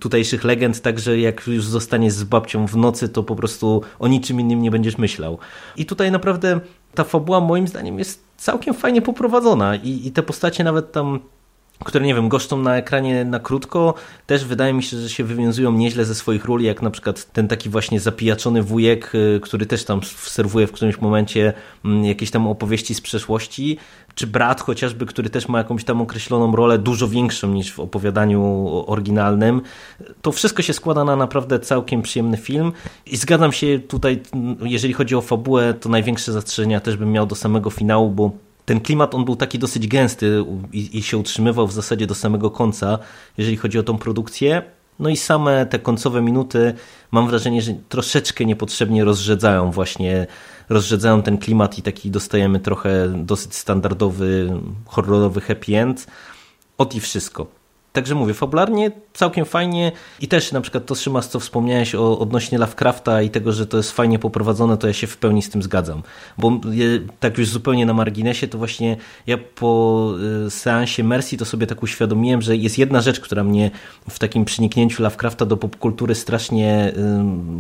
tutejszych 0.01 0.45
legend, 0.45 0.81
także 0.81 1.19
jak 1.19 1.47
już 1.47 1.65
zostaniesz 1.65 2.13
z 2.13 2.25
babcią 2.25 2.67
w 2.67 2.77
nocy, 2.77 3.09
to 3.09 3.23
po 3.23 3.37
prostu 3.37 3.83
o 3.99 4.09
niczym 4.09 4.41
innym 4.41 4.63
nie 4.63 4.71
będziesz 4.71 4.99
myślał. 4.99 5.39
I 5.77 5.87
tutaj 5.87 6.11
naprawdę 6.11 6.61
ta 6.95 7.05
fabuła 7.05 7.41
moim 7.41 7.69
zdaniem 7.69 7.99
jest 7.99 8.25
całkiem 8.37 8.75
fajnie 8.75 9.03
poprowadzona 9.03 9.77
i, 9.77 10.07
i 10.07 10.13
te 10.13 10.23
postacie 10.23 10.65
nawet 10.65 10.93
tam 10.93 11.21
które, 11.85 12.07
nie 12.07 12.15
wiem, 12.15 12.29
goszczą 12.29 12.59
na 12.59 12.77
ekranie 12.77 13.25
na 13.25 13.41
krótko, 13.41 13.95
też 14.27 14.45
wydaje 14.45 14.73
mi 14.73 14.83
się, 14.83 14.97
że 14.97 15.09
się 15.09 15.25
wywiązują 15.25 15.73
nieźle 15.73 16.05
ze 16.05 16.15
swoich 16.15 16.45
ról, 16.45 16.63
jak 16.63 16.83
na 16.83 16.91
przykład 16.91 17.33
ten 17.33 17.49
taki 17.49 17.69
właśnie 17.69 18.01
zapijaczony 18.01 18.63
wujek, 18.63 19.15
y, 19.15 19.41
który 19.43 19.67
też 19.67 19.85
tam 19.85 20.01
serwuje 20.17 20.67
w 20.67 20.73
którymś 20.73 21.01
momencie 21.01 21.53
mm, 21.85 22.05
jakieś 22.05 22.31
tam 22.31 22.47
opowieści 22.47 22.95
z 22.95 23.01
przeszłości, 23.01 23.79
czy 24.15 24.27
brat 24.27 24.61
chociażby, 24.61 25.07
który 25.07 25.31
też 25.31 25.49
ma 25.49 25.59
jakąś 25.59 25.85
tam 25.85 26.01
określoną 26.01 26.57
rolę, 26.57 26.79
dużo 26.79 27.09
większą 27.09 27.49
niż 27.49 27.73
w 27.73 27.81
opowiadaniu 27.81 28.69
oryginalnym. 28.87 29.63
To 30.23 30.33
wszystko 30.33 30.63
się 30.63 30.73
składa 30.73 31.05
na 31.05 31.17
naprawdę 31.17 31.61
całkiem 31.61 32.03
przyjemny 32.03 32.37
film 32.37 32.73
i 33.07 33.17
zgadzam 33.17 33.53
się 33.53 33.79
tutaj, 33.79 34.23
jeżeli 34.63 34.95
chodzi 34.95 35.15
o 35.15 35.21
fabułę, 35.21 35.75
to 35.75 35.89
największe 35.89 36.33
zastrzeżenia 36.33 36.81
też 36.81 36.97
bym 36.97 37.13
miał 37.13 37.27
do 37.27 37.35
samego 37.35 37.71
finału, 37.71 38.11
bo 38.11 38.31
ten 38.65 38.81
klimat 38.81 39.15
on 39.15 39.25
był 39.25 39.37
taki 39.37 39.59
dosyć 39.59 39.89
gęsty 39.89 40.45
i, 40.73 40.99
i, 40.99 41.03
się 41.03 41.19
utrzymywał 41.19 41.67
w 41.67 41.73
zasadzie 41.73 42.07
do 42.07 42.15
samego 42.15 42.51
końca, 42.51 42.99
jeżeli 43.39 43.57
chodzi 43.57 43.79
o 43.79 43.83
tą 43.83 43.99
produkcję. 43.99 44.63
No 44.99 45.09
i 45.09 45.17
same 45.17 45.67
te 45.67 45.79
końcowe 45.79 46.23
minuty 46.23 46.75
mam 47.11 47.29
wrażenie, 47.29 47.63
że 47.63 47.75
troszeczkę 47.89 48.45
niepotrzebnie 48.45 49.05
rozrzedzają 49.05 49.71
właśnie, 49.71 50.27
rozrzedzają 50.69 51.23
ten 51.23 51.39
klimat 51.39 51.79
i 51.79 51.83
taki 51.83 52.11
dostajemy 52.11 52.61
trochę 52.61 53.09
dosyć 53.17 53.55
standardowy, 53.55 54.61
horrorowy 54.87 55.41
happy 55.41 55.79
end. 55.79 56.07
Od 56.79 56.95
i 56.95 57.01
wszystko. 57.01 57.62
Także 57.93 58.15
mówię, 58.15 58.35
fabularnie 58.35 58.91
całkiem 59.13 59.45
fajnie 59.45 59.93
i 60.21 60.29
też 60.29 60.53
na 60.53 60.61
przykład 60.61 60.87
to 60.87 60.95
Szymas, 60.95 61.29
co 61.29 61.41
wspomniałeś 61.41 61.95
o, 61.95 62.19
odnośnie 62.19 62.59
Lovecrafta 62.59 63.23
i 63.23 63.31
tego, 63.31 63.53
że 63.53 63.67
to 63.67 63.77
jest 63.77 63.93
fajnie 63.93 64.19
poprowadzone, 64.19 64.77
to 64.77 64.87
ja 64.87 64.93
się 64.93 65.07
w 65.07 65.17
pełni 65.17 65.43
z 65.43 65.51
tym 65.51 65.63
zgadzam. 65.63 66.03
Bo 66.39 66.61
tak 67.21 67.39
już 67.39 67.49
zupełnie 67.49 67.87
na 67.87 67.95
marginesie, 67.95 68.49
to 68.49 68.59
właśnie 68.59 68.97
ja 69.27 69.39
po 69.55 70.13
y, 70.47 70.51
seansie 70.51 71.05
Mercy 71.05 71.37
to 71.37 71.45
sobie 71.45 71.67
tak 71.67 71.83
uświadomiłem, 71.83 72.43
że 72.43 72.57
jest 72.57 72.79
jedna 72.79 73.01
rzecz, 73.01 73.21
która 73.21 73.45
mnie 73.45 73.71
w 74.11 74.19
takim 74.19 74.45
przeniknięciu 74.45 75.03
Lovecrafta 75.03 75.47
do 75.47 75.57
popkultury 75.57 76.15
strasznie 76.15 76.93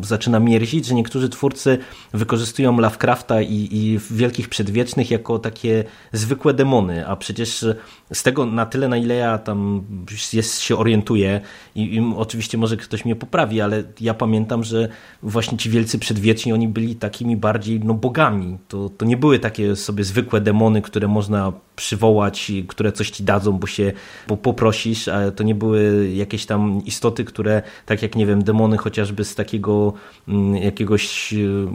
y, 0.02 0.06
zaczyna 0.06 0.40
mierzić, 0.40 0.86
że 0.86 0.94
niektórzy 0.94 1.28
twórcy 1.28 1.78
wykorzystują 2.12 2.80
Lovecrafta 2.80 3.42
i, 3.42 3.68
i 3.70 3.98
Wielkich 4.10 4.48
Przedwiecznych 4.48 5.10
jako 5.10 5.38
takie 5.38 5.84
zwykłe 6.12 6.54
demony, 6.54 7.06
a 7.06 7.16
przecież 7.16 7.64
z 8.12 8.22
tego 8.22 8.46
na 8.46 8.66
tyle, 8.66 8.88
na 8.88 8.96
ile 8.96 9.14
ja 9.14 9.38
tam 9.38 9.84
jest, 10.32 10.60
się 10.60 10.76
orientuję 10.76 11.40
i, 11.74 11.94
i, 11.94 12.14
oczywiście 12.16 12.58
może 12.58 12.76
ktoś 12.76 13.04
mnie 13.04 13.16
poprawi, 13.16 13.60
ale 13.60 13.82
ja 14.00 14.14
pamiętam, 14.14 14.64
że 14.64 14.88
właśnie 15.22 15.58
ci 15.58 15.70
wielcy 15.70 15.98
przedwieczni, 15.98 16.52
oni 16.52 16.68
byli 16.68 16.96
takimi 16.96 17.36
bardziej 17.36 17.80
no, 17.80 17.94
bogami. 17.94 18.58
To, 18.68 18.88
to 18.88 19.04
nie 19.04 19.16
były 19.16 19.38
takie 19.38 19.76
sobie 19.76 20.04
zwykłe 20.04 20.40
demony, 20.40 20.82
które 20.82 21.08
można 21.08 21.52
przywołać, 21.76 22.52
które 22.68 22.92
coś 22.92 23.10
ci 23.10 23.24
dadzą, 23.24 23.52
bo 23.52 23.66
się 23.66 23.92
bo 24.28 24.36
poprosisz, 24.36 25.08
ale 25.08 25.32
to 25.32 25.44
nie 25.44 25.54
były 25.54 26.10
jakieś 26.14 26.46
tam 26.46 26.84
istoty, 26.84 27.24
które 27.24 27.62
tak 27.86 28.02
jak 28.02 28.16
nie 28.16 28.26
wiem, 28.26 28.44
demony 28.44 28.76
chociażby 28.76 29.24
z 29.24 29.34
takiego 29.34 29.92
mm, 30.28 30.56
jakiegoś 30.56 31.32
y, 31.32 31.66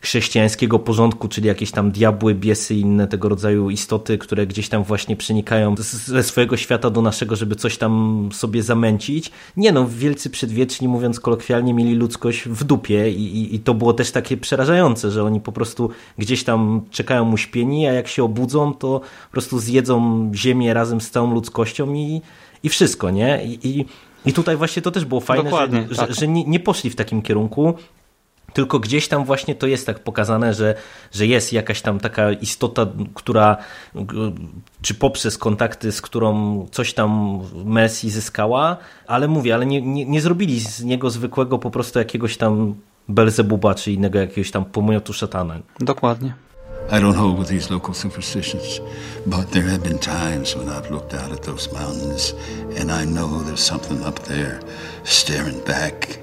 chrześcijańskiego 0.00 0.78
porządku, 0.78 1.28
czyli 1.28 1.48
jakieś 1.48 1.70
tam 1.70 1.90
diabły, 1.90 2.34
biesy 2.34 2.74
i 2.74 2.80
inne 2.80 3.06
tego 3.06 3.28
rodzaju 3.28 3.70
istoty, 3.70 4.18
które 4.18 4.46
gdzieś 4.46 4.68
tam 4.68 4.84
właśnie 4.84 5.16
przenikają 5.16 5.74
ze 5.76 6.22
swojego 6.22 6.56
świata 6.56 6.90
do 6.90 7.02
naszego, 7.02 7.36
żeby 7.36 7.56
coś 7.56 7.78
tam 7.78 7.95
sobie 8.32 8.62
zamęcić. 8.62 9.30
Nie 9.56 9.72
no, 9.72 9.86
wielcy 9.88 10.30
przedwieczni, 10.30 10.88
mówiąc 10.88 11.20
kolokwialnie, 11.20 11.74
mieli 11.74 11.94
ludzkość 11.94 12.48
w 12.48 12.64
dupie 12.64 13.10
i, 13.10 13.38
i, 13.38 13.54
i 13.54 13.58
to 13.58 13.74
było 13.74 13.92
też 13.92 14.10
takie 14.10 14.36
przerażające, 14.36 15.10
że 15.10 15.24
oni 15.24 15.40
po 15.40 15.52
prostu 15.52 15.90
gdzieś 16.18 16.44
tam 16.44 16.80
czekają 16.90 17.32
uśpieni, 17.32 17.86
a 17.86 17.92
jak 17.92 18.08
się 18.08 18.24
obudzą, 18.24 18.74
to 18.74 19.00
po 19.26 19.32
prostu 19.32 19.58
zjedzą 19.58 20.30
ziemię 20.34 20.74
razem 20.74 21.00
z 21.00 21.10
całą 21.10 21.34
ludzkością 21.34 21.94
i, 21.94 22.22
i 22.62 22.68
wszystko, 22.68 23.10
nie? 23.10 23.44
I, 23.44 23.68
i, 23.68 23.84
i 24.26 24.32
tutaj 24.32 24.56
właśnie 24.56 24.82
to 24.82 24.90
też 24.90 25.04
było 25.04 25.20
fajne, 25.20 25.50
że, 25.50 25.68
tak. 25.96 26.08
że, 26.08 26.14
że 26.14 26.28
nie, 26.28 26.44
nie 26.44 26.60
poszli 26.60 26.90
w 26.90 26.96
takim 26.96 27.22
kierunku, 27.22 27.74
tylko 28.56 28.78
gdzieś 28.80 29.08
tam 29.08 29.24
właśnie 29.24 29.54
to 29.54 29.66
jest 29.66 29.86
tak 29.86 29.98
pokazane, 29.98 30.54
że, 30.54 30.74
że 31.12 31.26
jest 31.26 31.52
jakaś 31.52 31.82
tam 31.82 32.00
taka 32.00 32.32
istota, 32.32 32.86
która 33.14 33.56
czy 34.82 34.94
poprzez 34.94 35.38
kontakty, 35.38 35.92
z 35.92 36.00
którą 36.00 36.66
coś 36.72 36.94
tam 36.94 37.40
Messi 37.64 38.10
zyskała, 38.10 38.76
ale 39.06 39.28
mówię, 39.28 39.54
ale 39.54 39.66
nie, 39.66 39.82
nie, 39.82 40.06
nie 40.06 40.20
zrobili 40.20 40.60
z 40.60 40.84
niego 40.84 41.10
zwykłego 41.10 41.58
po 41.58 41.70
prostu 41.70 41.98
jakiegoś 41.98 42.36
tam 42.36 42.74
Belzebuba, 43.08 43.74
czy 43.74 43.92
innego 43.92 44.18
jakiegoś 44.18 44.50
tam 44.50 44.64
pomiotu 44.64 45.12
szatana. 45.12 45.58
Dokładnie. 45.80 46.34
I 46.90 47.00
don't 47.00 47.16
hold 47.16 47.38
with 47.38 47.48
these 47.48 47.74
local 47.74 47.94
superstitions, 47.94 48.80
but 49.26 49.50
there 49.50 49.70
have 49.70 49.82
been 49.82 49.98
times 49.98 50.54
when 50.54 50.68
I've 50.68 50.90
looked 50.90 51.14
out 51.14 51.32
at 51.32 51.42
those 51.42 51.72
mountains 51.72 52.34
and 52.80 52.90
I 52.90 53.04
know 53.04 53.42
there's 53.42 53.64
something 53.64 54.06
up 54.08 54.18
there 54.20 54.60
staring 55.04 55.60
back. 55.66 56.18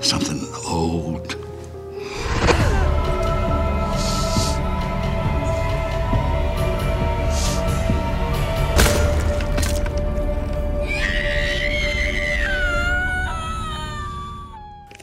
Something 0.00 0.40
old. 0.64 1.45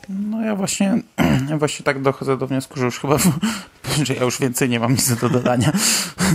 No 0.09 0.41
ja 0.41 0.55
właśnie, 0.55 1.01
ja 1.49 1.57
właśnie 1.64 1.86
tak 1.86 2.01
dochodzę 2.01 2.38
do 2.38 2.47
wniosku, 2.47 2.80
że 2.80 2.86
już 2.86 2.99
chyba 2.99 3.18
że 4.03 4.14
ja 4.14 4.24
już 4.24 4.39
więcej 4.39 4.70
nie 4.70 4.80
mam 4.80 4.91
nic 4.91 5.16
do 5.16 5.30
dodania. 5.30 5.72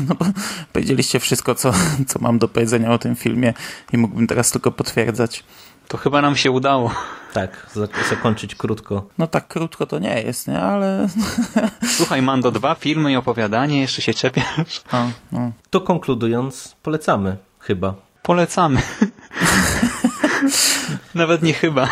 No 0.09 0.15
bo 0.15 0.25
powiedzieliście 0.73 1.21
wszystko, 1.21 1.55
co, 1.55 1.73
co 2.07 2.19
mam 2.19 2.39
do 2.39 2.49
powiedzenia 2.49 2.93
o 2.93 2.99
tym 2.99 3.17
filmie 3.17 3.55
i 3.93 3.99
mógłbym 3.99 4.27
teraz 4.27 4.51
tylko 4.51 4.73
potwierdzać. 4.73 5.45
To 5.89 5.97
chyba 5.97 6.23
nam 6.23 6.37
się 6.37 6.51
udało. 6.51 6.95
Tak, 7.33 7.67
zakończyć 8.11 8.55
krótko. 8.55 9.07
No 9.19 9.27
tak 9.27 9.49
krótko 9.49 9.87
to 9.87 9.99
nie 9.99 10.23
jest, 10.23 10.49
nie? 10.49 10.61
Ale... 10.61 11.09
Słuchaj, 11.97 12.23
Mando, 12.23 12.51
dwa 12.51 12.75
filmy 12.75 13.13
i 13.13 13.17
opowiadanie, 13.17 13.81
jeszcze 13.81 14.03
się 14.03 14.15
czepiasz. 14.15 14.83
A, 14.93 15.07
no. 15.33 15.53
To 15.71 15.81
konkludując, 15.81 16.77
polecamy 16.83 17.37
chyba. 17.61 17.95
Polecamy. 18.23 18.83
Nawet 21.15 21.43
nie 21.43 21.53
chyba. 21.53 21.89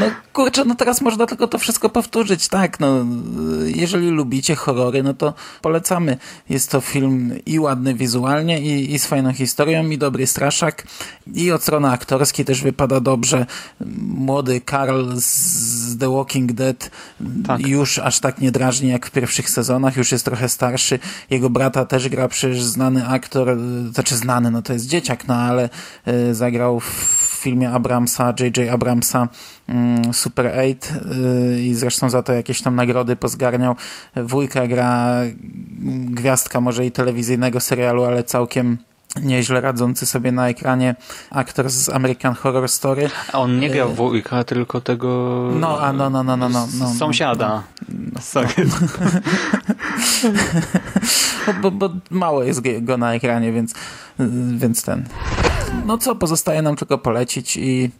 No 0.00 0.06
kurczę, 0.32 0.64
no 0.64 0.74
teraz 0.74 1.00
można 1.00 1.26
tylko 1.26 1.48
to 1.48 1.58
wszystko 1.58 1.88
powtórzyć, 1.88 2.48
tak, 2.48 2.80
no 2.80 3.06
jeżeli 3.64 4.08
lubicie 4.08 4.54
horrory, 4.54 5.02
no 5.02 5.14
to 5.14 5.34
polecamy. 5.62 6.16
Jest 6.48 6.70
to 6.70 6.80
film 6.80 7.32
i 7.46 7.58
ładny 7.58 7.94
wizualnie, 7.94 8.60
i, 8.60 8.94
i 8.94 8.98
z 8.98 9.06
fajną 9.06 9.32
historią, 9.32 9.90
i 9.90 9.98
dobry 9.98 10.26
straszak, 10.26 10.86
i 11.34 11.52
od 11.52 11.62
strony 11.62 11.90
aktorskiej 11.90 12.44
też 12.44 12.62
wypada 12.62 13.00
dobrze. 13.00 13.46
Młody 14.06 14.60
Karl 14.60 15.12
z 15.14 15.98
The 15.98 16.14
Walking 16.16 16.52
Dead 16.52 16.90
tak. 17.46 17.66
już 17.66 17.98
aż 17.98 18.20
tak 18.20 18.40
nie 18.40 18.52
drażni 18.52 18.88
jak 18.88 19.06
w 19.06 19.10
pierwszych 19.10 19.50
sezonach, 19.50 19.96
już 19.96 20.12
jest 20.12 20.24
trochę 20.24 20.48
starszy. 20.48 20.98
Jego 21.30 21.50
brata 21.50 21.84
też 21.84 22.08
gra 22.08 22.28
przecież 22.28 22.62
znany 22.62 23.06
aktor, 23.06 23.58
znaczy 23.92 24.16
znany, 24.16 24.50
no 24.50 24.62
to 24.62 24.72
jest 24.72 24.86
dzieciak, 24.86 25.28
no 25.28 25.34
ale 25.34 25.70
y, 26.08 26.34
zagrał 26.34 26.80
w 26.80 27.32
filmie 27.42 27.70
Abramsa, 27.70 28.34
J.J. 28.40 28.70
Abramsa 28.70 29.28
Super 30.12 30.46
8 30.46 30.62
y, 30.64 31.62
i 31.62 31.74
zresztą 31.74 32.10
za 32.10 32.22
to 32.22 32.32
jakieś 32.32 32.62
tam 32.62 32.76
nagrody 32.76 33.16
pozgarniał. 33.16 33.76
Wujka 34.16 34.66
gra 34.66 35.16
gwiazdka 36.04 36.60
może 36.60 36.86
i 36.86 36.92
telewizyjnego 36.92 37.60
serialu, 37.60 38.04
ale 38.04 38.24
całkiem 38.24 38.78
nieźle 39.22 39.60
radzący 39.60 40.06
sobie 40.06 40.32
na 40.32 40.48
ekranie 40.48 40.94
aktor 41.30 41.70
z 41.70 41.88
American 41.88 42.34
Horror 42.34 42.68
Story. 42.68 43.10
A 43.32 43.38
on 43.38 43.60
nie 43.60 43.70
grał 43.70 43.90
y, 43.90 43.94
wujka, 43.94 44.44
tylko 44.44 44.80
tego... 44.80 45.50
No, 45.60 45.80
a 45.80 45.92
no, 45.92 46.10
no, 46.10 46.22
no, 46.22 46.36
no, 46.36 46.48
no, 46.48 46.66
no 46.78 46.94
Sąsiada. 46.94 47.62
No, 47.88 48.20
no. 48.34 48.42
bo, 51.62 51.70
bo 51.70 51.90
mało 52.10 52.42
jest 52.42 52.62
go 52.80 52.96
na 52.96 53.14
ekranie, 53.14 53.52
więc, 53.52 53.74
więc 54.58 54.82
ten 54.82 55.04
no 55.86 55.98
co, 55.98 56.16
pozostaje 56.16 56.62
nam 56.62 56.76
tylko 56.76 56.98
polecić 56.98 57.56
i, 57.56 57.90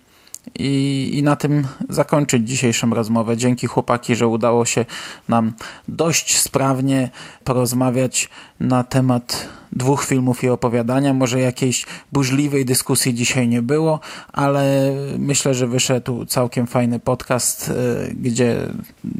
i, 0.58 1.10
i 1.14 1.22
na 1.22 1.36
tym 1.36 1.66
zakończyć 1.88 2.48
dzisiejszą 2.48 2.90
rozmowę. 2.90 3.36
Dzięki 3.36 3.66
chłopaki, 3.66 4.16
że 4.16 4.26
udało 4.26 4.64
się 4.64 4.84
nam 5.28 5.52
dość 5.88 6.38
sprawnie 6.38 7.10
porozmawiać 7.44 8.28
na 8.60 8.84
temat 8.84 9.48
dwóch 9.72 10.04
filmów 10.04 10.44
i 10.44 10.48
opowiadania. 10.48 11.14
Może 11.14 11.40
jakiejś 11.40 11.86
burzliwej 12.12 12.64
dyskusji 12.64 13.14
dzisiaj 13.14 13.48
nie 13.48 13.62
było, 13.62 14.00
ale 14.32 14.92
myślę, 15.18 15.54
że 15.54 15.66
wyszedł 15.66 16.24
całkiem 16.24 16.66
fajny 16.66 17.00
podcast, 17.00 17.68
y, 17.68 18.14
gdzie 18.14 18.56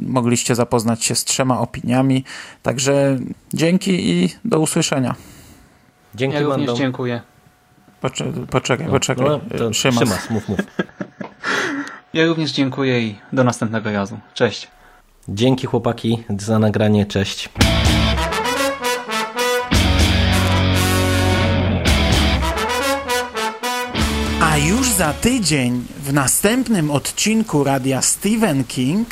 mogliście 0.01 0.55
zapoznać 0.55 1.03
się 1.03 1.15
z 1.15 1.23
trzema 1.23 1.59
opiniami. 1.59 2.23
Także 2.63 3.19
dzięki 3.53 4.09
i 4.11 4.29
do 4.45 4.59
usłyszenia. 4.59 5.15
Dzięki 6.15 6.35
ja 6.35 6.41
również 6.43 6.73
dziękuję. 6.73 7.21
Poczekaj, 8.01 8.33
poczekaj, 8.49 8.87
poczekaj. 8.87 9.25
No, 9.25 9.39
to 9.57 9.73
Szymas. 9.73 9.99
Szymas, 9.99 10.29
mów, 10.29 10.49
mów. 10.49 10.59
Ja 12.13 12.25
również 12.25 12.51
dziękuję 12.51 13.01
i 13.01 13.15
do 13.33 13.43
następnego 13.43 13.91
razu. 13.91 14.19
Cześć. 14.33 14.67
Dzięki 15.29 15.67
chłopaki 15.67 16.23
za 16.39 16.59
nagranie. 16.59 17.05
Cześć. 17.05 17.49
A 24.41 24.57
już 24.57 24.89
za 24.89 25.13
tydzień 25.13 25.85
w 26.03 26.13
następnym 26.13 26.91
odcinku 26.91 27.63
radia 27.63 28.01
Stephen 28.01 28.63
King 28.63 29.07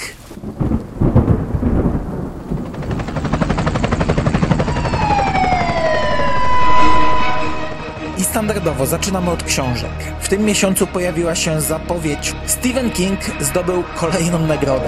standardowo 8.32 8.86
zaczynamy 8.86 9.32
od 9.32 9.44
książek. 9.44 9.92
W 10.22 10.30
tym 10.30 10.42
miesiącu 10.42 10.88
pojawiła 10.88 11.36
się 11.36 11.62
zapowiedź 11.62 12.34
Stephen 12.46 12.92
King 12.92 13.20
zdobył 13.42 13.84
kolejną 13.96 14.48
nagrodę. 14.48 14.88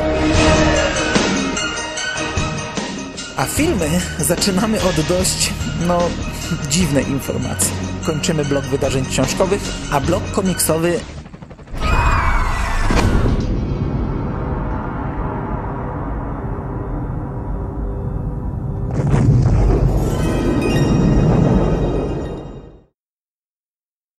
A 3.38 3.46
filmy 3.46 3.90
zaczynamy 4.20 4.82
od 4.82 5.02
dość, 5.02 5.54
no, 5.88 6.00
dziwnej 6.70 7.10
informacji. 7.10 7.72
Kończymy 8.06 8.46
blok 8.46 8.66
wydarzeń 8.66 9.06
książkowych, 9.06 9.62
a 9.92 10.00
blok 10.00 10.32
komiksowy 10.32 11.00